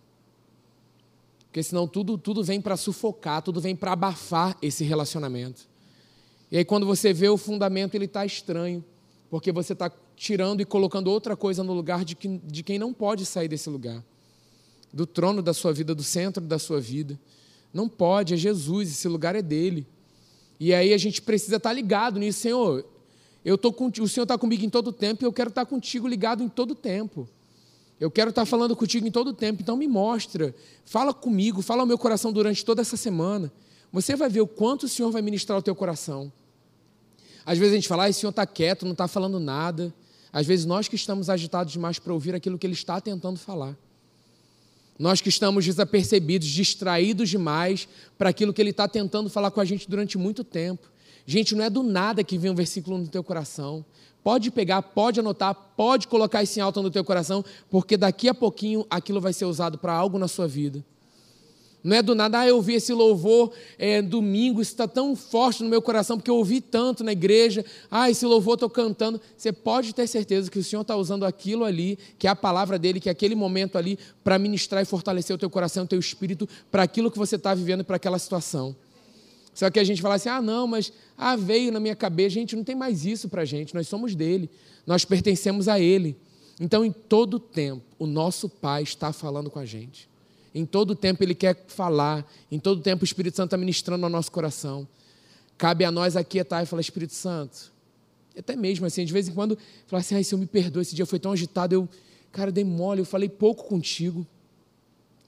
Porque 1.46 1.62
senão 1.62 1.86
tudo, 1.86 2.18
tudo 2.18 2.42
vem 2.42 2.60
para 2.60 2.76
sufocar, 2.76 3.42
tudo 3.42 3.60
vem 3.60 3.76
para 3.76 3.92
abafar 3.92 4.56
esse 4.60 4.82
relacionamento. 4.82 5.68
E 6.50 6.58
aí, 6.58 6.64
quando 6.64 6.86
você 6.86 7.12
vê 7.12 7.28
o 7.28 7.36
fundamento, 7.36 7.94
ele 7.94 8.06
está 8.06 8.24
estranho, 8.26 8.84
porque 9.30 9.52
você 9.52 9.72
está 9.72 9.90
tirando 10.16 10.60
e 10.60 10.64
colocando 10.64 11.08
outra 11.08 11.36
coisa 11.36 11.62
no 11.62 11.72
lugar 11.72 12.04
de, 12.04 12.14
que, 12.14 12.38
de 12.38 12.62
quem 12.62 12.78
não 12.78 12.92
pode 12.92 13.24
sair 13.24 13.48
desse 13.48 13.68
lugar 13.70 14.02
do 14.94 15.06
trono 15.06 15.42
da 15.42 15.52
sua 15.52 15.72
vida, 15.72 15.92
do 15.92 16.04
centro 16.04 16.44
da 16.44 16.56
sua 16.56 16.80
vida. 16.80 17.18
Não 17.72 17.88
pode, 17.88 18.32
é 18.32 18.36
Jesus, 18.36 18.88
esse 18.88 19.08
lugar 19.08 19.34
é 19.34 19.42
dele. 19.42 19.84
E 20.60 20.72
aí 20.72 20.94
a 20.94 20.98
gente 20.98 21.20
precisa 21.20 21.56
estar 21.56 21.70
tá 21.70 21.74
ligado 21.74 22.20
nisso, 22.20 22.38
Senhor. 22.38 22.86
Eu 23.44 23.58
tô 23.58 23.72
com, 23.72 23.90
o 24.00 24.08
Senhor 24.08 24.24
está 24.24 24.38
comigo 24.38 24.64
em 24.64 24.70
todo 24.70 24.90
tempo 24.92 25.22
e 25.22 25.26
eu 25.26 25.32
quero 25.32 25.50
estar 25.50 25.64
tá 25.64 25.70
contigo 25.70 26.08
ligado 26.08 26.42
em 26.42 26.48
todo 26.48 26.74
tempo. 26.74 27.28
Eu 28.00 28.10
quero 28.10 28.30
estar 28.30 28.42
tá 28.42 28.46
falando 28.46 28.74
contigo 28.74 29.06
em 29.06 29.10
todo 29.10 29.32
tempo, 29.32 29.62
então 29.62 29.76
me 29.76 29.86
mostra, 29.86 30.54
fala 30.84 31.12
comigo, 31.12 31.62
fala 31.62 31.82
ao 31.82 31.86
meu 31.86 31.98
coração 31.98 32.32
durante 32.32 32.64
toda 32.64 32.80
essa 32.80 32.96
semana. 32.96 33.52
Você 33.92 34.16
vai 34.16 34.28
ver 34.28 34.40
o 34.40 34.46
quanto 34.46 34.84
o 34.84 34.88
Senhor 34.88 35.10
vai 35.10 35.22
ministrar 35.22 35.58
o 35.58 35.62
teu 35.62 35.74
coração. 35.74 36.32
Às 37.46 37.58
vezes 37.58 37.72
a 37.72 37.76
gente 37.76 37.88
fala, 37.88 38.04
ah, 38.04 38.08
esse 38.08 38.20
senhor 38.20 38.30
está 38.30 38.46
quieto, 38.46 38.84
não 38.84 38.92
está 38.92 39.06
falando 39.06 39.38
nada. 39.38 39.92
Às 40.32 40.46
vezes 40.46 40.64
nós 40.64 40.88
que 40.88 40.96
estamos 40.96 41.28
agitados 41.28 41.72
demais 41.72 41.98
para 41.98 42.12
ouvir 42.12 42.34
aquilo 42.34 42.58
que 42.58 42.66
ele 42.66 42.74
está 42.74 43.00
tentando 43.00 43.38
falar. 43.38 43.76
Nós 44.98 45.20
que 45.20 45.28
estamos 45.28 45.64
desapercebidos, 45.64 46.48
distraídos 46.48 47.28
demais 47.28 47.86
para 48.16 48.30
aquilo 48.30 48.52
que 48.52 48.62
ele 48.62 48.70
está 48.70 48.88
tentando 48.88 49.28
falar 49.28 49.50
com 49.50 49.60
a 49.60 49.64
gente 49.64 49.88
durante 49.88 50.16
muito 50.16 50.42
tempo. 50.42 50.88
Gente, 51.26 51.54
não 51.54 51.64
é 51.64 51.70
do 51.70 51.82
nada 51.82 52.22
que 52.22 52.36
vem 52.36 52.50
um 52.50 52.54
versículo 52.54 52.98
no 52.98 53.08
teu 53.08 53.24
coração. 53.24 53.84
Pode 54.22 54.50
pegar, 54.50 54.80
pode 54.80 55.20
anotar, 55.20 55.54
pode 55.76 56.08
colocar 56.08 56.42
isso 56.42 56.58
em 56.58 56.62
alta 56.62 56.80
no 56.80 56.90
teu 56.90 57.04
coração, 57.04 57.44
porque 57.70 57.96
daqui 57.96 58.28
a 58.28 58.34
pouquinho 58.34 58.86
aquilo 58.88 59.20
vai 59.20 59.32
ser 59.32 59.44
usado 59.44 59.76
para 59.76 59.92
algo 59.92 60.18
na 60.18 60.28
sua 60.28 60.48
vida. 60.48 60.84
Não 61.84 61.94
é 61.94 62.00
do 62.00 62.14
nada, 62.14 62.40
ah, 62.40 62.48
eu 62.48 62.56
ouvi 62.56 62.72
esse 62.72 62.94
louvor 62.94 63.52
é, 63.78 64.00
domingo, 64.00 64.62
isso 64.62 64.70
está 64.70 64.88
tão 64.88 65.14
forte 65.14 65.62
no 65.62 65.68
meu 65.68 65.82
coração, 65.82 66.16
porque 66.16 66.30
eu 66.30 66.36
ouvi 66.36 66.62
tanto 66.62 67.04
na 67.04 67.12
igreja, 67.12 67.62
ah, 67.90 68.10
esse 68.10 68.24
louvor 68.24 68.54
estou 68.54 68.70
cantando. 68.70 69.20
Você 69.36 69.52
pode 69.52 69.94
ter 69.94 70.06
certeza 70.06 70.50
que 70.50 70.58
o 70.58 70.64
Senhor 70.64 70.80
está 70.80 70.96
usando 70.96 71.26
aquilo 71.26 71.62
ali, 71.62 71.98
que 72.18 72.26
é 72.26 72.30
a 72.30 72.34
palavra 72.34 72.78
dele, 72.78 72.98
que 72.98 73.10
é 73.10 73.12
aquele 73.12 73.34
momento 73.34 73.76
ali, 73.76 73.98
para 74.24 74.38
ministrar 74.38 74.82
e 74.82 74.86
fortalecer 74.86 75.36
o 75.36 75.38
teu 75.38 75.50
coração, 75.50 75.84
o 75.84 75.86
teu 75.86 75.98
espírito, 75.98 76.48
para 76.70 76.82
aquilo 76.82 77.10
que 77.10 77.18
você 77.18 77.36
está 77.36 77.54
vivendo, 77.54 77.84
para 77.84 77.96
aquela 77.96 78.18
situação. 78.18 78.74
Só 79.54 79.70
que 79.70 79.78
a 79.78 79.84
gente 79.84 80.02
fala 80.02 80.16
assim, 80.16 80.28
ah, 80.28 80.42
não, 80.42 80.66
mas 80.66 80.92
ah, 81.16 81.36
veio 81.36 81.70
na 81.70 81.78
minha 81.78 81.94
cabeça. 81.94 82.30
Gente, 82.30 82.56
não 82.56 82.64
tem 82.64 82.74
mais 82.74 83.06
isso 83.06 83.28
para 83.28 83.42
a 83.42 83.44
gente, 83.44 83.74
nós 83.74 83.86
somos 83.86 84.14
dele, 84.14 84.50
nós 84.86 85.04
pertencemos 85.04 85.68
a 85.68 85.78
ele. 85.78 86.16
Então, 86.60 86.84
em 86.84 86.92
todo 86.92 87.38
tempo, 87.38 87.82
o 87.98 88.06
nosso 88.06 88.48
Pai 88.48 88.82
está 88.82 89.12
falando 89.12 89.50
com 89.50 89.58
a 89.58 89.64
gente. 89.64 90.08
Em 90.54 90.64
todo 90.64 90.94
tempo 90.94 91.22
Ele 91.22 91.34
quer 91.34 91.64
falar, 91.66 92.24
em 92.50 92.60
todo 92.60 92.80
tempo 92.80 93.02
o 93.02 93.04
Espírito 93.04 93.36
Santo 93.36 93.48
está 93.48 93.56
ministrando 93.56 94.04
ao 94.04 94.10
nosso 94.10 94.30
coração. 94.30 94.86
Cabe 95.58 95.84
a 95.84 95.90
nós 95.90 96.16
aquietar 96.16 96.62
e 96.62 96.66
falar, 96.66 96.80
Espírito 96.80 97.12
Santo, 97.12 97.72
até 98.36 98.54
mesmo 98.54 98.86
assim, 98.86 99.04
de 99.04 99.12
vez 99.12 99.28
em 99.28 99.32
quando, 99.32 99.58
falar 99.86 100.00
assim, 100.00 100.14
ai, 100.14 100.22
se 100.22 100.34
eu 100.34 100.38
me 100.38 100.46
perdoa, 100.46 100.82
esse 100.82 100.94
dia 100.94 101.06
foi 101.06 101.18
tão 101.18 101.32
agitado, 101.32 101.74
eu, 101.74 101.88
cara, 102.30 102.52
dei 102.52 102.64
mole, 102.64 103.00
eu 103.00 103.04
falei 103.04 103.28
pouco 103.28 103.64
contigo. 103.64 104.24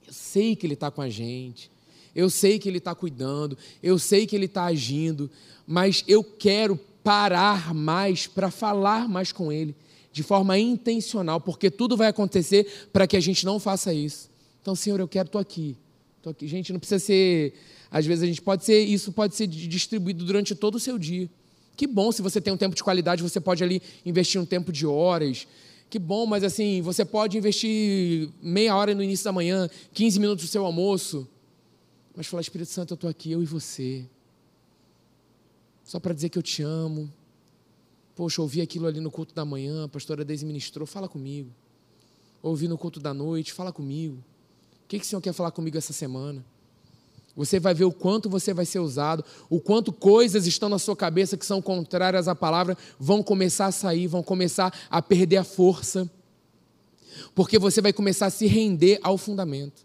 Eu 0.06 0.12
sei 0.12 0.54
que 0.54 0.64
Ele 0.64 0.74
está 0.74 0.90
com 0.92 1.02
a 1.02 1.08
gente, 1.08 1.70
eu 2.16 2.30
sei 2.30 2.58
que 2.58 2.66
Ele 2.66 2.78
está 2.78 2.94
cuidando, 2.94 3.58
eu 3.82 3.98
sei 3.98 4.26
que 4.26 4.34
Ele 4.34 4.46
está 4.46 4.64
agindo, 4.64 5.30
mas 5.66 6.02
eu 6.08 6.24
quero 6.24 6.80
parar 7.04 7.74
mais 7.74 8.26
para 8.26 8.50
falar 8.50 9.06
mais 9.06 9.30
com 9.30 9.52
Ele, 9.52 9.76
de 10.10 10.22
forma 10.22 10.58
intencional, 10.58 11.38
porque 11.38 11.70
tudo 11.70 11.94
vai 11.94 12.08
acontecer 12.08 12.88
para 12.90 13.06
que 13.06 13.18
a 13.18 13.20
gente 13.20 13.44
não 13.44 13.60
faça 13.60 13.92
isso. 13.92 14.30
Então, 14.62 14.74
Senhor, 14.74 14.98
eu 14.98 15.06
quero, 15.06 15.26
estou 15.26 15.40
aqui. 15.40 15.76
Estou 16.16 16.30
aqui. 16.30 16.48
Gente, 16.48 16.72
não 16.72 16.80
precisa 16.80 16.98
ser. 16.98 17.52
Às 17.90 18.06
vezes 18.06 18.24
a 18.24 18.26
gente 18.26 18.40
pode 18.40 18.64
ser, 18.64 18.80
isso 18.80 19.12
pode 19.12 19.36
ser 19.36 19.46
distribuído 19.46 20.24
durante 20.24 20.54
todo 20.54 20.76
o 20.76 20.80
seu 20.80 20.98
dia. 20.98 21.28
Que 21.76 21.86
bom 21.86 22.10
se 22.10 22.22
você 22.22 22.40
tem 22.40 22.52
um 22.52 22.56
tempo 22.56 22.74
de 22.74 22.82
qualidade, 22.82 23.22
você 23.22 23.38
pode 23.38 23.62
ali 23.62 23.82
investir 24.06 24.40
um 24.40 24.46
tempo 24.46 24.72
de 24.72 24.86
horas. 24.86 25.46
Que 25.90 25.98
bom, 25.98 26.24
mas 26.24 26.42
assim, 26.42 26.80
você 26.80 27.04
pode 27.04 27.36
investir 27.36 28.30
meia 28.42 28.74
hora 28.74 28.94
no 28.94 29.02
início 29.02 29.24
da 29.24 29.32
manhã, 29.32 29.68
15 29.92 30.18
minutos 30.18 30.46
do 30.46 30.48
seu 30.50 30.64
almoço. 30.64 31.28
Mas 32.16 32.26
falar, 32.26 32.40
Espírito 32.40 32.70
Santo, 32.70 32.92
eu 32.92 32.94
estou 32.94 33.10
aqui, 33.10 33.30
eu 33.30 33.42
e 33.42 33.46
você. 33.46 34.06
Só 35.84 36.00
para 36.00 36.14
dizer 36.14 36.30
que 36.30 36.38
eu 36.38 36.42
te 36.42 36.62
amo. 36.62 37.12
Poxa, 38.14 38.40
ouvi 38.40 38.62
aquilo 38.62 38.86
ali 38.86 38.98
no 38.98 39.10
culto 39.10 39.34
da 39.34 39.44
manhã, 39.44 39.84
a 39.84 39.88
pastora 39.88 40.24
Deise 40.24 40.46
ministrou, 40.46 40.86
fala 40.86 41.06
comigo. 41.06 41.50
Ouvi 42.42 42.66
no 42.66 42.78
culto 42.78 42.98
da 42.98 43.12
noite, 43.12 43.52
fala 43.52 43.70
comigo. 43.70 44.16
O 44.84 44.88
que, 44.88 44.98
que 44.98 45.04
o 45.04 45.08
Senhor 45.08 45.20
quer 45.20 45.34
falar 45.34 45.50
comigo 45.50 45.76
essa 45.76 45.92
semana? 45.92 46.42
Você 47.36 47.60
vai 47.60 47.74
ver 47.74 47.84
o 47.84 47.92
quanto 47.92 48.30
você 48.30 48.54
vai 48.54 48.64
ser 48.64 48.78
usado, 48.78 49.22
o 49.50 49.60
quanto 49.60 49.92
coisas 49.92 50.46
estão 50.46 50.70
na 50.70 50.78
sua 50.78 50.96
cabeça 50.96 51.36
que 51.36 51.44
são 51.44 51.60
contrárias 51.60 52.28
à 52.28 52.34
palavra 52.34 52.78
vão 52.98 53.22
começar 53.22 53.66
a 53.66 53.72
sair, 53.72 54.06
vão 54.06 54.22
começar 54.22 54.72
a 54.88 55.02
perder 55.02 55.36
a 55.36 55.44
força, 55.44 56.10
porque 57.34 57.58
você 57.58 57.82
vai 57.82 57.92
começar 57.92 58.26
a 58.26 58.30
se 58.30 58.46
render 58.46 58.98
ao 59.02 59.18
fundamento. 59.18 59.84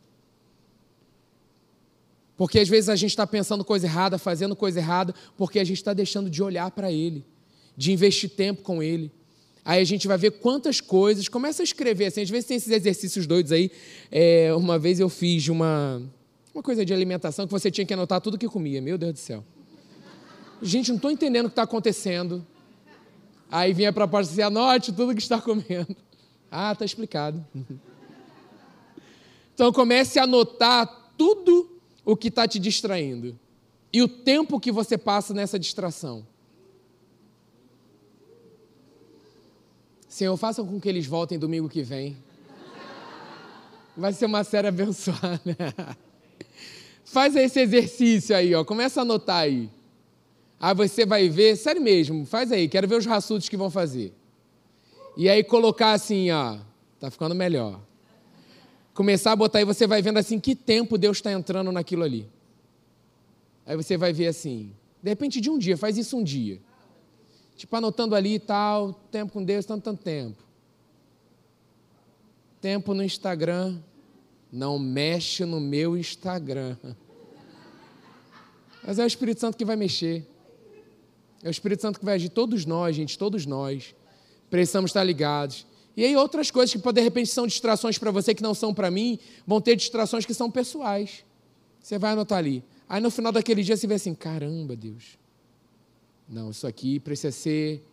Porque 2.42 2.58
às 2.58 2.68
vezes 2.68 2.89
a 2.89 2.96
gente 2.96 3.12
está 3.12 3.28
pensando 3.28 3.64
coisa 3.64 3.86
errada, 3.86 4.18
fazendo 4.18 4.56
coisa 4.56 4.80
errada, 4.80 5.14
porque 5.38 5.60
a 5.60 5.64
gente 5.64 5.78
está 5.78 5.94
deixando 5.94 6.28
de 6.28 6.42
olhar 6.42 6.72
para 6.72 6.92
Ele, 6.92 7.24
de 7.78 7.92
investir 7.92 8.32
tempo 8.32 8.64
com 8.64 8.82
Ele. 8.82 9.12
Aí 9.64 9.80
a 9.80 9.84
gente 9.84 10.08
vai 10.08 10.18
ver 10.18 10.32
quantas 10.32 10.82
coisas, 10.82 11.28
começa 11.28 11.62
a 11.62 11.64
escrever, 11.64 12.08
assim, 12.08 12.24
às 12.24 12.30
vezes 12.32 12.48
tem 12.48 12.58
esses 12.58 12.72
exercícios 12.72 13.28
doidos 13.28 13.52
aí. 13.52 13.70
É, 14.12 14.52
uma 14.56 14.80
vez 14.80 15.00
eu 15.00 15.08
fiz 15.08 15.50
uma, 15.50 16.02
uma 16.52 16.64
coisa 16.64 16.84
de 16.84 16.92
alimentação 16.92 17.46
que 17.46 17.52
você 17.52 17.70
tinha 17.70 17.86
que 17.86 17.94
anotar 17.94 18.20
tudo 18.20 18.39
que 18.39 18.48
comia, 18.48 18.82
meu 18.82 18.98
Deus 18.98 19.14
do 19.14 19.20
céu. 19.20 19.46
Gente, 20.64 20.89
não 20.89 20.96
estou 20.96 21.12
entendendo 21.12 21.46
o 21.46 21.50
que 21.50 21.54
está 21.54 21.62
acontecendo. 21.62 22.44
Aí 23.52 23.72
vinha 23.72 23.89
a 23.89 23.94
proposta 23.94 24.34
assim, 24.34 24.42
anote 24.42 24.92
tudo 24.92 25.14
que 25.14 25.22
está 25.22 25.39
comendo. 25.39 25.96
Ah, 26.50 26.72
está 26.72 26.86
explicado. 26.86 27.46
Então 29.54 29.72
comece 29.72 30.18
a 30.18 30.24
anotar 30.24 31.12
tudo 31.16 31.70
o 32.06 32.16
que 32.16 32.28
está 32.28 32.47
te 32.47 32.60
distraindo. 32.60 33.38
E 33.93 34.02
o 34.02 34.08
tempo 34.08 34.60
que 34.60 34.72
você 34.72 34.97
passa 34.97 35.34
nessa 35.34 35.60
distração. 35.60 36.26
Senhor, 40.08 40.36
faça 40.38 40.64
com 40.64 40.80
que 40.80 40.89
eles 40.89 41.06
voltem 41.06 41.39
domingo 41.39 41.70
que 41.70 41.82
vem. 41.82 42.18
Vai 43.95 44.14
ser 44.14 44.26
uma 44.26 44.43
série 44.43 44.68
abençoada. 44.68 45.58
Faz 47.04 47.36
esse 47.36 47.60
exercício 47.60 48.36
aí, 48.36 48.56
ó. 48.56 48.64
Começa 48.64 49.02
a 49.02 49.04
anotar 49.04 49.39
aí. 49.39 49.70
Aí 50.62 50.76
você 50.76 51.06
vai 51.06 51.28
ver, 51.28 51.56
sério 51.58 51.82
mesmo, 51.82 52.24
faz 52.24 52.52
aí, 52.52 52.70
quero 52.70 52.88
ver 52.88 52.95
os 52.95 53.06
raçudos 53.06 53.49
que 53.49 53.58
vão 53.58 53.72
fazer. 53.72 54.14
E 55.18 55.28
aí 55.28 55.43
colocar 55.43 55.93
assim, 55.93 56.30
ó, 56.30 56.60
tá 56.99 57.10
ficando 57.10 57.34
melhor. 57.34 57.82
Começar 58.94 59.32
a 59.32 59.36
botar 59.36 59.60
aí, 59.60 59.66
você 59.66 59.88
vai 59.88 60.02
vendo 60.02 60.18
assim 60.18 60.39
que 60.39 60.56
tempo 60.56 60.98
Deus 60.98 61.18
está 61.18 61.32
entrando 61.32 61.72
naquilo 61.72 62.04
ali. 62.04 62.28
Aí 63.66 63.76
você 63.76 63.96
vai 63.96 64.12
ver 64.12 64.28
assim, 64.28 64.74
de 65.02 65.10
repente 65.10 65.39
de 65.39 65.50
um 65.50 65.58
dia, 65.58 65.78
faz 65.78 65.98
isso 65.98 66.18
um 66.18 66.24
dia. 66.24 66.60
Tipo, 67.56 67.76
anotando 67.76 68.16
ali 68.16 68.36
e 68.36 68.39
tal, 68.39 68.94
tempo 69.12 69.34
com 69.34 69.44
Deus, 69.44 69.66
tanto, 69.66 69.84
tanto 69.84 70.04
tempo. 70.04 70.44
Tempo 72.60 72.94
no 72.94 73.04
Instagram. 73.04 73.78
Não 74.52 74.78
mexe 74.78 75.46
no 75.46 75.62
meu 75.62 75.96
Instagram. 75.96 76.76
Mas 78.84 79.00
é 79.00 79.04
o 79.04 79.08
Espírito 79.08 79.39
Santo 79.39 79.58
que 79.58 79.64
vai 79.64 79.76
mexer. 79.76 80.28
É 81.44 81.48
o 81.48 81.52
Espírito 81.52 81.82
Santo 81.82 82.00
que 82.00 82.06
vai 82.06 82.16
agir. 82.16 82.30
Todos 82.30 82.66
nós, 82.66 82.96
gente, 82.96 83.18
todos 83.18 83.46
nós. 83.46 83.96
Precisamos 84.50 84.89
estar 84.89 85.04
ligados. 85.04 85.66
E 85.96 86.06
aí 86.06 86.16
outras 86.16 86.50
coisas 86.50 86.74
que 86.74 86.94
de 86.94 87.02
repente 87.02 87.30
são 87.30 87.46
distrações 87.46 87.98
para 87.98 88.12
você 88.12 88.34
que 88.34 88.42
não 88.42 88.54
são 88.54 88.74
para 88.74 88.89
mim, 88.89 89.20
vão 89.46 89.60
ter 89.60 89.76
distrações 89.76 90.26
que 90.26 90.34
são 90.34 90.50
pessoais. 90.50 91.24
Você 91.82 91.98
vai 91.98 92.12
anotar 92.12 92.38
ali. 92.38 92.64
Aí 92.88 93.02
no 93.02 93.12
final 93.12 93.32
daquele 93.32 93.64
dia 93.64 93.76
você 93.76 93.88
vê 93.88 93.96
assim, 93.96 94.14
caramba, 94.14 94.76
Deus. 94.76 95.18
Não, 96.28 96.52
isso 96.52 96.66
aqui 96.66 97.00
precisa 97.00 97.32
ser. 97.32 97.86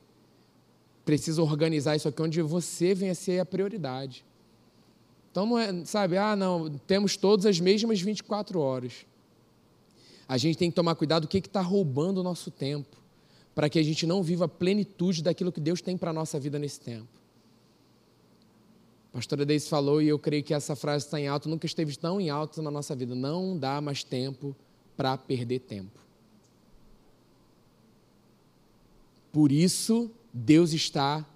Precisa 1.04 1.42
organizar 1.42 1.96
isso 1.96 2.06
aqui 2.06 2.22
onde 2.22 2.42
você 2.42 2.94
venha 2.94 3.12
a 3.12 3.14
ser 3.14 3.40
a 3.40 3.46
prioridade. 3.46 4.24
Então 5.30 5.46
não 5.46 5.58
é, 5.58 5.84
sabe, 5.84 6.16
ah, 6.16 6.36
não, 6.36 6.70
temos 6.86 7.16
todas 7.16 7.46
as 7.46 7.58
mesmas 7.58 8.00
24 8.00 8.60
horas. 8.60 9.06
A 10.28 10.36
gente 10.36 10.58
tem 10.58 10.70
que 10.70 10.76
tomar 10.76 10.94
cuidado 10.94 11.22
do 11.22 11.28
que 11.28 11.38
está 11.38 11.62
roubando 11.62 12.18
o 12.18 12.22
nosso 12.22 12.50
tempo, 12.50 12.96
para 13.54 13.68
que 13.68 13.78
a 13.78 13.82
gente 13.82 14.06
não 14.06 14.22
viva 14.22 14.44
a 14.44 14.48
plenitude 14.48 15.22
daquilo 15.22 15.50
que 15.50 15.60
Deus 15.60 15.80
tem 15.80 15.96
para 15.96 16.10
a 16.10 16.12
nossa 16.12 16.38
vida 16.38 16.58
nesse 16.58 16.80
tempo. 16.80 17.17
Pastora 19.18 19.44
Deise 19.44 19.68
falou, 19.68 20.00
e 20.00 20.06
eu 20.06 20.16
creio 20.16 20.44
que 20.44 20.54
essa 20.54 20.76
frase 20.76 21.04
está 21.04 21.18
em 21.18 21.26
alto, 21.26 21.48
nunca 21.48 21.66
esteve 21.66 21.96
tão 21.96 22.20
em 22.20 22.30
alto 22.30 22.62
na 22.62 22.70
nossa 22.70 22.94
vida. 22.94 23.16
Não 23.16 23.58
dá 23.58 23.80
mais 23.80 24.04
tempo 24.04 24.54
para 24.96 25.18
perder 25.18 25.58
tempo. 25.58 25.98
Por 29.32 29.50
isso, 29.50 30.08
Deus 30.32 30.72
está 30.72 31.26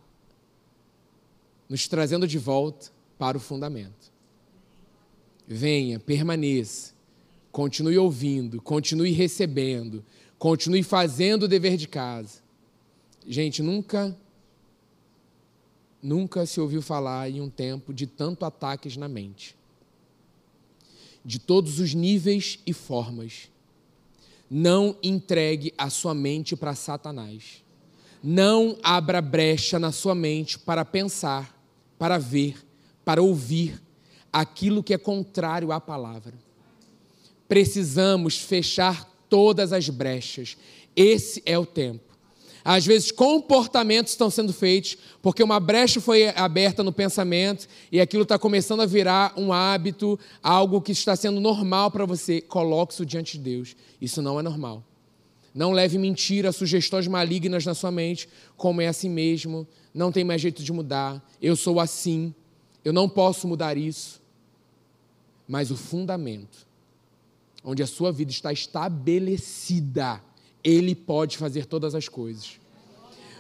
nos 1.68 1.89
trazendo 1.89 2.24
de 2.28 2.39
volta 2.39 2.93
para 3.18 3.37
o 3.37 3.41
fundamento. 3.41 4.12
Venha, 5.45 5.99
permaneça, 5.99 6.95
continue 7.51 7.99
ouvindo, 7.99 8.62
continue 8.62 9.11
recebendo, 9.11 10.05
continue 10.39 10.85
fazendo 10.85 11.43
o 11.43 11.49
dever 11.49 11.76
de 11.76 11.89
casa. 11.89 12.39
Gente, 13.26 13.61
nunca, 13.61 14.16
nunca 16.03 16.45
se 16.45 16.61
ouviu 16.61 16.83
falar 16.83 17.31
em 17.31 17.41
um 17.41 17.49
tempo 17.49 17.95
de 17.95 18.07
tanto 18.07 18.45
ataques 18.45 18.97
na 18.97 19.09
mente, 19.09 19.55
de 21.25 21.39
todos 21.39 21.79
os 21.79 21.95
níveis 21.95 22.59
e 22.67 22.73
formas. 22.73 23.49
Não 24.51 24.97
entregue 25.03 25.73
a 25.79 25.89
sua 25.89 26.13
mente 26.13 26.57
para 26.57 26.75
Satanás. 26.75 27.63
Não 28.23 28.77
abra 28.83 29.23
brecha 29.23 29.79
na 29.79 29.93
sua 29.93 30.15
mente 30.15 30.59
para 30.59 30.85
pensar, 30.85 31.57
para 31.99 32.19
ver, 32.19 32.57
para 33.05 33.23
ouvir 33.23 33.81
aquilo 34.33 34.83
que 34.83 34.95
é 34.95 34.99
contrário 34.99 35.73
à 35.73 35.81
palavra. 35.81 36.35
Precisamos 37.49 38.39
fechar 38.39 39.09
todas 39.29 39.73
as 39.73 39.89
brechas. 39.89 40.57
Esse 40.95 41.43
é 41.47 41.59
o 41.59 41.67
tempo. 41.67 42.12
Às 42.65 42.87
vezes, 42.87 43.11
comportamentos 43.11 44.13
estão 44.13 44.31
sendo 44.31 44.53
feitos 44.53 44.97
porque 45.21 45.43
uma 45.43 45.59
brecha 45.59 46.01
foi 46.01 46.29
aberta 46.29 46.83
no 46.83 46.93
pensamento 46.93 47.67
e 47.91 48.01
aquilo 48.01 48.23
está 48.23 48.39
começando 48.39 48.81
a 48.81 48.87
virar 48.87 49.33
um 49.37 49.53
hábito, 49.53 50.19
algo 50.43 50.81
que 50.81 50.93
está 50.93 51.17
sendo 51.17 51.41
normal 51.41 51.91
para 51.91 52.07
você. 52.07 52.41
Coloque 52.41 52.93
isso 52.93 53.05
diante 53.05 53.37
de 53.37 53.45
Deus. 53.45 53.77
Isso 54.01 54.23
não 54.23 54.39
é 54.39 54.43
normal. 54.43 54.85
Não 55.55 55.73
leve 55.73 55.99
mentira, 55.99 56.51
sugestões 56.53 57.07
malignas 57.07 57.67
na 57.67 57.75
sua 57.75 57.91
mente, 57.91 58.29
como 58.57 58.81
é 58.81 58.87
assim 58.87 59.11
mesmo, 59.11 59.67
não 59.93 60.11
tem 60.11 60.25
mais 60.25 60.41
jeito 60.41 60.63
de 60.63 60.73
mudar, 60.73 61.23
eu 61.43 61.55
sou 61.55 61.79
assim, 61.79 62.35
eu 62.83 62.93
não 62.93 63.07
posso 63.07 63.47
mudar 63.47 63.77
isso. 63.77 64.23
Mas 65.47 65.71
o 65.71 65.77
fundamento, 65.77 66.67
onde 67.63 67.83
a 67.83 67.87
sua 67.87 68.11
vida 68.11 68.31
está 68.31 68.51
estabelecida, 68.51 70.23
ele 70.63 70.95
pode 70.95 71.37
fazer 71.37 71.67
todas 71.67 71.95
as 71.95 72.09
coisas. 72.09 72.61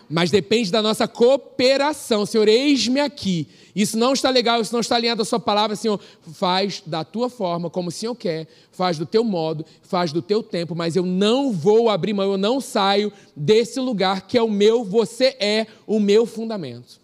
Mas 0.08 0.30
depende 0.30 0.70
da 0.70 0.82
nossa 0.82 1.08
cooperação. 1.08 2.26
Senhor, 2.26 2.46
eis-me 2.46 3.00
aqui. 3.00 3.48
Isso 3.74 3.96
não 3.96 4.12
está 4.12 4.28
legal, 4.28 4.60
isso 4.60 4.72
não 4.72 4.80
está 4.80 4.96
alinhado 4.96 5.22
à 5.22 5.24
sua 5.24 5.40
palavra, 5.40 5.74
Senhor. 5.74 5.98
Faz 6.34 6.82
da 6.84 7.02
tua 7.02 7.30
forma, 7.30 7.70
como 7.70 7.88
o 7.88 7.92
Senhor 7.92 8.14
quer, 8.14 8.46
faz 8.70 8.98
do 8.98 9.06
teu 9.06 9.24
modo, 9.24 9.64
faz 9.82 10.12
do 10.12 10.20
teu 10.20 10.42
tempo, 10.42 10.74
mas 10.74 10.96
eu 10.96 11.06
não 11.06 11.50
vou 11.50 11.88
abrir 11.88 12.12
mão, 12.12 12.32
eu 12.32 12.36
não 12.36 12.60
saio 12.60 13.10
desse 13.34 13.80
lugar 13.80 14.26
que 14.26 14.36
é 14.36 14.42
o 14.42 14.50
meu, 14.50 14.84
você 14.84 15.36
é 15.40 15.66
o 15.86 15.98
meu 15.98 16.26
fundamento. 16.26 17.00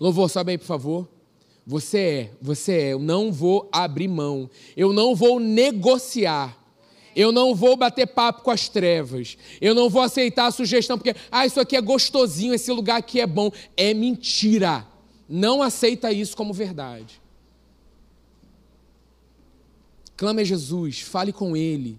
Louvor, 0.00 0.30
sobe 0.30 0.52
aí, 0.52 0.58
por 0.58 0.66
favor. 0.66 1.08
Você 1.66 1.98
é, 1.98 2.30
você 2.40 2.72
é. 2.72 2.92
Eu 2.94 2.98
não 2.98 3.30
vou 3.30 3.68
abrir 3.70 4.08
mão. 4.08 4.48
Eu 4.74 4.90
não 4.94 5.14
vou 5.14 5.38
negociar. 5.38 6.57
Eu 7.18 7.32
não 7.32 7.52
vou 7.52 7.76
bater 7.76 8.06
papo 8.06 8.42
com 8.42 8.50
as 8.52 8.68
trevas. 8.68 9.36
Eu 9.60 9.74
não 9.74 9.90
vou 9.90 10.02
aceitar 10.02 10.46
a 10.46 10.52
sugestão 10.52 10.96
porque, 10.96 11.18
ah, 11.32 11.44
isso 11.44 11.58
aqui 11.58 11.74
é 11.74 11.80
gostosinho, 11.80 12.54
esse 12.54 12.70
lugar 12.70 12.96
aqui 12.96 13.20
é 13.20 13.26
bom. 13.26 13.50
É 13.76 13.92
mentira. 13.92 14.86
Não 15.28 15.60
aceita 15.60 16.12
isso 16.12 16.36
como 16.36 16.54
verdade. 16.54 17.20
Clame 20.16 20.42
a 20.42 20.44
Jesus, 20.44 21.00
fale 21.00 21.32
com 21.32 21.56
Ele. 21.56 21.98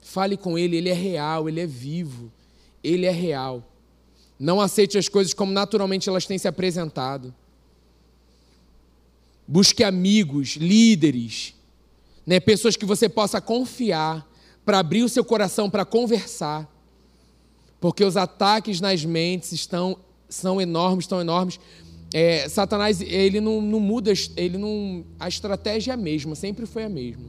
Fale 0.00 0.36
com 0.36 0.58
Ele, 0.58 0.76
Ele 0.76 0.88
é 0.88 0.92
real, 0.92 1.48
Ele 1.48 1.60
é 1.60 1.66
vivo, 1.66 2.28
Ele 2.82 3.06
é 3.06 3.12
real. 3.12 3.62
Não 4.40 4.60
aceite 4.60 4.98
as 4.98 5.08
coisas 5.08 5.32
como 5.32 5.52
naturalmente 5.52 6.08
elas 6.08 6.26
têm 6.26 6.36
se 6.36 6.48
apresentado. 6.48 7.32
Busque 9.46 9.84
amigos, 9.84 10.56
líderes, 10.56 11.54
né, 12.26 12.40
pessoas 12.40 12.74
que 12.74 12.84
você 12.84 13.08
possa 13.08 13.40
confiar 13.40 14.31
para 14.64 14.78
abrir 14.78 15.02
o 15.02 15.08
seu 15.08 15.24
coração 15.24 15.68
para 15.68 15.84
conversar. 15.84 16.68
Porque 17.80 18.04
os 18.04 18.16
ataques 18.16 18.80
nas 18.80 19.04
mentes 19.04 19.52
estão 19.52 19.96
são 20.28 20.60
enormes, 20.60 21.04
estão 21.04 21.20
enormes. 21.20 21.60
É, 22.14 22.48
Satanás 22.48 23.00
ele 23.00 23.40
não, 23.40 23.60
não 23.60 23.80
muda, 23.80 24.12
ele 24.36 24.58
não, 24.58 25.04
a 25.18 25.28
estratégia 25.28 25.92
é 25.92 25.94
a 25.94 25.96
mesma, 25.96 26.34
sempre 26.34 26.66
foi 26.66 26.84
a 26.84 26.88
mesma. 26.88 27.26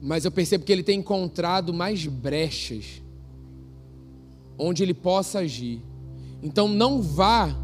Mas 0.00 0.24
eu 0.24 0.30
percebo 0.30 0.64
que 0.64 0.72
ele 0.72 0.82
tem 0.82 1.00
encontrado 1.00 1.72
mais 1.72 2.06
brechas 2.06 3.02
onde 4.58 4.82
ele 4.82 4.94
possa 4.94 5.40
agir. 5.40 5.80
Então 6.42 6.68
não 6.68 7.00
vá 7.00 7.56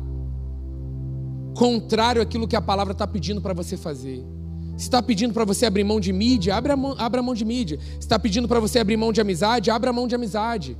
contrário 1.55 2.23
àquilo 2.23 2.49
que 2.49 2.57
a 2.57 2.63
palavra 2.63 2.93
está 2.93 3.07
pedindo 3.07 3.41
para 3.41 3.53
você 3.53 3.77
fazer. 3.77 4.25
Está 4.81 5.03
pedindo 5.03 5.35
para 5.35 5.45
você 5.45 5.67
abrir 5.67 5.85
mão 5.85 6.01
de 6.01 6.11
mídia, 6.11 6.57
abra 6.57 6.75
mão, 6.75 6.95
abra 6.97 7.23
mão 7.23 7.35
de 7.35 7.45
mídia. 7.45 7.79
Está 8.01 8.19
pedindo 8.19 8.49
para 8.49 8.59
você 8.59 8.79
abrir 8.79 8.97
mão 8.97 9.13
de 9.13 9.21
amizade, 9.21 9.71
abra 9.71 9.93
mão 9.93 10.09
de 10.09 10.15
amizade. 10.15 10.75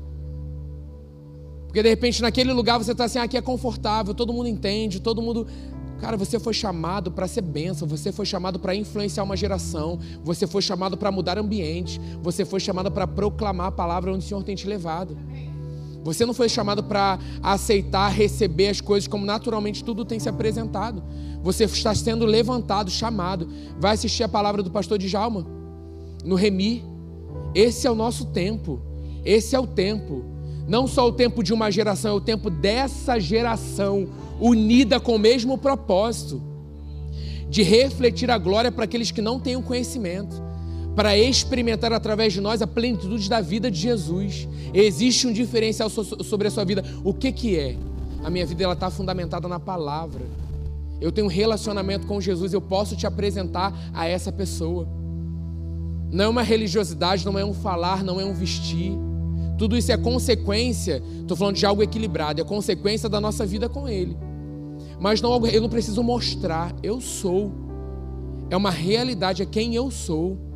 Porque 1.67 1.83
de 1.83 1.89
repente 1.91 2.23
naquele 2.23 2.51
lugar 2.51 2.79
você 2.79 2.93
está 2.93 3.05
assim, 3.05 3.19
ah, 3.19 3.25
aqui 3.25 3.37
é 3.37 3.43
confortável, 3.43 4.15
todo 4.15 4.33
mundo 4.33 4.49
entende, 4.49 5.01
todo 5.01 5.21
mundo. 5.21 5.47
Cara, 6.01 6.17
você 6.17 6.41
foi 6.41 6.55
chamado 6.55 7.13
para 7.13 7.29
ser 7.29 7.43
bênção, 7.43 7.87
você 7.87 8.11
foi 8.11 8.25
chamado 8.25 8.59
para 8.59 8.75
influenciar 8.75 9.23
uma 9.23 9.37
geração, 9.37 9.99
você 10.25 10.47
foi 10.47 10.63
chamado 10.63 10.97
para 10.97 11.13
mudar 11.13 11.37
ambiente, 11.37 12.01
você 12.23 12.43
foi 12.43 12.59
chamado 12.59 12.91
para 12.91 13.07
proclamar 13.07 13.67
a 13.67 13.73
palavra 13.73 14.11
onde 14.11 14.25
o 14.25 14.27
Senhor 14.27 14.43
tem 14.43 14.57
te 14.57 14.67
levado. 14.67 15.15
Você 16.03 16.25
não 16.25 16.33
foi 16.33 16.49
chamado 16.49 16.83
para 16.83 17.19
aceitar, 17.43 18.09
receber 18.09 18.69
as 18.69 18.81
coisas 18.81 19.07
como 19.07 19.27
naturalmente 19.27 19.85
tudo 19.85 20.05
tem 20.05 20.19
se 20.19 20.29
apresentado. 20.29 21.03
Você 21.43 21.65
está 21.65 21.95
sendo 21.95 22.25
levantado, 22.25 22.91
chamado. 22.91 23.49
Vai 23.79 23.95
assistir 23.95 24.23
a 24.23 24.29
palavra 24.29 24.63
do 24.63 24.71
pastor 24.71 24.99
Djalma 24.99 25.47
no 26.25 26.35
Remi. 26.35 26.85
Esse 27.55 27.87
é 27.87 27.91
o 27.91 27.95
nosso 27.95 28.27
tempo. 28.27 28.81
Esse 29.25 29.55
é 29.55 29.61
o 29.61 29.67
tempo. 29.67 30.25
Não 30.67 30.87
só 30.87 31.07
o 31.07 31.13
tempo 31.13 31.43
de 31.43 31.53
uma 31.53 31.71
geração, 31.71 32.13
é 32.13 32.15
o 32.15 32.21
tempo 32.21 32.49
dessa 32.49 33.19
geração 33.19 34.09
unida 34.41 34.99
com 34.99 35.17
o 35.17 35.19
mesmo 35.19 35.59
propósito 35.59 36.41
de 37.49 37.63
refletir 37.63 38.31
a 38.31 38.39
glória 38.39 38.71
para 38.71 38.85
aqueles 38.85 39.11
que 39.11 39.21
não 39.21 39.39
têm 39.39 39.57
o 39.57 39.63
conhecimento 39.63 40.50
para 40.95 41.17
experimentar 41.17 41.93
através 41.93 42.33
de 42.33 42.41
nós 42.41 42.61
a 42.61 42.67
plenitude 42.67 43.29
da 43.29 43.41
vida 43.41 43.71
de 43.71 43.79
Jesus. 43.79 44.49
Existe 44.75 45.27
um 45.27 45.33
diferencial 45.33 45.89
sobre 45.89 46.49
a 46.49 46.51
sua 46.51 46.65
vida. 46.65 46.85
O 47.05 47.15
que, 47.15 47.33
que 47.33 47.57
é? 47.57 47.77
A 48.23 48.31
minha 48.31 48.45
vida 48.45 48.71
está 48.71 48.91
fundamentada 48.91 49.49
na 49.49 49.59
palavra. 49.59 50.23
Eu 51.01 51.11
tenho 51.11 51.27
um 51.27 51.31
relacionamento 51.31 52.07
com 52.07 52.21
Jesus, 52.21 52.53
eu 52.53 52.61
posso 52.61 52.95
te 52.95 53.07
apresentar 53.07 53.73
a 53.95 54.07
essa 54.07 54.31
pessoa. 54.31 54.87
Não 56.13 56.25
é 56.25 56.29
uma 56.29 56.43
religiosidade, 56.43 57.25
não 57.25 57.39
é 57.39 57.45
um 57.45 57.55
falar, 57.55 58.05
não 58.05 58.21
é 58.21 58.25
um 58.25 58.35
vestir. 58.35 58.93
Tudo 59.57 59.77
isso 59.77 59.93
é 59.93 59.97
consequência, 59.97 61.03
estou 61.21 61.37
falando 61.37 61.57
de 61.57 61.65
algo 61.65 61.83
equilibrado, 61.83 62.41
é 62.41 62.45
consequência 62.45 63.09
da 63.09 63.21
nossa 63.21 63.47
vida 63.47 63.69
com 63.69 63.89
Ele. 63.89 64.17
Mas 64.99 65.23
não, 65.23 65.47
eu 65.47 65.63
não 65.63 65.69
preciso 65.69 66.03
mostrar, 66.03 66.75
eu 66.83 67.01
sou. 67.01 67.53
É 68.51 68.57
uma 68.57 68.71
realidade, 68.71 69.43
é 69.43 69.47
quem 69.47 69.75
eu 69.75 69.91
sou 69.91 70.50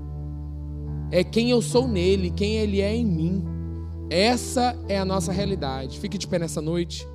é 1.14 1.22
quem 1.22 1.48
eu 1.50 1.62
sou 1.62 1.86
nele, 1.86 2.28
quem 2.28 2.56
ele 2.56 2.80
é 2.80 2.92
em 2.92 3.06
mim. 3.06 3.44
Essa 4.10 4.76
é 4.88 4.98
a 4.98 5.04
nossa 5.04 5.30
realidade. 5.30 6.00
Fique 6.00 6.18
de 6.18 6.26
pé 6.26 6.40
nessa 6.40 6.60
noite. 6.60 7.06